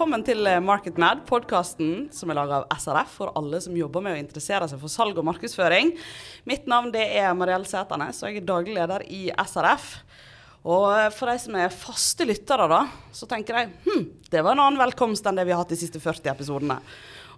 Velkommen 0.00 0.22
til 0.24 0.40
MarketMad, 0.40 1.18
Market 1.20 1.26
podkasten 1.28 1.88
som 2.16 2.30
er 2.32 2.38
laga 2.38 2.62
av 2.62 2.78
SRF 2.80 3.10
for 3.18 3.34
alle 3.36 3.58
som 3.60 3.74
jobber 3.76 4.00
med 4.00 4.14
å 4.14 4.20
interessere 4.22 4.64
seg 4.64 4.80
for 4.80 4.88
salg 4.88 5.18
og 5.20 5.26
markedsføring. 5.28 5.90
Mitt 6.48 6.64
navn 6.72 6.88
er 6.96 7.34
Mariell 7.36 7.66
Sæternes, 7.68 8.22
og 8.22 8.30
jeg 8.30 8.40
er 8.40 8.46
daglig 8.48 8.78
leder 8.78 9.04
i 9.12 9.18
SRF. 9.28 9.90
Og 10.64 10.86
eh, 10.94 11.10
for 11.12 11.28
de 11.28 11.34
som 11.42 11.58
er 11.60 11.76
faste 11.82 12.24
lyttere, 12.24 12.70
da, 12.72 12.78
så 13.12 13.28
tenker 13.28 13.58
jeg 13.58 13.74
hm, 13.84 14.08
det 14.32 14.40
var 14.40 14.56
en 14.56 14.64
annen 14.70 14.80
velkomst 14.80 15.28
enn 15.28 15.36
det 15.36 15.44
vi 15.44 15.52
har 15.52 15.60
hatt 15.60 15.76
de 15.76 15.80
siste 15.82 16.00
40 16.00 16.32
episodene. 16.32 16.78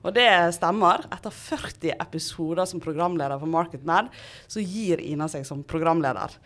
Og 0.07 0.15
det 0.15 0.31
stemmer. 0.55 1.03
Etter 1.19 1.35
40 1.35 1.99
episoder 1.99 2.71
som 2.71 2.85
programleder 2.87 3.43
for 3.43 3.51
MarketMad, 3.51 4.15
så 4.47 4.63
gir 4.63 5.03
Ina 5.03 5.27
seg 5.35 5.51
som 5.51 5.67
programleder. 5.67 6.39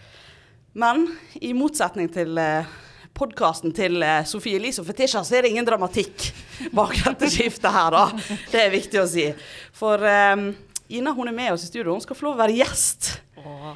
Men 0.80 1.10
i 1.45 1.52
motsetning 1.52 2.09
til 2.16 2.41
eh, 2.41 2.77
podkasten 3.16 3.73
til 3.77 4.02
eh, 4.05 4.23
Sofie 4.29 4.59
Elise 4.61 4.83
og 4.83 4.88
Fetisha, 4.91 5.23
så 5.24 5.38
er 5.38 5.47
det 5.47 5.52
ingen 5.55 5.66
dramatikk 5.66 6.29
bak 6.77 6.95
dette 7.05 7.30
skiftet 7.33 7.73
her, 7.73 7.91
da. 7.97 8.05
Det 8.52 8.61
er 8.66 8.73
viktig 8.74 9.01
å 9.02 9.07
si. 9.11 9.29
For 9.77 10.02
um, 10.05 10.51
Ina 10.95 11.11
hun 11.16 11.27
er 11.33 11.34
med 11.34 11.52
oss 11.57 11.65
i 11.66 11.71
studio. 11.71 11.93
Hun 11.97 12.05
skal 12.05 12.15
få 12.19 12.29
lov 12.29 12.37
å 12.37 12.43
være 12.45 12.59
gjest 12.60 13.15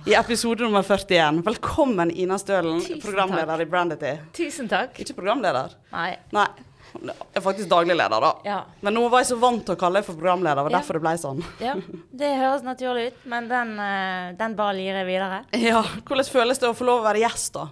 i 0.06 0.14
episode 0.18 0.62
nummer 0.66 0.82
41. 0.86 1.40
Velkommen, 1.46 2.10
Ina 2.14 2.36
Stølen, 2.38 2.80
Tusen 2.82 3.00
programleder 3.02 3.56
takk. 3.56 3.66
i 3.66 3.70
Brandity. 3.70 4.12
Tusen 4.34 4.68
takk. 4.70 4.98
Ikke 5.02 5.14
programleder. 5.18 5.74
Nei. 5.94 6.12
Nei. 6.34 6.48
Hun 6.90 7.06
er 7.12 7.42
faktisk 7.44 7.68
daglig 7.70 7.94
leder, 7.94 8.18
da. 8.24 8.30
Ja. 8.42 8.56
Men 8.82 8.96
nå 8.96 9.04
var 9.12 9.22
jeg 9.22 9.28
så 9.28 9.36
vant 9.38 9.60
til 9.62 9.76
å 9.76 9.78
kalle 9.78 10.00
deg 10.00 10.06
for 10.08 10.18
programleder, 10.18 10.64
og 10.66 10.72
Ja. 10.72 10.78
derfor 10.80 10.98
det 10.98 11.02
ble 11.04 11.12
sånn. 11.22 11.42
ja. 11.62 11.76
Det 12.10 12.30
høres 12.40 12.64
naturlig 12.66 13.04
ut, 13.12 13.20
men 13.30 13.46
den, 13.50 13.70
eh, 13.78 14.32
den 14.40 14.56
ballen 14.58 14.82
gir 14.82 14.98
jeg 14.98 15.06
videre. 15.06 15.38
Ja, 15.54 15.82
Hvordan 16.02 16.26
føles 16.26 16.58
det 16.58 16.66
å 16.66 16.74
få 16.74 16.88
lov 16.88 17.04
å 17.04 17.06
være 17.06 17.22
gjest, 17.22 17.52
da? 17.54 17.68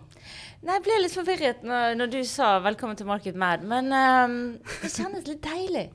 Nei, 0.58 0.74
Jeg 0.74 0.82
ble 0.88 0.96
litt 1.04 1.14
forvirret 1.14 1.62
når, 1.66 1.94
når 2.00 2.10
du 2.10 2.18
sa 2.26 2.58
'velkommen 2.62 2.98
til 2.98 3.06
Market 3.06 3.36
Mad', 3.38 3.62
men 3.62 3.92
um, 3.94 4.58
det 4.82 4.90
kjennes 4.90 5.26
litt 5.28 5.42
deilig. 5.44 5.88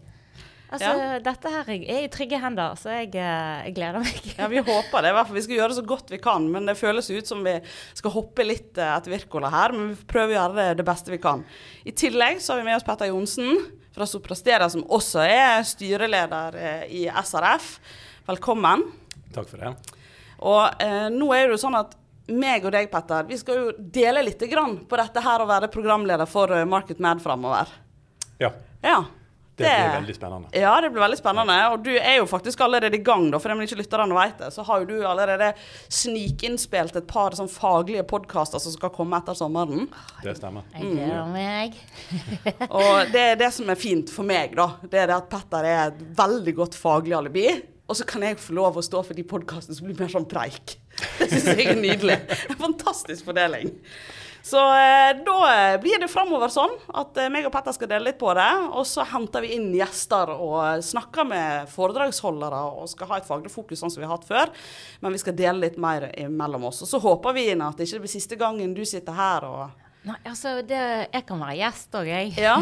Altså, 0.74 0.90
Ja. 0.90 1.20
Dette 1.22 1.50
her 1.52 1.68
er 1.70 2.06
i 2.06 2.08
trygge 2.10 2.40
hender, 2.42 2.74
så 2.80 2.90
jeg, 2.96 3.12
eh, 3.14 3.66
jeg 3.68 3.76
gleder 3.76 4.00
meg. 4.02 4.22
Ja, 4.40 4.48
Vi 4.48 4.58
håper 4.58 5.04
det. 5.04 5.12
i 5.12 5.14
hvert 5.14 5.28
fall. 5.28 5.36
Vi 5.36 5.42
skal 5.46 5.56
gjøre 5.60 5.70
det 5.70 5.78
så 5.78 5.86
godt 5.86 6.10
vi 6.10 6.18
kan. 6.18 6.48
Men 6.50 6.66
det 6.66 6.78
føles 6.80 7.10
ut 7.12 7.28
som 7.30 7.44
vi 7.46 7.60
skal 7.94 8.10
hoppe 8.16 8.42
litt 8.48 8.78
eh, 8.82 8.96
etter 8.98 9.12
Wirkola 9.14 9.52
her. 9.54 9.72
Men 9.72 9.92
vi 9.92 9.96
prøver 10.10 10.34
å 10.34 10.38
gjøre 10.40 10.56
det, 10.56 10.78
det 10.82 10.86
beste 10.88 11.12
vi 11.14 11.20
kan. 11.22 11.46
I 11.86 11.92
tillegg 11.92 12.42
så 12.42 12.56
har 12.56 12.64
vi 12.64 12.66
med 12.72 12.80
oss 12.80 12.88
Petter 12.88 13.12
Johnsen 13.12 13.68
fra 13.94 14.08
Soprastera, 14.10 14.66
som 14.74 14.82
også 14.90 15.22
er 15.22 15.62
styreleder 15.62 16.58
eh, 16.58 16.84
i 16.90 17.06
SRF. 17.22 17.76
Velkommen. 18.32 18.88
Takk 19.36 19.52
for 19.52 19.58
det. 19.62 19.76
Og 20.42 20.82
eh, 20.82 21.10
nå 21.14 21.30
er 21.38 21.46
det 21.52 21.60
jo 21.60 21.62
sånn 21.68 21.78
at 21.84 21.94
meg 22.32 22.64
og 22.66 22.72
deg, 22.72 22.88
Petter, 22.92 23.26
vi 23.28 23.38
skal 23.42 23.58
jo 23.60 23.72
dele 23.78 24.22
litt 24.24 24.40
grann 24.52 24.78
på 24.88 25.00
dette 25.00 25.20
her 25.26 25.44
å 25.44 25.50
være 25.50 25.68
programleder 25.74 26.30
for 26.30 26.52
eh, 26.56 26.64
Market 26.70 27.00
Mad 27.04 27.20
framover. 27.24 27.68
Ja, 28.40 28.52
Ja. 28.84 29.02
det 29.56 29.68
blir 29.70 29.92
veldig 30.00 30.14
spennende. 30.16 30.48
Ja, 30.58 30.72
det 30.82 30.90
blir 30.90 31.04
veldig 31.04 31.18
spennende. 31.20 31.56
Og 31.72 31.84
du 31.86 31.92
er 31.94 32.16
jo 32.18 32.26
faktisk 32.26 32.64
allerede 32.66 32.98
i 32.98 33.04
gang, 33.06 33.28
da, 33.32 33.38
for 33.40 33.54
om 33.54 33.60
ikke 33.62 33.78
lytterne 33.78 34.16
vet 34.18 34.40
det. 34.42 34.50
Så 34.56 34.64
har 34.66 34.82
jo 34.82 34.88
du 34.90 35.06
allerede 35.06 35.52
snikinnspilt 35.94 36.96
et 36.98 37.08
par 37.08 37.36
sånn 37.38 37.52
faglige 37.52 38.04
podkaster 38.10 38.60
som 38.64 38.74
skal 38.74 38.92
komme 38.96 39.20
etter 39.20 39.38
sommeren. 39.38 39.86
Det 40.24 40.34
stemmer. 40.40 40.66
Jeg 40.74 40.96
gleder 40.96 41.30
meg. 41.32 41.78
Og 42.82 43.12
det 43.14 43.26
er 43.34 43.38
det 43.44 43.52
som 43.56 43.70
er 43.72 43.80
fint 43.80 44.10
for 44.14 44.28
meg, 44.28 44.56
da. 44.58 44.72
Det 44.84 45.04
er 45.04 45.12
det 45.12 45.20
at 45.22 45.30
Petter 45.32 45.70
er 45.70 45.84
et 45.92 46.02
veldig 46.18 46.56
godt 46.64 46.76
faglig 46.80 47.16
alibi. 47.18 47.48
Og 47.84 47.98
så 48.00 48.08
kan 48.10 48.24
jeg 48.26 48.40
få 48.42 48.56
lov 48.58 48.80
å 48.80 48.84
stå 48.86 49.04
for 49.06 49.14
de 49.18 49.26
podkastene 49.28 49.76
som 49.78 49.86
blir 49.90 50.00
mer 50.00 50.12
sånn 50.12 50.28
preik. 50.32 50.78
Det 51.20 51.30
syns 51.30 51.48
jeg 51.54 51.72
er 51.72 51.80
nydelig. 51.80 52.20
Fantastisk 52.60 53.26
fordeling. 53.30 53.72
Så 54.44 54.60
eh, 54.60 55.24
da 55.24 55.78
blir 55.80 56.02
det 56.04 56.10
framover 56.12 56.52
sånn 56.52 56.74
at 57.00 57.16
eh, 57.16 57.30
meg 57.32 57.46
og 57.48 57.54
Petter 57.54 57.76
skal 57.78 57.88
dele 57.88 58.10
litt 58.10 58.20
på 58.20 58.34
det. 58.36 58.50
Og 58.76 58.84
så 58.88 59.06
henter 59.08 59.46
vi 59.46 59.54
inn 59.56 59.70
gjester 59.78 60.34
og 60.36 60.84
snakker 60.84 61.30
med 61.30 61.72
foredragsholdere 61.72 62.60
og 62.74 62.90
skal 62.92 63.14
ha 63.14 63.22
et 63.22 63.30
faglig 63.30 63.54
fokus 63.54 63.80
sånn 63.80 63.94
som 63.94 64.04
vi 64.04 64.10
har 64.10 64.18
hatt 64.18 64.28
før. 64.28 64.52
Men 65.00 65.16
vi 65.16 65.24
skal 65.24 65.38
dele 65.40 65.64
litt 65.64 65.80
mer 65.80 66.10
mellom 66.28 66.68
oss. 66.72 66.84
Og 66.84 66.92
så 66.92 67.00
håper 67.04 67.40
vi 67.40 67.48
inn 67.54 67.64
at 67.64 67.80
det 67.80 67.88
ikke 67.88 68.04
blir 68.04 68.16
siste 68.18 68.40
gangen 68.40 68.76
du 68.76 68.84
sitter 68.88 69.16
her 69.16 69.48
og 69.48 69.83
Nei, 70.04 70.18
altså, 70.28 70.58
det, 70.68 70.80
jeg 71.14 71.24
kan 71.24 71.40
være 71.40 71.56
gjest 71.62 71.94
òg, 71.96 72.10
jeg. 72.12 72.32
ja. 72.36 72.58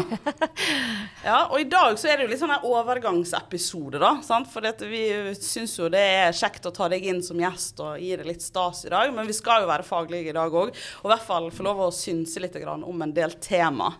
ja. 1.28 1.38
Og 1.50 1.56
i 1.58 1.66
dag 1.66 1.96
så 1.98 2.12
er 2.12 2.20
det 2.20 2.28
jo 2.28 2.30
litt 2.30 2.42
sånn 2.42 2.52
en 2.54 2.66
overgangsepisode, 2.68 3.98
da. 3.98 4.12
Sant? 4.22 4.46
For 4.52 4.62
dette, 4.62 4.86
vi 4.86 5.02
syns 5.34 5.74
jo 5.80 5.88
det 5.90 6.02
er 6.20 6.36
kjekt 6.38 6.68
å 6.70 6.74
ta 6.74 6.86
deg 6.92 7.02
inn 7.10 7.18
som 7.26 7.40
gjest 7.42 7.82
og 7.82 7.98
gi 7.98 8.12
deg 8.14 8.28
litt 8.30 8.46
stas 8.46 8.84
i 8.86 8.92
dag. 8.94 9.10
Men 9.16 9.26
vi 9.26 9.34
skal 9.34 9.64
jo 9.64 9.72
være 9.72 9.86
faglige 9.88 10.30
i 10.30 10.36
dag 10.36 10.54
òg. 10.54 10.70
Og 10.70 11.10
i 11.10 11.12
hvert 11.16 11.26
fall 11.26 11.50
få 11.50 11.66
lov 11.66 11.82
å 11.88 11.90
synse 11.96 12.42
litt 12.44 12.60
grann 12.62 12.86
om 12.86 13.02
en 13.02 13.16
del 13.16 13.34
tema. 13.42 13.90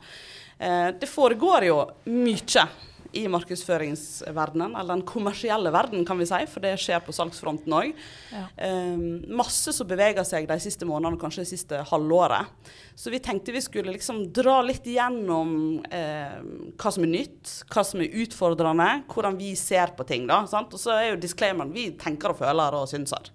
Eh, 0.62 0.88
det 1.02 1.10
foregår 1.10 1.66
jo 1.66 1.82
mye 2.14 2.68
i 3.16 3.24
markedsføringsverdenen, 3.30 4.76
eller 4.76 4.96
den 4.96 5.06
kommersielle 5.08 5.72
verden, 5.74 6.04
kan 6.08 6.20
vi 6.20 6.26
si, 6.28 6.40
for 6.50 6.64
det 6.64 6.74
skjer 6.80 7.02
på 7.04 7.14
salgsfronten 7.16 7.76
òg. 7.76 7.92
Ja. 8.32 8.44
Um, 8.56 9.22
masse 9.38 9.74
som 9.74 9.88
beveger 9.88 10.24
seg 10.28 10.48
de 10.50 10.58
siste 10.62 10.88
månedene, 10.88 11.20
kanskje 11.20 11.44
det 11.44 11.52
siste 11.52 11.82
halvåret. 11.90 12.50
Så 12.94 13.12
vi 13.12 13.22
tenkte 13.24 13.54
vi 13.54 13.62
skulle 13.64 13.94
liksom 13.94 14.24
dra 14.34 14.58
litt 14.64 14.86
gjennom 14.86 15.54
eh, 15.90 16.38
hva 16.76 16.92
som 16.92 17.06
er 17.06 17.12
nytt, 17.14 17.54
hva 17.72 17.84
som 17.86 18.02
er 18.04 18.20
utfordrende, 18.24 18.90
hvordan 19.12 19.38
vi 19.40 19.54
ser 19.58 19.94
på 19.96 20.06
ting. 20.08 20.28
da, 20.28 20.42
sant? 20.50 20.74
Og 20.74 20.80
så 20.80 20.94
er 20.98 21.08
jo 21.12 21.22
disclaimeren 21.22 21.72
vi 21.72 21.90
tenker 22.00 22.34
og 22.34 22.40
føler 22.42 22.76
og 22.76 22.88
synser. 22.90 23.32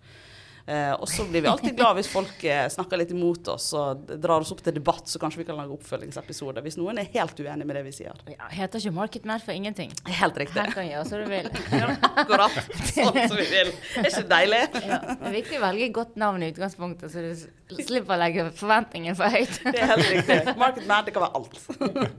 Eh, 0.68 0.94
og 0.94 1.08
så 1.08 1.24
blir 1.24 1.42
vi 1.42 1.48
alltid 1.48 1.78
glad 1.78 1.96
hvis 1.96 2.10
folk 2.12 2.42
eh, 2.44 2.66
snakker 2.68 3.00
litt 3.00 3.12
imot 3.16 3.48
oss 3.54 3.70
og 3.80 4.10
drar 4.20 4.44
oss 4.44 4.50
opp 4.52 4.60
til 4.66 4.76
debatt, 4.76 5.06
så 5.08 5.22
kanskje 5.22 5.40
vi 5.40 5.46
kan 5.48 5.56
lage 5.56 5.72
oppfølgingsepisoder 5.72 6.66
hvis 6.66 6.76
noen 6.76 7.00
er 7.00 7.08
helt 7.14 7.40
uenig 7.40 7.68
med 7.70 7.80
det 7.80 7.86
vi 7.86 7.94
sier. 7.96 8.20
Ja, 8.34 8.50
heter 8.52 8.84
ikke 8.84 8.92
Market 8.98 9.30
Mad 9.30 9.46
for 9.46 9.56
ingenting. 9.56 9.94
Helt 10.20 10.36
riktig. 10.42 10.60
Her 10.60 10.76
kan 10.76 10.90
gjøre 10.90 11.06
som 11.08 11.24
du 11.24 11.32
vil. 11.32 11.48
Akkurat 12.10 12.58
sånn 12.92 13.22
som 13.32 13.40
vi 13.40 13.48
vil. 13.54 13.72
Er 14.02 14.10
ikke 14.12 14.26
deilig? 14.34 14.62
Ja, 14.82 15.00
det 15.14 15.32
er 15.32 15.38
viktig 15.38 15.62
å 15.62 15.64
velge 15.70 15.90
godt 16.02 16.20
navn 16.20 16.44
i 16.44 16.52
utgangspunktet, 16.52 17.16
så 17.16 17.24
du 17.24 17.80
slipper 17.80 18.18
å 18.18 18.22
legge 18.26 18.50
forventningen 18.60 19.16
for 19.16 19.32
høyt. 19.32 19.62
Det 19.72 19.86
er 19.86 19.94
helt 19.94 20.12
riktig. 20.12 20.58
Market 20.60 20.88
Mad, 20.90 21.08
det 21.08 21.16
kan 21.16 21.24
være 21.24 21.40
alt. 21.40 21.64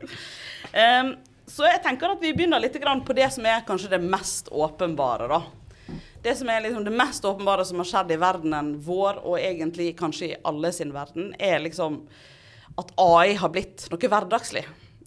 um, 1.04 1.12
så 1.48 1.69
jeg 1.69 1.84
tenker 1.84 2.16
at 2.16 2.25
vi 2.25 2.32
begynner 2.36 2.65
litt 2.65 2.76
grann 2.80 3.04
på 3.04 3.16
det 3.16 3.28
som 3.34 3.44
er 3.48 3.65
kanskje 3.69 3.92
det 3.92 4.00
mest 4.04 4.48
åpenbare, 4.48 5.28
da. 5.28 5.44
Det 6.28 6.34
som 6.37 6.49
er 6.53 6.61
liksom 6.61 6.84
det 6.84 6.93
mest 6.93 7.25
åpenbare 7.25 7.65
som 7.65 7.78
har 7.81 7.87
skjedd 7.89 8.11
i 8.12 8.16
verdenen 8.21 8.75
vår, 8.84 9.22
og 9.25 9.39
egentlig 9.41 9.94
kanskje 9.97 10.27
i 10.27 10.34
alle 10.44 10.69
sin 10.77 10.91
verden, 10.93 11.31
er 11.41 11.62
liksom 11.65 12.03
at 12.77 12.91
AI 13.00 13.33
har 13.41 13.49
blitt 13.55 13.87
noe 13.89 14.11
hverdagslig. 14.12 14.66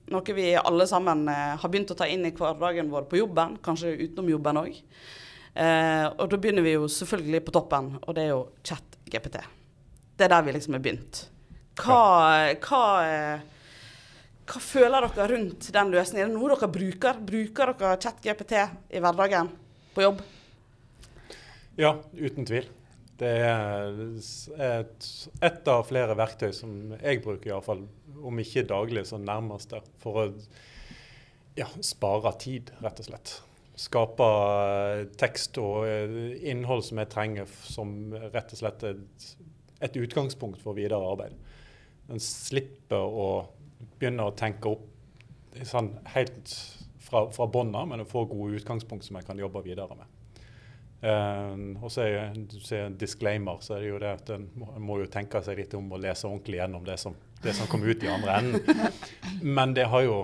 Noe 0.10 0.34
vi 0.34 0.48
alle 0.58 0.88
sammen 0.90 1.22
eh, 1.30 1.52
har 1.62 1.70
begynt 1.70 1.94
å 1.94 2.00
ta 2.00 2.08
inn 2.10 2.26
i 2.26 2.32
hverdagen 2.34 2.90
vår 2.90 3.06
på 3.12 3.22
jobben, 3.22 3.60
kanskje 3.62 3.94
utenom 4.00 4.34
jobben 4.34 4.62
òg. 4.64 4.82
Eh, 5.54 6.08
og 6.10 6.26
da 6.34 6.42
begynner 6.42 6.66
vi 6.66 6.74
jo 6.74 6.90
selvfølgelig 6.90 7.44
på 7.46 7.56
toppen, 7.60 7.94
og 8.02 8.18
det 8.18 8.26
er 8.26 8.34
jo 8.34 8.42
chat-GPT. 8.66 9.40
Det 10.18 10.26
er 10.26 10.36
der 10.40 10.50
vi 10.50 10.58
liksom 10.58 10.82
er 10.82 10.86
begynt. 10.90 11.24
Hva, 11.86 12.02
hva, 12.66 12.84
eh, 13.06 13.48
hva 14.50 14.66
føler 14.72 15.06
dere 15.06 15.32
rundt 15.36 15.70
den 15.78 15.98
løsningen? 16.00 16.26
Er 16.26 16.34
det 16.34 16.42
noe 16.42 16.56
dere 16.58 16.76
bruker? 16.82 17.26
Bruker 17.30 17.78
dere 17.78 17.98
chat-GPT 18.10 18.70
i 18.90 19.06
hverdagen 19.06 19.54
på 19.94 20.10
jobb? 20.10 20.30
Ja, 21.80 21.96
uten 22.14 22.46
tvil. 22.48 22.66
Det 23.22 23.30
er 23.46 24.00
et, 24.66 25.06
et 25.46 25.70
av 25.70 25.86
flere 25.88 26.18
verktøy 26.18 26.50
som 26.56 26.96
jeg 26.98 27.22
bruker, 27.24 27.52
iallfall, 27.52 27.86
om 28.28 28.42
ikke 28.42 28.66
daglig, 28.68 29.06
så 29.08 29.20
nærmest 29.22 29.72
der. 29.72 29.86
For 30.02 30.20
å 30.20 30.26
ja, 31.56 31.70
spare 31.86 32.34
tid, 32.42 32.74
rett 32.84 33.00
og 33.04 33.08
slett. 33.08 33.34
Skape 33.80 34.28
eh, 34.28 35.06
tekst 35.22 35.58
og 35.62 35.88
eh, 35.88 36.44
innhold 36.52 36.84
som 36.88 37.00
jeg 37.02 37.12
trenger, 37.14 37.56
som 37.64 37.94
rett 38.34 38.52
og 38.52 38.62
slett 38.64 38.86
et, 38.90 39.28
et 39.88 40.00
utgangspunkt 40.02 40.62
for 40.64 40.78
videre 40.78 41.00
arbeid. 41.14 41.38
En 42.12 42.22
slipper 42.22 43.00
å 43.06 43.30
begynne 43.98 44.28
å 44.28 44.36
tenke 44.38 44.76
opp 44.76 44.90
sånn 45.68 45.94
helt 46.16 46.52
fra, 47.02 47.30
fra 47.32 47.48
bånn 47.48 47.72
av, 47.76 47.88
men 47.92 48.04
å 48.04 48.10
få 48.10 48.26
gode 48.30 48.60
utgangspunkt 48.60 49.08
som 49.08 49.20
jeg 49.20 49.30
kan 49.30 49.40
jobbe 49.40 49.64
videre 49.66 49.96
med. 49.96 50.21
Eh, 51.02 51.54
og 51.82 51.90
så 51.92 52.04
er 52.06 52.34
det 52.36 52.80
en 52.80 52.98
disclaimer, 53.02 53.58
så 53.66 53.76
er 53.76 53.80
det 53.82 53.90
jo 53.90 54.00
det 54.04 54.12
at 54.20 54.30
en 54.36 54.44
må, 54.56 54.68
må 54.80 55.00
jo 55.02 55.08
tenke 55.10 55.42
seg 55.44 55.58
litt 55.58 55.74
om 55.74 55.90
å 55.92 55.98
lese 56.02 56.28
ordentlig 56.30 56.60
gjennom 56.62 56.84
det 56.86 57.00
som, 57.02 57.16
det 57.42 57.56
som 57.58 57.68
kom 57.72 57.82
ut 57.88 58.04
i 58.06 58.08
andre 58.12 58.36
enden. 58.38 58.92
Men 59.42 59.74
det 59.78 59.88
har 59.90 60.06
jo 60.06 60.20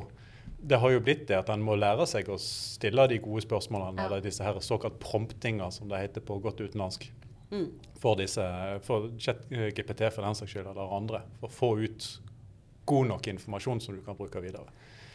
det 0.68 0.80
har 0.82 0.90
jo 0.92 1.00
blitt 1.06 1.28
det 1.30 1.36
at 1.38 1.50
en 1.54 1.62
må 1.64 1.76
lære 1.78 2.06
seg 2.10 2.28
å 2.34 2.36
stille 2.42 3.04
de 3.08 3.20
gode 3.24 3.44
spørsmålene, 3.46 4.02
Ja. 4.02 4.06
eller 4.08 4.22
disse 4.26 4.44
her 4.44 4.58
såkalt 4.60 4.98
promptinger, 5.00 5.70
som 5.72 5.88
det 5.88 6.00
heter 6.02 6.22
på 6.26 6.40
godt 6.44 6.60
utenlandsk, 6.66 7.12
Mm. 7.52 7.70
for 8.02 8.16
disse, 8.20 8.44
for 8.84 9.06
ChatGPT 9.18 10.10
for 10.12 10.22
den 10.26 10.36
saks 10.36 10.52
skyld, 10.52 10.68
eller 10.68 10.92
andre. 10.98 11.22
For 11.40 11.48
å 11.48 11.52
få 11.54 11.70
ut 11.86 12.08
god 12.86 13.08
nok 13.08 13.28
informasjon 13.32 13.80
som 13.82 13.96
du 13.96 14.02
kan 14.04 14.18
bruke 14.18 14.42
videre. 14.44 14.66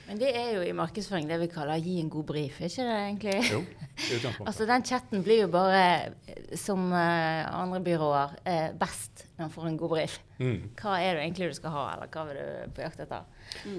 Men 0.08 0.18
det 0.18 0.32
er 0.34 0.48
jo 0.56 0.62
i 0.66 0.74
markedsføring 0.76 1.28
det 1.30 1.38
vi 1.44 1.48
kaller 1.52 1.80
gi 1.80 1.98
en 2.02 2.10
god 2.10 2.24
brief, 2.28 2.58
er 2.60 2.70
ikke 2.70 2.86
det 2.88 2.94
egentlig? 2.98 3.34
Jo, 3.52 3.60
utgangspunktet. 3.62 4.46
Altså 4.50 4.66
Den 4.68 4.84
chatten 4.88 5.22
blir 5.24 5.44
jo 5.44 5.50
bare, 5.52 5.82
eh, 6.28 6.56
som 6.58 6.88
eh, 6.92 7.42
andre 7.54 7.80
byråer, 7.86 8.34
eh, 8.44 8.72
best 8.78 9.26
når 9.36 9.44
man 9.44 9.52
får 9.54 9.68
en 9.68 9.76
god 9.78 9.94
brief. 9.94 10.16
Mm. 10.38 10.56
Hva 10.80 10.96
er 10.98 11.14
det 11.14 11.26
egentlig 11.26 11.52
du 11.52 11.58
skal 11.60 11.76
ha, 11.76 11.84
eller 11.94 12.10
hva 12.12 12.24
vil 12.28 12.40
du 12.40 12.74
på 12.74 12.84
jakt 12.84 13.04
etter? 13.04 13.28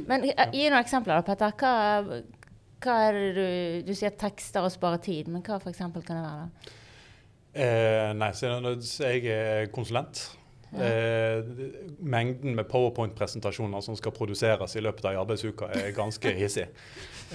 Men 0.07 0.29
eh, 0.29 0.45
gi 0.55 0.69
noen 0.69 0.79
eksempler, 0.79 1.19
da, 1.19 1.27
Petter. 1.27 1.57
Hva, 1.59 2.21
hva 2.83 2.95
er 3.07 3.19
det 3.19 3.33
du 3.35 3.91
Du 3.91 3.93
sier 3.97 4.15
tekster 4.19 4.63
og 4.63 4.71
sparer 4.71 5.03
tid, 5.03 5.27
men 5.31 5.43
hva 5.43 5.59
for 5.59 5.73
eksempel 5.73 6.05
kan 6.07 6.21
det 6.21 6.25
være? 6.29 6.47
da? 6.47 6.79
Eh, 7.53 8.13
nei, 8.17 8.31
så 8.33 8.55
jeg 9.11 9.27
er 9.29 9.67
konsulent. 9.75 10.23
Eh, 10.81 11.43
mengden 11.99 12.55
med 12.55 12.67
powerpoint-presentasjoner 12.69 13.81
som 13.81 13.97
skal 13.97 14.11
produseres 14.15 14.75
i 14.75 14.81
løpet 14.81 15.05
av 15.05 15.19
arbeidsuka, 15.21 15.69
er 15.69 15.93
ganske 15.93 16.33
hissig. 16.41 16.65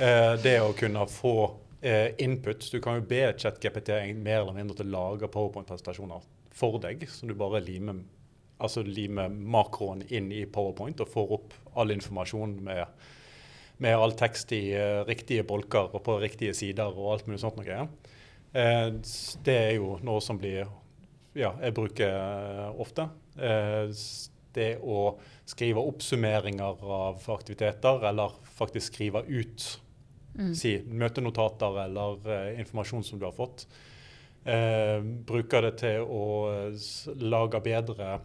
Eh, 0.00 0.34
det 0.42 0.56
å 0.62 0.72
kunne 0.78 1.04
få 1.10 1.34
eh, 1.80 2.14
input 2.18 2.66
Du 2.72 2.80
kan 2.82 2.98
jo 2.98 3.06
be 3.06 3.22
ChatGPT 3.38 3.94
mer 4.18 4.42
eller 4.42 4.56
mindre 4.56 4.78
til 4.80 4.90
å 4.90 4.96
lage 4.96 5.30
powerpoint-presentasjoner 5.30 6.26
for 6.58 6.80
deg, 6.82 7.06
som 7.10 7.30
du 7.30 7.36
bare 7.38 7.62
limer, 7.62 8.02
altså 8.58 8.82
limer 8.82 9.30
makroen 9.30 10.02
inn 10.08 10.32
i 10.34 10.42
powerpoint 10.50 11.00
og 11.04 11.12
får 11.12 11.32
opp 11.38 11.54
all 11.78 11.94
informasjon 11.94 12.56
med, 12.66 12.84
med 13.78 13.94
all 13.94 14.16
tekst 14.18 14.52
i 14.56 14.64
eh, 14.74 15.04
riktige 15.06 15.46
bolker 15.46 15.94
og 15.94 16.02
på 16.06 16.18
riktige 16.24 16.56
sider 16.58 16.90
og 16.90 17.14
alt 17.14 17.30
mulig 17.30 17.42
sånt 17.44 17.60
noe. 17.60 17.86
Eh, 18.52 18.90
det 19.46 19.58
er 19.68 19.72
jo 19.78 19.94
noe 20.02 20.24
som 20.24 20.40
blir 20.40 20.66
ja, 21.38 21.52
jeg 21.62 21.74
bruker 21.76 22.08
eh, 22.10 22.80
ofte. 22.80 23.08
Eh, 23.38 23.90
det 24.58 24.70
å 24.82 25.12
skrive 25.46 25.82
oppsummeringer 25.86 26.80
av 26.82 27.26
aktiviteter, 27.30 28.02
eller 28.08 28.32
faktisk 28.58 28.94
skrive 28.94 29.22
ut 29.28 29.66
si, 30.56 30.72
møtenotater 30.88 31.82
eller 31.84 32.30
eh, 32.32 32.60
informasjon 32.62 33.04
som 33.06 33.20
du 33.20 33.26
har 33.28 33.36
fått. 33.36 33.66
Eh, 34.48 34.98
bruker 35.28 35.68
det 35.68 35.74
til 35.84 36.08
å 36.08 36.24
lage 37.20 37.62
bedre 37.64 38.18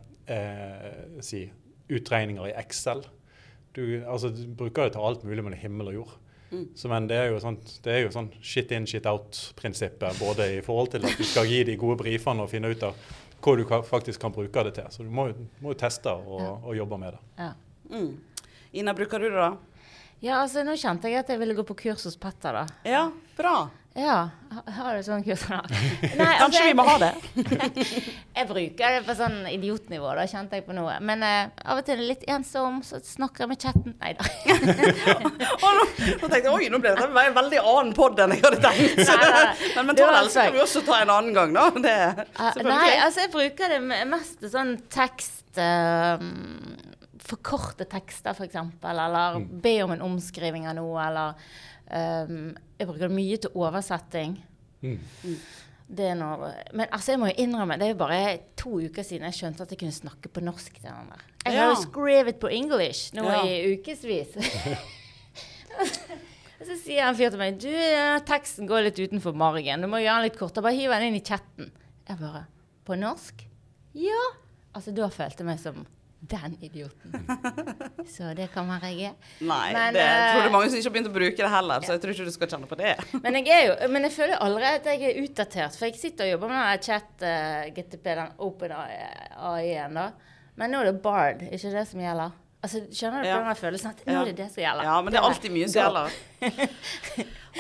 si, 1.19 1.44
utregninger 1.92 2.48
i 2.48 2.56
Excel. 2.62 3.04
Du, 3.75 3.83
altså, 4.07 4.30
du 4.31 4.45
bruker 4.56 4.88
det 4.88 4.95
til 4.95 5.04
alt 5.04 5.25
mulig 5.27 5.44
mellom 5.44 5.60
himmel 5.60 5.89
og 5.92 5.98
jord. 5.98 6.13
Så, 6.75 6.89
men 6.92 7.07
det 7.10 7.18
er 7.18 7.31
jo 7.31 7.42
sånn, 7.42 7.57
sånn 8.13 8.30
shit 8.45 8.71
in, 8.75 8.86
shit 8.89 9.07
out-prinsippet. 9.10 10.19
Både 10.21 10.50
i 10.57 10.62
forhold 10.65 10.94
til 10.94 11.07
at 11.07 11.18
du 11.18 11.25
skal 11.25 11.50
gi 11.50 11.63
de 11.68 11.77
gode 11.80 11.98
brifene 12.04 12.45
og 12.45 12.51
finne 12.51 12.69
ut 12.74 12.86
av 12.86 12.98
hva 13.44 13.56
du 13.60 13.63
faktisk 13.84 14.22
kan 14.22 14.31
bruke 14.31 14.63
det 14.63 14.74
til. 14.78 14.86
Så 14.90 15.04
du 15.04 15.10
må, 15.10 15.28
jo- 15.31 15.48
må 15.62 15.74
jo 15.74 15.80
teste 15.80 16.10
og, 16.12 16.63
og 16.63 16.75
jobbe 16.78 16.98
med 16.98 17.13
det. 17.13 17.19
Ja. 17.40 17.51
Mm. 17.92 18.18
Ina, 18.74 18.94
bruker 18.94 19.19
du 19.19 19.30
det, 19.30 19.36
da? 19.38 19.51
Ja, 20.24 20.40
altså 20.42 20.64
nå 20.64 20.75
kjente 20.80 21.12
jeg 21.12 21.20
at 21.25 21.31
jeg 21.34 21.42
ville 21.44 21.56
gå 21.58 21.66
på 21.68 21.75
kurs 21.86 22.06
hos 22.08 22.16
Petter, 22.20 22.56
da. 22.64 22.66
Ja, 22.88 23.06
bra. 23.38 23.58
Ja, 23.94 24.14
har 24.74 24.96
du 24.98 25.04
sånn 25.06 25.22
kurs 25.22 25.44
da? 25.46 25.60
Nei, 26.18 26.30
Kanskje 26.40 26.64
vi 26.66 26.74
må 26.80 26.81
ha 26.88 26.96
det? 26.98 27.12
Jeg 28.40 28.48
bruker 28.50 28.96
det 28.96 29.02
på 29.06 29.14
sånn 29.20 29.36
idiotnivå, 29.52 30.08
da 30.18 30.24
kjente 30.25 30.58
jeg 30.58 30.66
på 30.66 30.74
noe. 30.74 30.96
Men 31.06 31.22
eh, 31.28 31.52
av 31.70 31.78
og 31.78 31.86
til 31.86 31.94
er 31.94 32.02
det 32.02 32.08
litt 32.10 32.24
ensom, 32.34 32.80
så 32.88 32.98
snakker 33.06 33.44
jeg 33.46 33.52
med 33.52 33.62
chatten. 33.62 33.94
Nei 34.02 34.16
da. 34.18 34.25
Nå, 35.14 35.86
tenkte 36.25 36.40
jeg 36.42 36.50
oi, 36.56 36.72
nå 36.74 36.80
ble 36.81 36.96
dette 36.96 37.06
en 37.06 37.38
veldig 37.38 37.62
annen 37.62 37.94
pod 37.98 38.18
enn 38.25 38.34
jeg 38.34 38.42
hadde 38.48 38.64
tenkt. 38.66 39.04
Nei, 39.04 39.20
nei, 39.22 39.30
nei. 39.38 39.70
Men 39.78 39.90
mental 39.92 40.18
helse 40.18 40.48
kan 40.48 40.58
vi 40.58 40.64
også 40.66 40.81
ta 40.90 40.98
en 41.04 41.14
annen 41.20 41.38
gang, 41.38 41.54
da. 41.60 41.68
Det, 41.86 41.96
Ah, 42.42 42.58
Nei, 42.66 42.96
altså 43.06 43.28
jeg 43.28 43.31
bruker 43.38 43.75
det 43.75 43.81
mest 44.10 44.40
til 44.42 44.50
sånn 44.56 44.74
tekst 44.94 45.62
eh, 45.62 46.18
Forkorte 47.24 47.86
tekster, 47.90 48.36
f.eks. 48.36 48.56
Eller 48.84 49.38
be 49.64 49.75
om 49.86 49.94
en 49.96 50.02
omskriving 50.10 50.66
av 50.68 50.75
noe, 50.80 50.98
eller 51.04 51.38
um, 51.88 52.50
Jeg 52.80 52.88
bruker 52.90 53.06
det 53.08 53.16
mye 53.16 53.38
til 53.46 53.54
oversetting. 53.56 54.34
Mm. 54.84 54.98
Det 55.94 56.08
er 56.10 56.16
når, 56.18 56.44
men 56.74 56.88
altså 56.96 57.14
jeg 57.14 57.20
må 57.22 57.28
jo 57.30 57.36
innrømme, 57.44 57.75
det 57.78 57.86
er 57.86 57.92
jo 57.94 58.00
bare 58.00 58.20
to 58.58 58.78
uker 58.81 59.06
siden 59.06 59.28
jeg 59.30 59.38
skjønte 59.38 59.66
at 59.66 59.72
jeg 59.75 59.80
kunne 59.84 59.96
snakke 59.96 60.31
på 60.31 60.42
norsk 60.44 60.80
til 60.80 60.88
den 60.90 61.12
der. 61.12 61.24
Jeg 61.46 61.60
har 61.60 61.72
jo 61.74 61.80
skrevet 61.84 62.40
på 62.42 62.50
English 62.56 63.14
nå 63.16 63.25
Ja. 63.28 63.42
i 63.46 63.75
ukevis. 63.75 64.36
Så 66.64 66.78
sier 66.80 67.04
en 67.10 67.18
fyr 67.18 67.31
til 67.34 67.42
meg 67.42 67.58
Du, 67.60 67.70
teksten 68.28 68.68
går 68.70 68.86
litt 68.88 69.00
utenfor 69.02 69.36
margen. 69.36 69.84
Du 69.84 69.90
må 69.92 70.00
gjøre 70.00 70.22
den 70.22 70.30
litt 70.30 70.40
kortere. 70.40 70.64
Bare 70.64 70.78
hiv 70.78 70.94
den 70.96 71.10
inn 71.10 71.18
i 71.20 71.24
chatten. 71.25 71.72
Jeg 72.08 72.20
bare 72.22 72.46
På 72.88 72.96
norsk? 73.00 73.44
Ja. 74.00 74.22
Altså, 74.74 74.94
da 74.96 75.10
følte 75.14 75.44
jeg 75.44 75.50
meg 75.50 75.60
som 75.62 75.84
den 76.30 76.58
idioten. 76.64 77.16
Så 78.16 78.34
det 78.38 78.50
kan 78.54 78.68
være 78.70 78.92
jeg 78.94 79.12
er. 79.12 79.31
Nei, 79.44 79.74
Men, 79.75 79.96
det 79.96 80.04
jeg 80.04 80.20
tror 80.30 80.40
det 80.40 80.44
eh, 80.44 80.50
er 80.50 80.54
mange 80.56 80.70
som 80.70 80.80
ikke 80.80 80.90
har 80.90 80.96
begynt 80.98 81.10
å 81.10 81.16
bruke 81.18 81.40
det 81.42 81.52
heller, 81.54 81.86
så 81.86 81.96
jeg 81.96 82.04
tror 82.04 82.14
ikke 82.14 82.28
du 82.28 82.36
skal 82.36 82.52
kjenne 82.54 82.70
på 82.70 82.78
det. 82.80 82.94
Men 83.25 83.40
jeg, 83.42 83.66
jo, 83.68 83.74
men 83.94 84.08
jeg 84.08 84.16
føler 84.16 84.46
aldri 84.46 84.70
at 84.70 84.88
jeg 84.94 85.10
er 85.10 85.20
utdatert, 85.24 85.75
for 85.80 85.90
jeg 85.90 86.00
sitter 86.00 86.28
og 86.30 86.34
jobber 86.36 86.54
med 86.54 86.88
chat 86.88 87.25
uh, 87.25 87.66
GTP, 87.75 88.08
den 88.14 88.31
open 88.48 88.74
AI-en, 88.78 90.00
da. 90.00 90.08
Men 90.60 90.74
nå 90.74 90.84
er 90.84 90.92
det 90.92 90.98
Bard, 91.04 91.44
ikke 91.50 91.74
det 91.74 91.86
som 91.90 92.02
gjelder? 92.04 92.40
Altså, 92.64 92.80
Skjønner 92.96 93.25
du 93.25 93.28
Ja. 93.28 93.40
den 93.44 93.56
følelsen 93.60 93.90
at 93.92 94.04
nå 94.08 94.20
er 94.22 94.30
det 94.31 94.38
det 94.38 94.52
som 94.54 94.64
gjelder? 94.64 94.88
Ja, 94.88 95.00
men 95.02 95.12
det 95.12 95.20
er 95.20 95.25
alltid 95.28 95.52
mye 95.52 95.68
som 95.68 95.81
gjelder. 95.81 96.20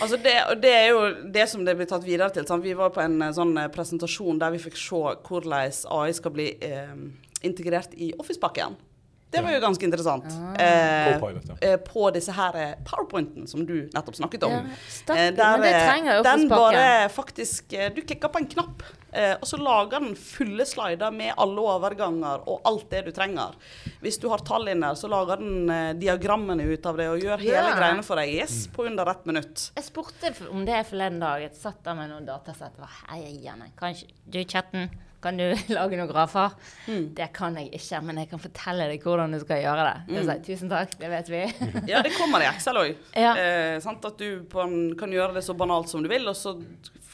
Altså 0.01 0.17
det, 0.17 0.33
og 0.49 0.61
det 0.63 0.71
er 0.73 0.87
jo 0.89 1.01
det 1.35 1.43
som 1.51 1.65
det 1.65 1.75
blir 1.77 1.89
tatt 1.89 2.05
videre 2.05 2.31
til. 2.33 2.47
Sant? 2.49 2.63
Vi 2.65 2.73
var 2.77 2.93
på 2.95 3.03
en 3.03 3.19
eh, 3.21 3.33
sånn 3.35 3.53
eh, 3.61 3.69
presentasjon 3.73 4.39
der 4.41 4.55
vi 4.55 4.61
fikk 4.63 4.79
se 4.79 5.01
hvordan 5.27 5.75
AI 5.99 6.15
skal 6.17 6.33
bli 6.33 6.47
eh, 6.65 6.95
integrert 7.43 7.93
i 7.93 8.13
Office-pakken. 8.19 8.75
Det 9.33 9.41
var 9.41 9.49
jo 9.55 9.59
ganske 9.63 9.81
interessant. 9.87 10.27
Eh, 10.61 11.15
Copilot, 11.17 11.47
ja. 11.49 11.55
eh, 11.65 11.77
på 11.81 12.03
disse 12.13 12.29
her 12.37 12.53
powerpointene 12.53 12.83
powerpointen 12.85 13.47
som 13.49 13.63
du 13.65 13.89
nettopp 13.89 14.15
snakket 14.19 14.43
om. 14.45 14.51
Ja, 14.51 14.75
stakk- 14.93 15.17
Eh, 15.17 15.31
der, 15.33 15.55
men 15.57 15.61
det 15.65 15.71
eh, 15.73 16.19
Den 16.27 16.43
bare 16.51 16.83
faktisk 17.09 17.73
eh, 17.73 17.89
Du 17.95 18.01
klikker 18.05 18.29
på 18.29 18.37
en 18.37 18.45
knapp, 18.51 18.83
eh, 19.11 19.33
og 19.41 19.47
så 19.49 19.57
lager 19.57 19.99
den 20.05 20.13
fulle 20.15 20.67
slider 20.69 21.09
med 21.11 21.33
alle 21.41 21.61
overganger 21.65 22.43
og 22.45 22.61
alt 22.69 22.85
det 22.93 23.01
du 23.07 23.11
trenger. 23.11 23.55
Hvis 24.05 24.19
du 24.21 24.29
har 24.29 24.37
tall 24.45 24.69
inne, 24.69 24.93
så 24.95 25.09
lager 25.09 25.41
den 25.41 25.65
eh, 25.79 25.93
diagrammene 25.97 26.69
ut 26.69 26.85
av 26.85 26.97
det 27.01 27.07
og 27.09 27.17
gjør 27.25 27.41
hele 27.41 27.55
Ja. 27.55 27.73
greiene 27.79 28.03
for 28.05 28.21
deg. 28.21 28.35
Yes, 28.37 28.67
på 28.67 28.85
under 28.85 29.09
ett 29.15 29.25
minutt. 29.25 29.71
Jeg 29.75 29.83
spurte 29.89 30.29
om 30.51 30.61
det 30.69 30.83
forleden 30.91 31.17
dag. 31.25 31.41
Jeg 31.41 31.55
satt 31.57 31.81
der 31.83 31.95
med 31.97 32.13
noen 32.13 32.29
datasett. 32.29 32.77
og 32.77 32.85
heier 33.09 33.25
Hei, 33.25 33.33
igjen. 33.41 33.65
Kanskje 33.81 34.13
du 34.29 34.43
chatten? 34.45 34.91
Kan 35.23 35.39
du 35.39 35.45
lage 35.77 35.99
noen 35.99 36.09
grafer? 36.09 36.55
Det 37.15 37.29
kan 37.35 37.55
jeg 37.59 37.71
ikke, 37.79 38.01
men 38.03 38.19
jeg 38.23 38.31
kan 38.33 38.41
fortelle 38.43 38.89
deg 38.91 39.05
hvordan 39.05 39.35
du 39.35 39.39
skal 39.43 39.61
gjøre 39.63 39.85
det. 39.87 39.95
Mm. 40.11 40.25
sa, 40.27 40.37
Tusen 40.43 40.71
takk, 40.73 40.97
det 40.99 41.11
vet 41.13 41.31
vi. 41.31 41.43
Ja, 41.91 42.01
det 42.03 42.11
kommer 42.17 42.43
i 42.43 42.49
Excel 42.49 42.81
òg. 42.81 42.91
Ja. 43.15 43.33
Eh. 43.39 43.93
At 43.93 44.19
du 44.19 44.43
kan 44.99 45.15
gjøre 45.15 45.37
det 45.37 45.45
så 45.45 45.55
banalt 45.55 45.89
som 45.91 46.03
du 46.03 46.09
vil, 46.11 46.27
og 46.27 46.35
så 46.35 46.57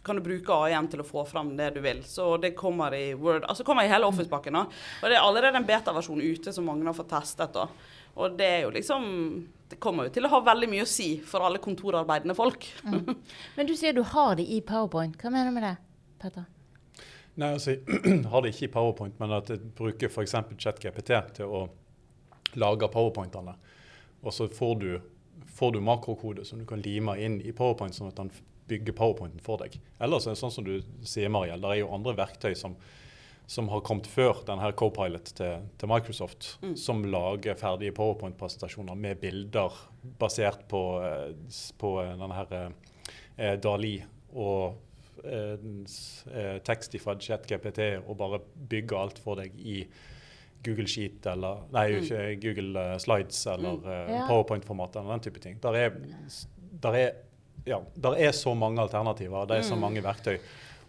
kan 0.04 0.18
du 0.18 0.24
bruke 0.26 0.56
AI-en 0.66 0.88
til 0.90 1.04
å 1.04 1.06
få 1.08 1.26
fram 1.28 1.54
det 1.58 1.74
du 1.76 1.82
vil. 1.84 2.02
Så 2.08 2.38
det 2.42 2.56
kommer 2.58 2.96
i 2.98 3.14
Word, 3.14 3.46
altså 3.46 3.66
kommer 3.68 3.86
i 3.86 3.92
hele 3.92 4.08
Office-pakken. 4.10 4.58
da. 4.58 4.66
Og 5.04 5.10
det 5.10 5.18
er 5.18 5.26
allerede 5.26 5.60
en 5.62 5.68
beta-versjon 5.68 6.24
ute 6.24 6.54
som 6.56 6.66
mange 6.66 6.88
har 6.88 6.98
fått 6.98 7.12
testet. 7.14 7.54
da. 7.54 7.68
Og 8.20 8.38
det 8.40 8.48
er 8.48 8.62
jo 8.66 8.72
liksom 8.74 9.04
Det 9.70 9.78
kommer 9.80 10.08
jo 10.08 10.14
til 10.16 10.26
å 10.26 10.32
ha 10.34 10.40
veldig 10.42 10.68
mye 10.72 10.82
å 10.82 10.90
si 10.90 11.20
for 11.22 11.46
alle 11.46 11.62
kontorarbeidende 11.62 12.34
folk. 12.34 12.66
Men 13.56 13.68
du 13.70 13.76
sier 13.78 13.94
du 13.94 14.02
har 14.02 14.40
det 14.40 14.48
i 14.50 14.64
Powerpoint. 14.66 15.14
Hva 15.22 15.30
mener 15.30 15.52
du 15.52 15.60
med 15.60 15.68
det, 15.68 15.76
Petter? 16.18 16.48
Nei, 17.40 17.54
altså, 17.56 17.76
Jeg 17.78 18.24
har 18.32 18.44
det 18.44 18.52
ikke 18.54 18.68
i 18.68 18.74
Powerpoint, 18.74 19.20
men 19.22 19.32
at 19.38 19.50
jeg 19.54 19.62
bruker 19.78 20.12
f.eks. 20.12 20.36
ChatGPT 20.60 21.14
til 21.40 21.46
å 21.56 21.64
lage 22.60 22.90
powerpointene. 22.92 23.54
Og 24.26 24.34
så 24.36 24.50
får 24.52 24.74
du, 24.82 24.90
får 25.56 25.76
du 25.78 25.82
makrokode 25.86 26.44
som 26.48 26.60
du 26.60 26.66
kan 26.68 26.82
lime 26.84 27.16
inn 27.22 27.38
i 27.46 27.54
Powerpoint, 27.56 27.96
sånn 27.96 28.10
at 28.12 28.18
den 28.20 28.32
bygger 28.70 28.94
powerpointen 28.98 29.42
for 29.42 29.62
deg. 29.64 29.78
Ellers 30.04 30.28
er 30.28 30.36
det 30.36 30.42
sånn 30.42 30.52
som 30.54 30.66
du 30.68 30.76
sier, 31.08 31.30
Mariel, 31.34 31.62
det 31.64 31.72
er 31.72 31.80
jo 31.84 31.94
andre 31.96 32.14
verktøy 32.20 32.52
som, 32.60 32.76
som 33.50 33.70
har 33.72 33.82
kommet 33.88 34.06
før 34.12 34.44
denne 34.46 34.70
Copilot 34.78 35.32
til, 35.40 35.64
til 35.82 35.90
Microsoft, 35.90 36.52
som 36.78 37.02
lager 37.10 37.58
ferdige 37.58 37.96
powerpoint-presentasjoner 37.98 39.00
med 39.00 39.22
bilder 39.24 39.80
basert 40.22 40.68
på, 40.70 40.84
eh, 41.02 41.32
på 41.82 41.96
eh, 42.04 42.12
denne 42.20 42.38
her 42.38 42.54
eh, 42.60 43.56
Dali 43.64 43.96
og 44.36 44.60
eh, 44.68 44.68
s- 44.68 44.76
eh, 44.76 44.89
tekst 46.66 46.96
fra 47.04 47.18
ChatGPT 47.20 47.84
og 48.06 48.16
bare 48.20 48.40
bygge 48.70 48.98
alt 48.98 49.20
for 49.24 49.42
deg 49.42 49.56
i 49.60 49.82
Google 50.64 50.88
Sheet 50.88 51.26
eller 51.32 51.66
Nei, 51.74 51.86
ikke 52.00 52.24
Google 52.44 52.86
eh, 52.94 52.96
Slides 53.02 53.42
eller 53.48 53.78
mm. 53.80 53.92
Ja. 54.12 54.24
PowerPoint-format 54.28 54.98
eller 55.00 55.16
den 55.16 55.28
type 55.30 55.44
ting. 55.44 55.60
Der 55.64 55.78
er, 55.78 55.94
der 56.84 56.98
er, 57.00 57.22
ja, 57.68 57.80
der 57.96 58.18
er 58.28 58.34
så 58.36 58.54
mange 58.54 58.82
alternativer, 58.82 59.46
det 59.48 59.62
er 59.62 59.70
så 59.70 59.80
mange 59.80 60.04
verktøy. 60.04 60.38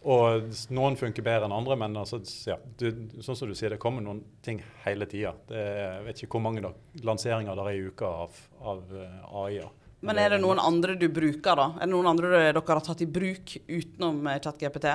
Og 0.00 0.54
noen 0.72 0.94
funker 0.96 1.22
bedre 1.22 1.44
enn 1.44 1.52
andre, 1.52 1.76
men 1.76 1.98
altså, 2.00 2.22
ja, 2.48 2.56
du, 2.80 2.86
sånn 3.20 3.36
som 3.36 3.50
du 3.50 3.54
sier, 3.54 3.74
det 3.74 3.82
kommer 3.82 4.00
noen 4.00 4.22
ting 4.42 4.62
hele 4.86 5.04
tida. 5.10 5.34
Jeg 5.52 6.06
vet 6.06 6.22
ikke 6.24 6.38
hvor 6.38 6.46
mange 6.46 6.64
da, 6.64 6.72
lanseringer 7.04 7.58
der 7.58 7.68
er 7.68 7.76
i 7.76 7.90
uka 7.90 8.14
av, 8.24 8.40
av 8.72 8.96
eh, 8.96 9.36
AI-er. 9.44 9.76
Men 10.00 10.18
er 10.18 10.34
det 10.34 10.40
noen 10.40 10.60
andre 10.62 10.94
du 10.96 11.08
bruker, 11.12 11.58
da? 11.58 11.66
Er 11.76 11.88
det 11.88 11.92
noen 11.92 12.08
andre 12.08 12.30
dere 12.32 12.62
har 12.64 12.84
tatt 12.84 13.02
i 13.04 13.08
bruk 13.10 13.56
utenom 13.68 14.22
eh, 14.30 14.38
ChatGPT? 14.40 14.86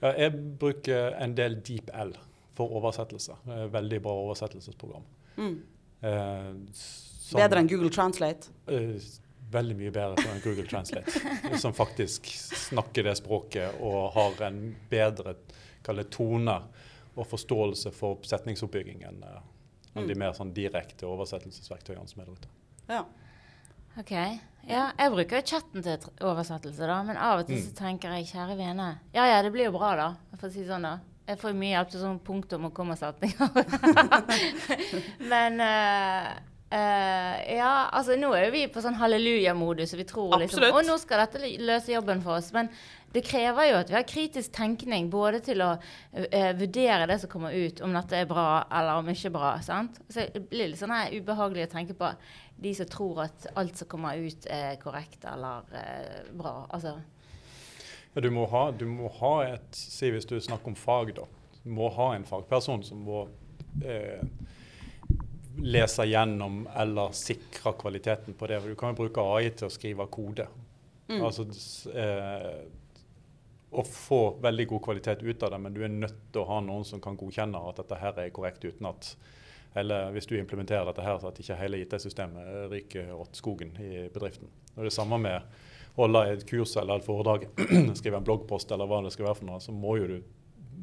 Ja, 0.00 0.10
jeg 0.14 0.32
bruker 0.58 1.14
en 1.22 1.36
del 1.38 1.58
DeepL 1.62 2.14
for 2.58 2.74
oversettelse. 2.80 3.38
Er 3.46 3.70
Veldig 3.74 4.00
bra 4.02 4.14
oversettelsesprogram. 4.24 5.06
Mm. 5.36 5.54
Eh, 6.00 6.50
som- 6.74 7.40
Bedre 7.40 7.62
enn 7.62 7.70
Google 7.70 7.90
Translate? 7.94 8.50
Eh, 8.66 8.98
veldig 9.50 9.76
mye 9.76 9.90
bedre 9.94 10.26
enn 10.32 10.42
Google 10.42 10.66
Translate. 10.66 11.12
som 11.62 11.74
faktisk 11.74 12.26
snakker 12.68 13.06
det 13.06 13.16
språket 13.20 13.78
og 13.80 14.12
har 14.16 14.42
en 14.50 14.76
bedre 14.90 15.36
det, 15.88 16.10
tone 16.10 16.58
og 17.14 17.26
forståelse 17.26 17.90
for 17.94 18.18
setningsoppbygging 18.26 19.06
enn 19.08 19.22
enn 19.94 20.04
mm. 20.04 20.08
de 20.10 20.14
mer 20.20 20.34
sånn 20.36 20.50
direkte 20.54 21.06
oversettelsesverktøyene 21.08 22.06
som 22.06 22.20
er 22.20 22.28
der 22.28 22.36
ute. 22.36 22.50
Ja. 22.90 23.06
OK. 23.98 24.12
Ja, 24.68 24.90
jeg 24.98 25.10
bruker 25.14 25.40
jo 25.40 25.46
chatten 25.48 25.82
til 25.82 26.24
oversettelse, 26.28 26.86
da, 26.86 26.98
men 27.06 27.16
av 27.16 27.40
og 27.40 27.46
til 27.48 27.56
Mm. 27.56 27.62
så 27.64 27.74
tenker 27.78 28.12
jeg, 28.18 28.26
kjære 28.34 28.56
vene 28.58 28.98
Ja 29.14 29.24
ja, 29.26 29.42
det 29.42 29.50
blir 29.52 29.64
jo 29.70 29.72
bra, 29.78 29.94
da. 29.96 30.08
For 30.36 30.48
å 30.48 30.52
si 30.52 30.64
sånn, 30.66 30.82
da. 30.84 30.98
Jeg 31.28 31.38
får 31.40 31.50
jo 31.50 31.56
mye 31.60 31.72
hjelp 31.74 31.90
til 31.90 32.00
sånn 32.00 32.20
punktum 32.24 32.64
og 32.68 32.74
kommasetninger. 32.74 33.48
men 35.32 35.60
eh, 35.60 36.30
eh, 36.70 37.56
ja, 37.56 37.72
altså 37.92 38.16
nå 38.18 38.30
er 38.36 38.46
jo 38.46 38.54
vi 38.54 38.66
på 38.72 38.82
sånn 38.84 38.98
hallelujamodus, 39.00 39.94
og 39.94 40.00
vi 40.02 40.06
tror 40.08 40.34
liksom 40.42 40.66
Og 40.68 40.80
Å, 40.80 40.84
nå 40.86 40.96
skal 41.00 41.24
dette 41.24 41.50
løse 41.64 41.92
jobben 41.94 42.22
for 42.24 42.38
oss. 42.38 42.50
Men 42.56 42.70
det 43.14 43.22
krever 43.24 43.70
jo 43.70 43.78
at 43.78 43.90
vi 43.90 43.96
har 43.96 44.08
kritisk 44.08 44.52
tenkning, 44.56 45.08
både 45.12 45.40
til 45.44 45.62
å 45.64 45.70
uh, 45.78 46.50
vurdere 46.58 47.06
det 47.08 47.16
som 47.22 47.32
kommer 47.32 47.56
ut, 47.56 47.80
om 47.84 47.94
dette 47.96 48.20
er 48.20 48.28
bra 48.28 48.66
eller 48.68 49.00
om 49.00 49.08
ikke 49.08 49.32
bra. 49.32 49.54
sant? 49.64 49.96
Så 50.12 50.26
det 50.34 50.44
blir 50.50 50.68
litt 50.68 50.80
sånn 50.80 50.92
her 50.92 51.14
ubehagelig 51.16 51.70
å 51.70 51.72
tenke 51.72 51.96
på 51.96 52.12
de 52.58 52.74
som 52.74 52.90
tror 52.90 53.22
at 53.24 53.48
alt 53.56 53.80
som 53.80 53.88
kommer 53.88 54.18
ut, 54.20 54.48
er 54.52 54.76
korrekt 54.82 55.24
eller 55.28 55.64
uh, 55.72 56.20
bra. 56.36 56.54
Altså 56.68 56.98
Ja, 58.12 58.20
du, 58.24 58.30
må 58.34 58.44
ha, 58.52 58.68
du 58.76 58.84
må 58.90 59.08
ha 59.20 59.34
et 59.46 59.76
Si 59.78 60.08
hvis 60.12 60.28
du 60.28 60.36
snakker 60.40 60.72
om 60.72 60.76
fag, 60.76 61.14
da. 61.16 61.24
Du 61.64 61.72
må 61.76 61.88
ha 61.96 62.12
en 62.16 62.28
fagperson 62.28 62.84
som 62.84 63.00
må 63.04 63.24
eh, 63.84 64.24
lese 65.62 66.06
gjennom 66.08 66.62
eller 66.76 67.14
sikre 67.16 67.72
kvaliteten 67.78 68.34
på 68.34 68.46
det. 68.50 68.60
Du 68.66 68.74
kan 68.78 68.92
jo 68.92 69.02
bruke 69.02 69.24
AI 69.34 69.50
til 69.50 69.68
å 69.68 69.72
skrive 69.72 70.06
kode. 70.12 70.46
Mm. 71.08 71.22
Altså, 71.24 71.46
eh, 71.94 72.60
å 73.70 73.84
få 73.84 74.20
veldig 74.42 74.68
god 74.68 74.84
kvalitet 74.84 75.22
ut 75.22 75.42
av 75.42 75.52
det, 75.52 75.58
men 75.64 75.74
du 75.74 75.82
er 75.84 75.92
nødt 75.92 76.20
til 76.32 76.42
å 76.42 76.48
ha 76.48 76.60
noen 76.64 76.86
som 76.88 77.02
kan 77.04 77.18
godkjenne 77.18 77.60
at 77.68 77.82
dette 77.82 77.98
her 78.00 78.20
er 78.22 78.32
korrekt 78.34 78.64
uten 78.64 78.88
at 78.88 79.12
eller 79.76 80.12
hvis 80.14 80.26
du 80.26 80.38
implementerer 80.38 80.86
dette 80.88 81.04
her, 81.04 81.18
så 81.20 81.28
at 81.28 81.38
ikke 81.42 81.56
hele 81.58 81.78
IT-systemet 81.84 82.70
ryker 82.72 83.10
åt 83.14 83.36
skogen 83.36 83.74
i 83.82 84.08
bedriften. 84.12 84.48
Og 84.76 84.86
det 84.88 84.94
samme 84.94 85.18
med 85.20 85.44
å 85.94 86.06
holde 86.06 86.22
et 86.32 86.44
kurs 86.48 86.72
eller 86.80 86.98
et 86.98 87.06
foredrag, 87.06 87.44
skrive 87.98 88.18
en 88.18 88.26
bloggpost 88.26 88.72
eller 88.74 88.88
hva 88.88 89.02
det 89.04 89.12
skal 89.14 89.28
være 89.28 89.40
for 89.42 89.50
noe, 89.50 89.60
så 89.62 89.74
må 89.76 89.98
jo 90.00 90.08
du 90.14 90.16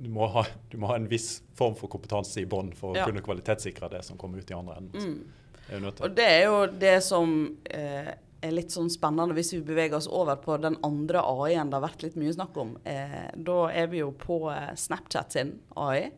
du 0.01 0.09
må, 0.11 0.27
ha, 0.27 0.43
du 0.71 0.77
må 0.81 0.87
ha 0.91 0.95
en 0.99 1.07
viss 1.09 1.41
form 1.55 1.75
for 1.79 1.87
kompetanse 1.91 2.41
i 2.41 2.45
bånn 2.49 2.73
for 2.75 2.93
å 2.93 2.97
Ja. 2.99 3.05
kunne 3.07 3.21
kvalitetssikre 3.25 3.89
det 3.89 4.03
som 4.05 4.17
kommer 4.17 4.39
ut 4.43 4.51
i 4.51 4.53
andre 4.53 4.75
enden. 4.77 5.01
Mm. 5.01 5.25
Det. 5.69 6.01
Og 6.05 6.11
det 6.15 6.25
er 6.29 6.43
jo 6.45 6.57
det 6.67 6.97
som 7.03 7.57
eh, 7.65 8.11
er 8.45 8.51
litt 8.53 8.69
sånn 8.75 8.89
spennende 8.93 9.33
hvis 9.33 9.53
vi 9.55 9.61
beveger 9.65 9.95
oss 9.97 10.07
over 10.11 10.35
på 10.37 10.57
den 10.61 10.75
andre 10.85 11.23
AI-en 11.25 11.71
det 11.71 11.79
har 11.79 11.87
vært 11.87 12.03
litt 12.05 12.15
mye 12.21 12.33
snakk 12.35 12.57
om. 12.61 12.75
Eh, 12.85 13.31
da 13.35 13.55
er 13.73 13.87
vi 13.89 14.03
jo 14.03 14.11
på 14.11 14.51
eh, 14.53 14.75
Snapchat 14.77 15.31
sin 15.33 15.55
AI. 15.75 16.11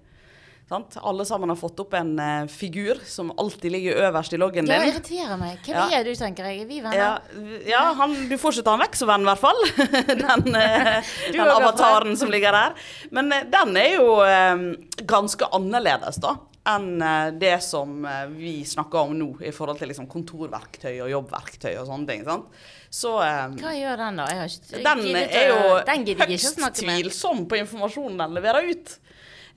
Sant? 0.67 0.97
Alle 0.99 1.23
sammen 1.23 1.47
har 1.47 1.55
fått 1.55 1.79
opp 1.79 1.93
en 1.95 2.09
uh, 2.19 2.47
figur 2.51 2.99
som 3.07 3.29
alltid 3.39 3.71
ligger 3.71 4.01
øverst 4.09 4.33
i 4.35 4.39
loggen 4.41 4.67
Det 4.67 4.75
din. 4.81 4.89
irriterer 4.89 5.37
meg. 5.39 5.61
Hvem 5.63 5.77
Ja. 5.77 5.85
er 5.95 6.03
du, 6.03 6.11
tenker 6.19 6.43
jeg? 6.49 6.61
Er 6.61 6.67
vi 6.67 6.81
venner? 6.83 6.97
Ja, 6.97 7.61
ja 7.69 7.83
han, 7.95 8.15
du 8.27 8.35
får 8.35 8.57
ikke 8.57 8.65
ta 8.67 8.73
han 8.75 8.83
vekk 8.83 8.99
som 8.99 9.07
venn, 9.07 9.23
i 9.23 9.29
hvert 9.29 9.39
fall. 9.45 9.61
Den, 10.25 10.51
uh, 10.59 11.13
den 11.31 11.53
avataren 11.53 12.19
som 12.19 12.33
ligger 12.33 12.51
der. 12.51 12.75
Men 13.15 13.31
uh, 13.31 13.45
den 13.47 13.79
er 13.79 13.95
jo 13.95 14.11
ganske 15.07 15.47
annerledes, 15.55 16.19
da. 16.19 16.35
Enn 16.67 16.99
det 17.39 17.61
som 17.63 18.01
vi 18.35 18.57
snakker 18.67 19.05
om 19.07 19.13
nå, 19.15 19.29
i 19.39 19.53
forhold 19.55 19.79
til 19.79 19.87
liksom, 19.87 20.09
kontorverktøy 20.11 20.97
og 20.99 21.07
jobbverktøy 21.13 21.77
og 21.77 21.85
sånne 21.87 22.09
ting. 22.09 22.25
sant? 22.27 22.51
Så 22.91 23.13
um, 23.23 23.55
Hva 23.61 23.71
gjør 23.71 24.01
den, 24.03 24.19
da? 24.19 24.25
Ikke 24.43 24.83
den 24.83 25.05
er 25.15 25.47
jo 25.53 25.77
den 25.87 26.27
høyst 26.27 26.59
tvilsom 26.81 27.45
på 27.47 27.61
informasjonen 27.63 28.19
den 28.19 28.35
leverer 28.35 28.67
ut. 28.67 28.97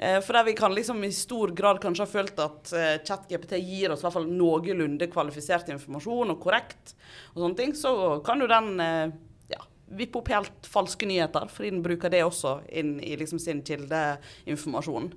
Eh, 0.01 0.21
For 0.25 0.33
der 0.33 0.45
vi 0.45 0.57
kan 0.57 0.75
liksom 0.75 1.05
i 1.05 1.13
stor 1.13 1.53
grad 1.53 1.81
kanskje 1.83 2.07
ha 2.07 2.09
følt 2.09 2.39
at 2.41 2.73
eh, 2.73 2.95
ChatGPT 3.05 3.59
gir 3.61 3.93
oss 3.93 4.01
i 4.01 4.07
hvert 4.07 4.17
fall 4.17 4.31
noenlunde 4.33 5.11
kvalifisert 5.13 5.69
informasjon 5.75 6.33
og 6.33 6.41
korrekt, 6.41 6.95
og 7.35 7.43
sånne 7.43 7.59
ting, 7.59 7.75
så 7.77 7.93
kan 8.25 8.41
jo 8.41 8.49
den 8.49 8.81
eh, 8.81 9.13
ja, 9.53 9.61
vippe 10.01 10.23
opp 10.23 10.33
helt 10.33 10.71
falske 10.73 11.09
nyheter, 11.11 11.53
fordi 11.53 11.75
den 11.75 11.85
bruker 11.85 12.13
det 12.13 12.25
også 12.25 12.63
inn 12.81 12.97
i 13.05 13.13
liksom 13.21 13.43
sin 13.43 13.61
kildeinformasjon. 13.67 15.13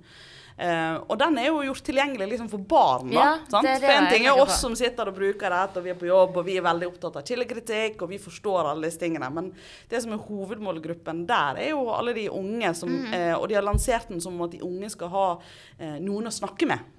Eh, 0.57 0.95
og 1.09 1.17
den 1.17 1.37
er 1.41 1.47
jo 1.47 1.61
gjort 1.65 1.81
tilgjengelig 1.87 2.27
liksom 2.29 2.49
for 2.51 2.61
barn, 2.69 3.09
da. 3.09 3.15
Ja, 3.15 3.29
sant? 3.49 3.65
det 3.65 3.79
det 3.81 3.87
For 3.87 3.95
en 3.95 4.09
ting 4.11 4.27
er 4.29 4.39
oss 4.39 4.59
som 4.61 4.75
sitter 4.77 5.09
og 5.09 5.17
bruker 5.17 5.49
dette, 5.49 5.81
og 5.81 5.87
vi 5.87 5.93
er 5.93 5.97
på 5.97 6.09
jobb, 6.09 6.37
og 6.37 6.45
vi 6.45 6.57
er 6.59 6.65
veldig 6.65 6.89
opptatt 6.91 7.19
av 7.19 7.27
kildekritikk, 7.27 8.03
og 8.05 8.11
vi 8.13 8.19
forstår 8.21 8.69
alle 8.69 8.89
disse 8.89 9.01
tingene. 9.01 9.29
Men 9.33 9.49
det 9.89 10.03
som 10.03 10.13
er 10.13 10.21
hovedmålgruppen 10.27 11.23
der, 11.29 11.61
er 11.63 11.71
jo 11.73 11.87
alle 11.93 12.13
de 12.17 12.27
unge 12.29 12.73
som 12.77 12.91
mm. 12.91 13.13
uh, 13.13 13.35
Og 13.39 13.47
de 13.49 13.57
har 13.57 13.65
lansert 13.65 14.11
den 14.11 14.21
som 14.21 14.37
at 14.45 14.53
de 14.53 14.61
unge 14.65 14.91
skal 14.93 15.09
ha 15.13 15.29
uh, 15.39 15.95
noen 16.03 16.29
å 16.29 16.33
snakke 16.33 16.69
med. 16.69 16.91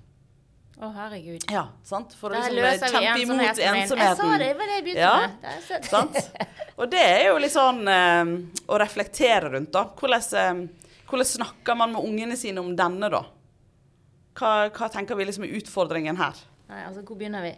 Å, 0.74 0.88
herregud. 0.90 1.44
Ja, 1.54 1.68
sant? 1.86 2.16
For 2.18 2.34
å 2.34 2.40
liksom 2.42 2.90
kjempe 2.90 3.20
imot 3.22 3.60
ensomheten 3.62 4.00
Jeg 4.02 4.16
sa 4.18 4.30
det, 4.32 4.40
det 4.42 4.56
var 4.58 4.66
det 4.66 4.78
jeg 4.80 4.86
begynte 4.88 5.04
Ja. 5.04 5.28
med. 5.30 5.86
Sant? 5.86 6.18
Og 6.82 6.90
det 6.90 7.04
er 7.06 7.28
jo 7.28 7.36
litt 7.38 7.54
sånn 7.54 7.86
å 7.86 8.80
reflektere 8.82 9.52
rundt, 9.54 9.70
da. 9.76 9.84
Hvordan, 9.94 10.64
hvordan 11.06 11.28
snakker 11.30 11.78
man 11.78 11.94
med 11.94 12.10
ungene 12.10 12.38
sine 12.40 12.58
om 12.58 12.74
denne, 12.74 13.12
da? 13.14 13.22
Hva, 14.34 14.68
hva 14.74 14.90
tenker 14.90 15.18
vi 15.18 15.28
liksom 15.28 15.46
er 15.46 15.54
utfordringen 15.60 16.18
her? 16.18 16.40
Nei, 16.70 16.82
altså, 16.88 17.04
hvor 17.06 17.18
begynner 17.20 17.44
vi? 17.44 17.54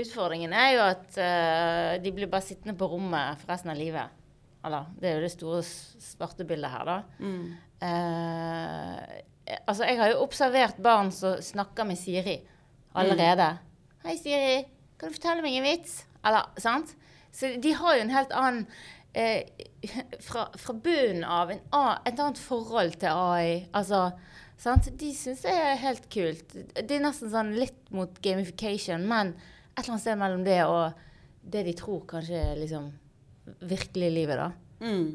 Utfordringen 0.00 0.54
er 0.56 0.70
jo 0.74 0.84
at 0.86 1.18
uh, 1.20 1.90
de 2.02 2.12
blir 2.14 2.30
bare 2.30 2.46
sittende 2.46 2.74
på 2.78 2.88
rommet 2.90 3.40
for 3.42 3.52
resten 3.52 3.70
av 3.70 3.78
livet. 3.78 4.22
Eller, 4.64 4.88
det 4.98 5.10
er 5.10 5.18
jo 5.18 5.26
det 5.26 5.34
store 5.34 5.60
svarte 5.62 6.46
bildet 6.48 6.72
her, 6.72 6.88
da. 6.88 6.96
Eh, 7.84 9.58
altså, 9.66 9.84
jeg 9.84 9.98
har 10.00 10.14
jo 10.14 10.22
observert 10.24 10.80
barn 10.82 11.12
som 11.12 11.36
snakker 11.44 11.84
med 11.84 12.00
Siri 12.00 12.38
allerede. 12.96 13.50
'Hei, 14.04 14.16
Siri. 14.16 14.64
Kan 14.98 15.10
du 15.10 15.18
fortelle 15.18 15.44
meg 15.44 15.58
en 15.58 15.66
vits?' 15.68 16.04
Eller, 16.24 16.48
sant? 16.56 16.94
Så 17.32 17.56
de 17.60 17.74
har 17.74 17.96
jo 17.96 18.00
en 18.06 18.14
helt 18.14 18.32
annen 18.32 18.66
uh, 19.18 19.42
fra, 20.26 20.48
fra 20.56 20.72
bunnen 20.72 21.24
av 21.24 21.52
en, 21.52 21.60
et 22.06 22.18
annet 22.18 22.40
forhold 22.40 22.96
til 23.02 23.12
AI. 23.12 23.66
Altså, 23.74 24.14
sant? 24.64 24.90
De 25.00 25.12
syns 25.16 25.44
det 25.44 25.54
er 25.54 25.78
helt 25.82 26.08
kult. 26.12 26.56
Det 26.74 26.96
er 26.96 27.04
nesten 27.04 27.32
sånn 27.32 27.54
litt 27.58 27.80
mot 27.94 28.20
gamification, 28.24 29.06
men 29.08 29.34
et 29.74 29.84
eller 29.84 29.94
annet 29.94 30.04
sted 30.06 30.20
mellom 30.20 30.44
det 30.46 30.60
og 30.66 31.00
det 31.44 31.64
de 31.66 31.74
tror 31.76 32.04
kanskje 32.08 32.40
er 32.40 32.60
liksom 32.60 32.88
virkelig 33.68 34.10
livet, 34.14 34.40
da. 34.40 34.50
Mm. 34.84 35.08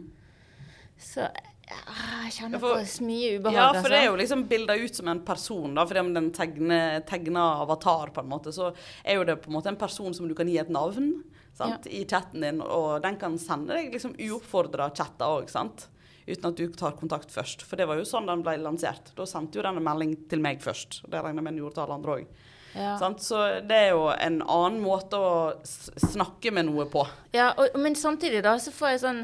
Så 0.99 1.25
jeg 1.69 2.33
kjenner 2.33 2.61
på 2.61 2.71
så 2.89 3.05
mye 3.05 3.33
ubehag. 3.37 3.57
Ja, 3.57 3.67
for 3.77 3.89
det 3.89 3.97
er 3.97 4.03
altså. 4.03 4.11
jo 4.11 4.19
liksom 4.21 4.45
bilda 4.49 4.75
ut 4.79 4.99
som 4.99 5.09
en 5.11 5.21
person, 5.25 5.75
da. 5.77 5.85
Fordi 5.89 6.03
om 6.03 6.13
den 6.15 6.29
tegner 6.33 7.61
avatar, 7.63 8.13
på 8.13 8.23
en 8.23 8.31
måte, 8.31 8.53
så 8.55 8.71
er 9.03 9.19
jo 9.19 9.27
det 9.29 9.39
på 9.43 9.51
en 9.51 9.57
måte 9.57 9.71
en 9.73 9.79
person 9.79 10.15
som 10.17 10.29
du 10.29 10.35
kan 10.37 10.49
gi 10.49 10.57
et 10.61 10.71
navn 10.73 11.11
sant? 11.57 11.87
i 11.87 12.05
chatten 12.07 12.45
din, 12.45 12.61
og 12.63 13.01
den 13.03 13.17
kan 13.21 13.37
sende 13.41 13.75
deg 13.75 13.93
liksom 13.93 14.15
uoppfordra 14.17 14.89
chatter 14.95 15.39
òg, 15.39 15.49
sant. 15.51 15.87
Uten 16.29 16.51
at 16.51 16.59
du 16.59 16.67
tar 16.77 16.95
kontakt 16.99 17.33
først. 17.33 17.65
For 17.65 17.79
det 17.79 17.87
var 17.89 17.99
jo 17.99 18.05
sånn 18.07 18.29
den 18.29 18.43
ble 18.45 18.55
lansert. 18.61 19.11
Da 19.17 19.25
sendte 19.29 19.59
jo 19.59 19.65
den 19.65 19.79
en 19.81 19.85
melding 19.85 20.15
til 20.29 20.43
meg 20.43 20.61
først. 20.63 21.01
Det 21.09 21.19
regner 21.23 21.41
jeg 21.41 21.47
med 21.47 21.53
den 21.55 21.61
gjorde 21.63 21.77
til 21.79 21.85
alle 21.85 21.97
andre 21.99 22.15
òg. 22.19 22.39
ja. 22.75 22.95
Så 23.17 23.43
det 23.65 23.81
er 23.87 23.91
jo 23.95 24.07
en 24.13 24.41
annen 24.45 24.79
måte 24.83 25.17
å 25.17 25.33
snakke 25.65 26.53
med 26.53 26.69
noe 26.69 26.85
på. 26.91 27.05
Ja, 27.33 27.51
og, 27.57 27.75
men 27.81 27.97
samtidig 27.97 28.43
da, 28.45 28.57
så 28.61 28.73
får 28.75 28.95
jeg 28.95 29.05
sånn 29.05 29.23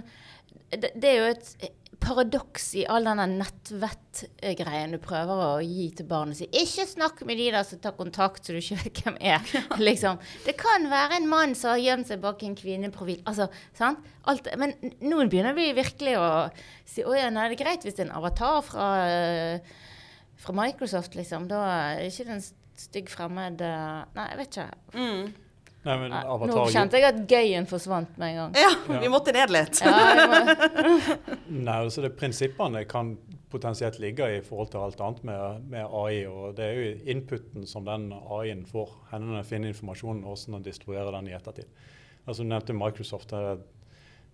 Det, 0.75 0.89
det 0.97 1.09
er 1.11 1.19
jo 1.19 1.25
et 1.29 1.49
paradoks 2.01 2.67
i 2.79 2.83
all 2.89 3.07
denne 3.07 3.25
nettvettgreien 3.31 4.95
du 4.95 4.99
prøver 5.03 5.41
å 5.45 5.61
gi 5.63 5.87
til 5.97 6.07
barnet. 6.09 6.37
sitt. 6.37 6.53
ikke 6.55 6.85
snakk 6.89 7.21
med 7.27 7.37
de 7.37 7.47
der 7.51 7.63
som 7.67 7.79
tar 7.79 7.95
kontakt 7.97 8.45
så 8.45 8.55
du 8.55 8.59
ikke 8.59 8.79
vet 8.83 9.01
hvem 9.03 9.17
er. 9.21 9.55
liksom. 9.89 10.19
Det 10.45 10.57
kan 10.59 10.89
være 10.91 11.19
en 11.19 11.29
mann 11.29 11.55
som 11.55 11.73
har 11.73 11.83
gjemt 11.83 12.09
seg 12.09 12.21
bak 12.23 12.43
en 12.43 12.57
kvinneprofil. 12.57 13.21
Altså, 13.25 13.49
sant? 13.77 14.03
Alt, 14.25 14.49
men 14.57 14.73
nå 15.05 15.21
begynner 15.29 15.55
vi 15.57 15.71
virkelig 15.77 16.17
å 16.17 16.27
si 16.89 17.05
å 17.05 17.13
ja, 17.13 17.29
nei, 17.29 17.49
det 17.51 17.59
er 17.59 17.63
greit 17.63 17.85
hvis 17.85 17.97
det 17.97 18.05
er 18.05 18.09
en 18.09 18.19
avatar 18.19 18.61
fra, 18.65 18.89
fra 20.41 20.59
Microsoft, 20.63 21.17
liksom. 21.19 21.49
Da 21.51 21.63
er 21.69 22.03
det 22.03 22.13
ikke 22.13 22.37
en 22.39 22.45
stygg 22.75 23.11
fremmed 23.11 23.61
eh, 23.63 24.05
Nei, 24.15 24.29
jeg 24.31 24.39
vet 24.41 24.57
ikke. 24.57 24.69
Mm. 24.95 25.44
Nei, 25.85 25.95
men 26.01 26.13
Avatar 26.17 26.49
Nå 26.49 26.61
kjente 26.73 26.97
jeg 26.97 27.05
at 27.11 27.17
gøyen 27.29 27.67
forsvant 27.69 28.15
med 28.17 28.31
en 28.31 28.37
gang. 28.39 28.55
Ja, 28.57 28.71
Ja. 28.89 28.99
vi 29.03 29.09
måtte 29.13 29.33
ned 29.35 29.51
litt. 29.53 29.81
Ja, 29.85 30.25
må, 30.31 30.39
Nei, 31.67 31.75
altså 31.75 32.01
det 32.01 32.15
Prinsippene 32.17 32.81
kan 32.89 33.11
potensielt 33.53 33.99
ligge 34.01 34.25
i 34.37 34.41
forhold 34.43 34.71
til 34.73 34.81
alt 34.81 35.01
annet 35.05 35.21
med, 35.29 35.67
med 35.69 35.85
AI. 35.85 36.25
og 36.25 36.55
Det 36.57 36.65
er 36.65 36.79
jo 36.79 36.95
inputen 37.13 37.67
som 37.69 37.85
den 37.85 38.09
AI-en 38.13 38.65
får, 38.65 38.95
den 39.13 39.43
finner 39.45 39.71
informasjonen 39.71 40.23
og 40.25 40.33
hvordan 40.33 40.57
den 40.57 40.65
distribuerer 40.71 41.13
den 41.19 41.29
i 41.29 41.37
ettertid. 41.37 41.69
Altså 42.25 42.43
Du 42.43 42.49
nevnte 42.49 42.73
Microsoft. 42.73 43.33
Eh, 43.37 43.53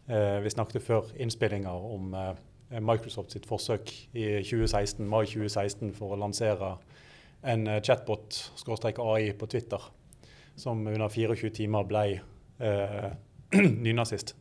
eh, 0.08 0.40
vi 0.44 0.50
snakket 0.56 0.88
før 0.88 1.12
innspillinga 1.20 1.76
om 1.76 2.14
eh, 2.16 2.34
Microsoft 2.80 3.36
sitt 3.36 3.46
forsøk 3.50 3.92
i 4.16 4.40
2016, 4.40 5.04
mai 5.04 5.26
2016 5.26 5.92
for 6.00 6.16
å 6.16 6.22
lansere 6.24 6.78
en 7.44 7.68
eh, 7.68 7.82
chatbot-AI 7.84 9.34
på 9.36 9.52
Twitter. 9.52 9.92
Som 10.56 10.88
under 10.88 11.10
24 11.10 11.50
timer 11.50 11.84
ble 11.90 12.06
eh, 12.60 13.12
nynazist. 13.86 14.36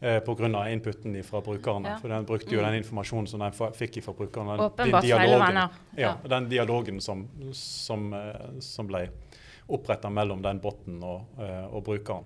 Eh, 0.00 0.20
Pga. 0.20 0.70
inputen 0.70 1.24
fra 1.24 1.40
brukerne. 1.40 1.88
Ja. 1.88 1.98
For 1.98 2.08
den 2.08 2.24
brukte 2.24 2.54
jo 2.54 2.60
den 2.60 2.74
informasjonen 2.74 3.26
som 3.26 3.40
den 3.40 3.52
fikk 3.72 4.02
fra 4.04 4.12
brukerne. 4.12 4.56
den 4.56 4.66
Åpenbart 4.66 5.04
venner. 5.04 5.68
Ja, 5.96 6.16
den 6.28 6.48
dialogen 6.48 7.00
som, 7.00 7.28
som, 7.52 8.12
eh, 8.12 8.60
som 8.60 8.86
ble 8.86 9.08
oppretta 9.66 10.10
mellom 10.10 10.42
den 10.42 10.60
botten 10.60 11.02
og, 11.02 11.22
eh, 11.40 11.64
og 11.64 11.84
brukeren. 11.84 12.24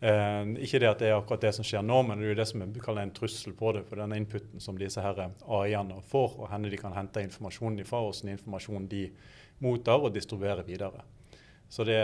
Eh, 0.00 0.64
ikke 0.64 0.80
det 0.80 0.88
at 0.88 0.98
det 1.00 1.08
er 1.08 1.18
akkurat 1.18 1.40
det 1.40 1.52
som 1.56 1.64
skjer 1.64 1.84
nå, 1.84 2.02
men 2.04 2.18
det 2.18 2.26
er 2.26 2.34
jo 2.34 2.40
det 2.40 2.48
som 2.48 2.64
vi 2.64 2.80
kaller 2.80 3.02
en 3.02 3.12
trussel 3.14 3.54
på 3.56 3.72
det. 3.72 3.84
For 3.88 4.00
den 4.00 4.12
inputen 4.16 4.60
som 4.60 4.78
disse 4.78 5.00
AI-ene 5.00 6.00
får, 6.10 6.38
og 6.38 6.50
henne 6.52 6.70
de 6.70 6.80
kan 6.80 6.92
hente 6.92 7.22
informasjonen 7.24 7.80
ifra, 7.80 8.02
og 8.04 8.16
sånn 8.16 8.34
informasjon 8.34 8.88
de 8.88 9.06
mottar 9.64 10.02
og 10.02 10.12
distribuerer 10.14 10.64
videre. 10.66 11.04
Så 11.74 11.82
det, 11.82 11.96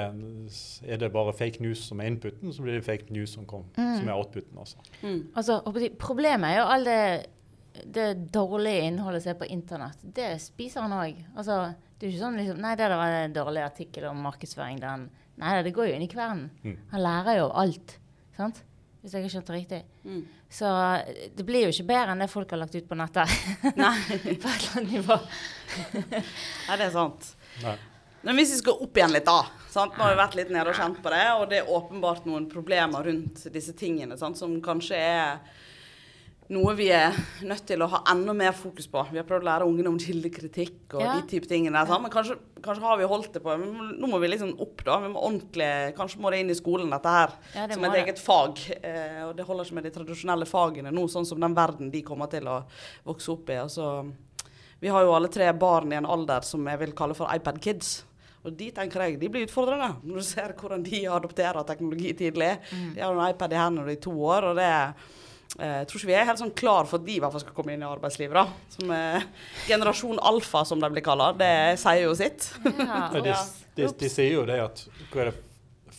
er 0.83 0.99
det 0.99 1.13
bare 1.15 1.33
fake 1.37 1.63
news 1.63 1.85
som 1.87 2.01
er 2.03 2.09
inputen, 2.11 2.51
så 2.51 2.65
blir 2.65 2.81
det 2.81 2.87
fake 2.87 3.13
news 3.15 3.37
som, 3.37 3.45
kom, 3.47 3.69
som 3.77 4.09
er 4.09 4.17
outputen. 4.17 4.57
Altså. 4.59 4.81
Mm. 5.05 5.21
Altså, 5.39 5.61
problemet 6.01 6.49
er 6.49 6.57
jo 6.59 6.65
all 6.75 6.89
det, 6.89 7.03
det 7.87 8.09
dårlige 8.35 8.89
innholdet 8.89 9.23
som 9.23 9.31
er 9.31 9.39
på 9.39 9.47
internett. 9.55 10.03
Det 10.03 10.33
spiser 10.43 10.83
han 10.83 10.97
òg. 10.97 11.21
Altså, 11.37 11.61
det 11.95 12.09
er 12.09 12.11
jo 12.11 12.17
ikke 12.17 12.25
sånn 12.25 12.41
liksom 12.41 12.59
Nei, 12.65 12.73
det 12.81 12.89
der 12.89 12.99
var 12.99 13.15
en 13.21 13.37
dårlig 13.37 13.63
artikkel 13.63 14.09
om 14.11 14.25
markedsføring. 14.27 14.81
Den. 14.83 15.07
Nei, 15.39 15.55
det 15.63 15.75
går 15.77 15.93
jo 15.93 15.95
inn 16.01 16.07
i 16.09 16.11
kvernen. 16.11 16.51
Mm. 16.65 16.75
Han 16.91 17.05
lærer 17.05 17.39
jo 17.39 17.47
alt. 17.63 17.95
Sant? 18.41 18.63
Hvis 19.05 19.15
jeg 19.15 19.25
har 19.25 19.33
skjønt 19.33 19.53
det 19.53 19.57
riktig. 19.61 19.81
Mm. 20.03 20.25
Så 20.51 20.67
eh, 20.67 21.29
det 21.37 21.47
blir 21.47 21.69
jo 21.69 21.71
ikke 21.73 21.87
bedre 21.93 22.17
enn 22.17 22.25
det 22.25 22.29
folk 22.33 22.51
har 22.53 22.61
lagt 22.65 22.75
ut 22.75 22.91
på 22.91 22.99
nettet. 22.99 23.39
Nei. 23.79 23.95
på 24.43 24.51
et 24.51 24.67
eller 24.67 24.75
annet 24.81 24.93
nivå. 24.97 25.21
Nei, 26.11 26.75
det 26.75 26.89
er 26.89 26.93
sant. 26.97 27.31
Nei. 27.63 27.79
Men 28.23 28.37
hvis 28.37 28.51
vi 28.53 28.59
skal 28.61 28.83
opp 28.85 28.99
igjen 29.01 29.15
litt, 29.15 29.25
da. 29.25 29.47
Sant? 29.73 29.95
Nå 29.97 30.05
har 30.05 30.13
vi 30.15 30.21
vært 30.21 30.35
litt 30.37 30.51
nede 30.53 30.69
og 30.73 30.77
kjent 30.77 30.99
på 31.03 31.11
det, 31.15 31.25
og 31.39 31.47
det 31.49 31.63
er 31.63 31.71
åpenbart 31.73 32.27
noen 32.29 32.49
problemer 32.51 33.07
rundt 33.07 33.47
disse 33.55 33.73
tingene 33.79 34.19
sant? 34.21 34.37
som 34.37 34.59
kanskje 34.65 34.99
er 34.99 35.39
noe 36.51 36.73
vi 36.75 36.89
er 36.91 37.15
nødt 37.47 37.63
til 37.69 37.79
å 37.79 37.87
ha 37.93 38.01
enda 38.11 38.33
mer 38.35 38.51
fokus 38.59 38.89
på. 38.91 39.05
Vi 39.13 39.21
har 39.21 39.27
prøvd 39.29 39.45
å 39.45 39.47
lære 39.47 39.67
ungene 39.71 39.87
om 39.93 39.99
kildekritikk 40.03 40.97
og 40.99 41.05
Ja. 41.05 41.13
de 41.21 41.23
type 41.31 41.47
tingene. 41.47 41.87
sant? 41.87 42.03
Men 42.03 42.11
kanskje, 42.11 42.37
kanskje 42.61 42.83
har 42.83 42.99
vi 42.99 43.05
holdt 43.07 43.33
det 43.33 43.43
på. 43.45 43.57
Men 43.57 43.95
nå 44.01 44.09
må 44.11 44.19
vi 44.21 44.27
liksom 44.33 44.57
opp, 44.61 44.83
da. 44.85 44.99
Vi 44.99 45.13
må 45.15 45.23
ordentlig, 45.23 45.95
Kanskje 45.97 46.19
må 46.21 46.29
det 46.33 46.41
inn 46.41 46.51
i 46.51 46.59
skolen, 46.59 46.91
dette 46.91 47.07
her. 47.09 47.31
Ja, 47.55 47.67
det 47.69 47.75
som 47.79 47.85
et 47.85 47.93
det. 47.93 48.03
eget 48.05 48.19
fag. 48.19 48.59
Eh, 48.83 49.23
og 49.29 49.37
det 49.37 49.47
holder 49.47 49.65
ikke 49.65 49.75
med 49.79 49.85
de 49.85 49.91
tradisjonelle 49.95 50.45
fagene 50.51 50.91
nå, 50.93 51.07
sånn 51.09 51.25
som 51.25 51.39
den 51.39 51.55
verden 51.55 51.91
de 51.93 52.03
kommer 52.03 52.29
til 52.29 52.43
å 52.51 52.65
vokse 53.07 53.31
opp 53.31 53.49
i. 53.49 53.55
Altså, 53.63 54.13
vi 54.83 54.89
har 54.89 55.03
jo 55.05 55.15
alle 55.15 55.29
tre 55.29 55.53
barn 55.53 55.93
i 55.93 55.97
en 56.03 56.05
alder 56.07 56.41
som 56.43 56.67
jeg 56.67 56.79
vil 56.81 56.93
kalle 56.93 57.15
for 57.15 57.31
iPad 57.33 57.61
kids. 57.63 58.03
Og 58.41 58.55
de 58.57 58.71
tenker 58.73 59.05
jeg, 59.05 59.19
de 59.21 59.29
blir 59.33 59.45
utfordrende 59.45 59.91
når 60.01 60.21
du 60.21 60.25
ser 60.25 60.55
hvordan 60.57 60.85
de 60.87 61.01
adopterer 61.13 61.67
teknologi 61.69 62.15
tidlig. 62.17 62.55
Mm. 62.71 62.93
De 62.95 63.03
har 63.05 63.13
en 63.17 63.27
iPad 63.27 63.53
i 63.53 63.59
hendene 63.61 63.93
i 63.93 63.99
er 63.99 64.05
to 64.07 64.15
år, 64.17 64.51
og 64.51 64.57
det 64.57 64.69
er 64.69 64.87
eh, 65.59 65.77
jeg 65.81 65.91
tror 65.91 66.01
ikke 66.01 66.11
vi 66.13 66.17
er 66.17 66.31
helt 66.31 66.41
sånn 66.41 66.57
klar 66.57 66.89
for 66.89 67.03
at 67.03 67.07
de 67.09 67.19
i 67.19 67.21
hvert 67.21 67.37
fall 67.37 67.45
skal 67.45 67.57
komme 67.59 67.77
inn 67.77 67.85
i 67.85 67.91
arbeidslivet. 67.91 68.39
da. 68.39 68.73
Som 68.79 68.95
eh, 68.97 69.29
Generasjon 69.69 70.23
alfa, 70.33 70.65
som 70.69 70.81
de 70.81 70.93
blir 70.95 71.05
kalt. 71.05 71.37
Det 71.41 71.53
sier 71.83 72.07
jo 72.07 72.17
sitt. 72.17 72.49
Ja, 72.65 73.05
Ja, 73.21 73.23
de, 73.29 73.37
de, 73.77 73.93
de 74.01 74.13
sier 74.13 74.35
jo 74.39 74.49
det 74.49 74.59
at 74.65 74.85
hva 75.13 75.27
er 75.27 75.33
det, 75.33 75.39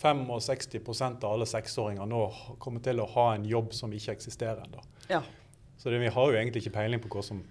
65 0.01 1.01
av 1.21 1.27
alle 1.29 1.45
seksåringer 1.45 2.07
nå 2.09 2.21
kommer 2.59 2.81
til 2.81 3.01
å 3.03 3.07
ha 3.13 3.27
en 3.35 3.45
jobb 3.45 3.73
som 3.77 3.91
ikke 3.93 4.15
eksisterer 4.15 4.63
ennå. 4.65 4.81
Ja. 5.11 5.21
Så 5.77 5.89
det, 5.89 5.99
vi 6.01 6.09
har 6.13 6.31
jo 6.31 6.37
egentlig 6.37 6.63
ikke 6.63 6.77
peiling 6.79 7.01
på 7.03 7.11
hva 7.13 7.23
som, 7.25 7.41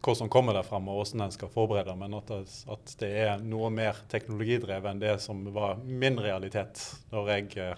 hva 0.00 0.14
som 0.16 0.30
kommer 0.32 0.56
der 0.56 0.64
frem, 0.64 0.86
og 0.88 1.00
hvordan 1.00 1.26
en 1.26 1.34
skal 1.34 1.50
forberede, 1.52 1.92
men 2.00 2.14
at 2.16 2.30
det, 2.30 2.38
at 2.72 2.92
det 3.02 3.10
er 3.24 3.42
noe 3.44 3.68
mer 3.74 3.98
teknologidrevet 4.08 4.88
enn 4.88 5.02
det 5.02 5.16
som 5.20 5.42
var 5.52 5.80
min 5.84 6.16
realitet 6.20 6.80
når 7.12 7.28
jeg, 7.34 7.74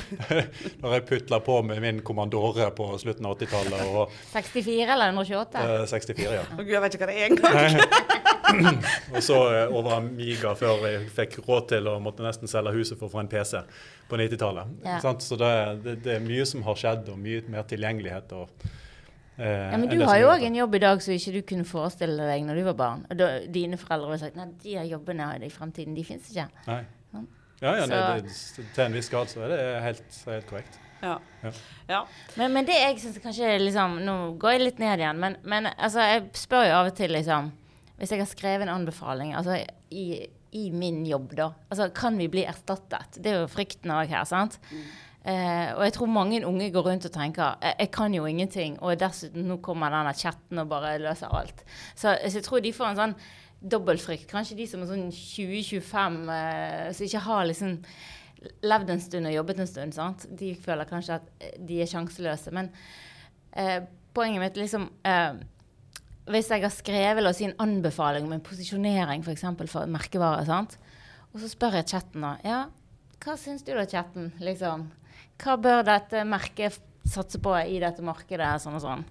når 0.82 0.96
jeg 0.96 1.06
putla 1.10 1.38
på 1.44 1.60
med 1.66 1.82
min 1.84 2.02
kommandore 2.06 2.70
på 2.74 2.88
slutten 2.98 3.30
av 3.30 3.38
80-tallet 3.38 4.18
64 4.32 4.90
eller 4.96 5.14
128? 5.14 5.64
eh, 5.64 5.86
64. 5.94 6.28
ja. 6.40 6.44
Oh, 6.50 6.62
Gud, 6.62 6.74
jeg 6.74 6.84
vet 6.86 6.98
ikke 6.98 7.06
hva 7.06 7.12
det 7.12 7.22
er 7.22 7.30
engang. 7.30 8.22
Og 9.14 9.22
så 9.24 9.38
eh, 9.54 9.70
over 9.70 9.96
Amiga 10.00 10.54
før 10.58 10.86
jeg 10.90 11.08
fikk 11.14 11.40
råd 11.46 11.68
til 11.74 11.90
å 11.90 11.98
måtte 12.02 12.26
nesten 12.26 12.50
selge 12.50 12.74
huset 12.74 12.98
for 12.98 13.08
å 13.08 13.14
få 13.14 13.22
en 13.22 13.30
PC 13.30 13.62
på 14.10 14.18
90-tallet. 14.20 14.78
Ja. 14.84 14.98
Så 15.02 15.38
det, 15.40 15.52
det, 15.84 16.00
det 16.04 16.18
er 16.18 16.24
mye 16.24 16.46
som 16.48 16.66
har 16.66 16.78
skjedd, 16.78 17.08
og 17.14 17.20
mye 17.22 17.44
mer 17.50 17.66
tilgjengelighet. 17.70 18.34
Og, 18.36 18.66
Ja, 19.38 19.74
men 19.74 19.88
du 19.90 19.98
har 20.06 20.20
jo 20.20 20.28
òg 20.30 20.44
en 20.46 20.54
jobb 20.54 20.76
i 20.78 20.82
dag 20.84 21.00
som 21.02 21.14
ikke 21.14 21.32
du 21.34 21.40
kunne 21.48 21.66
forestille 21.66 22.28
deg 22.28 22.44
når 22.46 22.60
du 22.60 22.66
var 22.68 22.76
barn. 22.78 23.00
Og 23.10 23.18
da, 23.18 23.30
dine 23.50 23.78
foreldre 23.80 24.12
har 24.12 24.22
sagt 24.22 24.38
nei, 24.38 24.46
de 24.62 24.76
jobbene 24.92 25.32
i 25.42 25.50
fremtiden, 25.50 25.96
de 25.96 26.04
fins 26.06 26.30
ikke. 26.30 26.46
Nei. 26.68 26.82
Sånn. 27.10 27.26
Ja, 27.64 27.72
ja, 27.80 27.86
nei, 27.88 28.20
det, 28.26 28.34
til 28.76 28.84
en 28.84 28.94
viss 28.94 29.10
grad 29.10 29.30
så 29.30 29.44
er 29.46 29.54
det 29.54 29.60
helt, 29.84 30.18
helt 30.28 30.48
korrekt. 30.50 30.78
Ja. 31.04 31.18
Ja. 31.42 31.52
ja. 31.88 32.00
Men, 32.38 32.54
men 32.54 32.68
det 32.68 32.76
jeg 32.78 33.00
syns 33.02 33.18
kanskje 33.20 33.50
liksom 33.60 33.98
Nå 34.06 34.14
går 34.40 34.56
jeg 34.56 34.62
litt 34.62 34.80
ned 34.80 35.02
igjen, 35.02 35.20
men, 35.20 35.36
men 35.44 35.68
altså, 35.74 36.04
jeg 36.08 36.22
spør 36.38 36.68
jo 36.68 36.78
av 36.78 36.88
og 36.88 36.96
til, 36.96 37.12
liksom 37.12 37.50
Hvis 37.98 38.14
jeg 38.14 38.22
har 38.22 38.30
skrevet 38.30 38.66
en 38.66 38.72
anbefaling 38.72 39.34
altså, 39.36 39.58
i, 39.92 40.24
i 40.56 40.64
min 40.72 41.02
jobb, 41.08 41.34
da 41.36 41.50
altså, 41.68 41.90
Kan 41.96 42.16
vi 42.20 42.30
bli 42.32 42.46
erstattet? 42.48 43.18
Det 43.18 43.32
er 43.32 43.42
jo 43.42 43.50
frykten 43.52 43.92
òg 43.92 44.14
her, 44.14 44.24
sant? 44.28 44.56
Eh, 45.24 45.70
og 45.72 45.80
jeg 45.86 45.94
tror 45.96 46.10
mange 46.12 46.42
unge 46.44 46.68
går 46.72 46.84
rundt 46.84 47.06
og 47.08 47.12
tenker 47.14 47.54
jeg, 47.62 47.76
jeg 47.78 47.90
kan 47.96 48.12
jo 48.12 48.26
ingenting, 48.28 48.76
og 48.84 48.98
dessuten 49.00 49.46
nå 49.48 49.56
kommer 49.64 49.94
denne 49.94 50.12
chatten 50.18 50.60
og 50.60 50.68
bare 50.68 50.98
løser 51.00 51.32
alt. 51.32 51.64
Så, 51.94 52.12
så 52.12 52.36
jeg 52.38 52.44
tror 52.44 52.60
de 52.64 52.74
får 52.76 52.90
en 52.90 53.00
sånn 53.00 53.16
dobbeltfrykt. 53.74 54.28
Kanskje 54.28 54.58
de 54.58 54.66
som 54.68 54.84
er 54.84 54.90
sånn 54.90 55.08
20-25, 55.08 56.20
eh, 56.34 56.90
som 56.92 57.08
ikke 57.08 57.24
har 57.24 57.48
liksom 57.48 57.78
levd 58.68 58.92
en 58.92 59.00
stund 59.00 59.30
og 59.30 59.36
jobbet 59.38 59.62
en 59.62 59.70
stund, 59.70 59.96
sant? 59.96 60.26
de 60.28 60.52
føler 60.60 60.88
kanskje 60.88 61.18
at 61.18 61.32
eh, 61.40 61.56
de 61.56 61.80
er 61.80 61.88
sjanseløse. 61.88 62.52
Men 62.54 62.68
eh, 63.56 63.80
poenget 64.14 64.44
mitt 64.44 64.60
liksom 64.60 64.90
eh, 65.08 65.40
Hvis 66.24 66.48
jeg 66.48 66.62
har 66.62 66.72
skrevet 66.72 67.26
oss 67.28 67.36
si, 67.40 67.48
en 67.48 67.58
anbefaling 67.60 68.24
om 68.24 68.32
en 68.32 68.44
posisjonering 68.44 69.24
f.eks. 69.24 69.44
For, 69.44 69.68
for 69.68 69.90
merkevare, 69.92 70.44
og 71.34 71.40
så 71.40 71.50
spør 71.50 71.80
jeg 71.80 71.90
chatten 71.96 72.24
da 72.24 72.36
Ja, 72.44 72.60
hva 73.24 73.38
syns 73.40 73.64
du 73.64 73.72
da, 73.72 73.86
chatten? 73.88 74.32
Liksom, 74.44 74.86
hva 75.42 75.56
bør 75.60 75.82
dette 75.86 76.24
merket 76.28 76.78
satse 77.08 77.40
på 77.42 77.52
i 77.68 77.78
dette 77.82 78.02
markedet? 78.06 78.54
Sånn 78.62 78.78
og 78.78 78.82
sånn. 78.84 79.04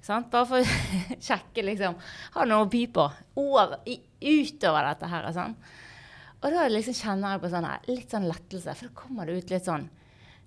Sant? 0.00 0.30
Bare 0.32 0.46
for 0.48 0.62
å 0.62 0.78
sjekke, 1.26 1.64
liksom. 1.66 1.96
Har 2.34 2.46
du 2.48 2.52
noe 2.54 2.64
å 2.64 2.70
by 2.72 2.84
på? 2.94 3.04
Over, 3.42 3.78
i, 3.90 3.98
utover 4.22 4.86
dette 4.88 5.10
her. 5.10 5.28
Sånn. 5.36 5.56
Og 6.40 6.54
da 6.54 6.66
liksom 6.72 6.96
kjenner 6.96 7.34
jeg 7.36 7.42
på 7.42 7.50
sånn 7.52 7.66
her, 7.68 7.82
litt 7.90 8.14
sånn 8.14 8.28
lettelse, 8.30 8.74
for 8.78 8.88
da 8.88 8.96
kommer 9.02 9.28
det 9.28 9.40
ut 9.42 9.50
litt 9.52 9.66
sånn 9.68 9.88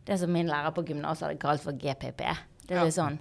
Det 0.03 0.17
som 0.19 0.33
min 0.33 0.49
lærer 0.49 0.73
på 0.75 0.81
gymnaset 0.83 1.27
hadde 1.29 1.39
kalt 1.39 1.61
for 1.63 1.77
GPP. 1.79 2.23
Det 2.65 2.73
er 2.73 2.79
Ja. 2.81 2.83
litt 2.89 2.97
sånn 2.97 3.19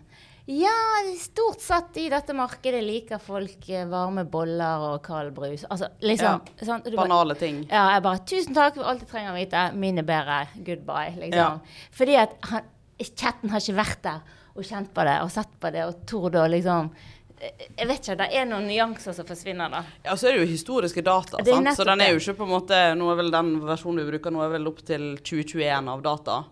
Ja, 0.50 0.74
stort 1.20 1.60
sett 1.62 1.96
i 2.02 2.08
dette 2.10 2.34
markedet 2.34 2.82
liker 2.82 3.20
folk 3.22 3.68
eh, 3.70 3.84
varme 3.86 4.24
boller 4.26 4.82
og 4.88 5.02
kald 5.06 5.30
brus. 5.36 5.62
Altså 5.70 5.92
liksom 6.02 6.40
ja, 6.42 6.66
sånn, 6.66 6.82
du 6.82 6.96
bare- 6.96 7.06
Banale 7.06 7.36
ting. 7.38 7.60
ja, 7.70 7.84
jeg 7.94 8.02
bare 8.02 8.18
'Tusen 8.26 8.54
takk 8.54 8.74
for 8.74 8.84
alt 8.90 9.04
jeg 9.04 9.08
trenger 9.08 9.30
å 9.30 9.38
vite. 9.38 9.62
Min 9.78 9.98
er 9.98 10.02
bedre. 10.02 10.48
Goodbye.' 10.58 11.14
Liksom. 11.16 11.38
Ja. 11.38 11.58
Fordi 11.92 12.16
at 12.16 12.34
han, 12.50 12.62
chatten 13.02 13.50
har 13.50 13.60
ikke 13.60 13.78
vært 13.78 14.02
der 14.02 14.20
og 14.56 14.64
kjent 14.64 14.92
på 14.92 15.04
det 15.06 15.22
og 15.22 15.30
sett 15.30 15.52
på 15.60 15.70
det 15.72 15.84
og 15.86 16.06
tord 16.06 16.34
å 16.34 16.48
liksom 16.50 16.90
Jeg 17.42 17.88
vet 17.88 17.98
ikke. 18.04 18.16
Det 18.18 18.28
er 18.38 18.44
noen 18.46 18.68
nyanser 18.68 19.12
som 19.14 19.26
forsvinner 19.26 19.68
da. 19.70 19.80
Ja, 20.04 20.14
så 20.14 20.28
er 20.28 20.36
det 20.36 20.44
jo 20.44 20.52
historiske 20.52 21.02
data, 21.02 21.38
sant? 21.42 21.76
så 21.76 21.84
den 21.84 22.00
er 22.00 22.12
jo 22.12 22.20
ikke 22.20 22.36
på 22.38 22.44
en 22.46 22.52
måte 22.54 22.94
Nå 22.94 23.10
er 23.10 23.16
vel 23.16 23.30
den 23.32 23.60
versjonen 23.60 23.98
vi 24.04 24.12
bruker 24.12 24.30
nå 24.30 24.44
er 24.44 24.48
vel 24.58 24.68
opp 24.68 24.78
til 24.86 25.16
2021 25.18 25.88
av 25.90 26.02
data. 26.02 26.44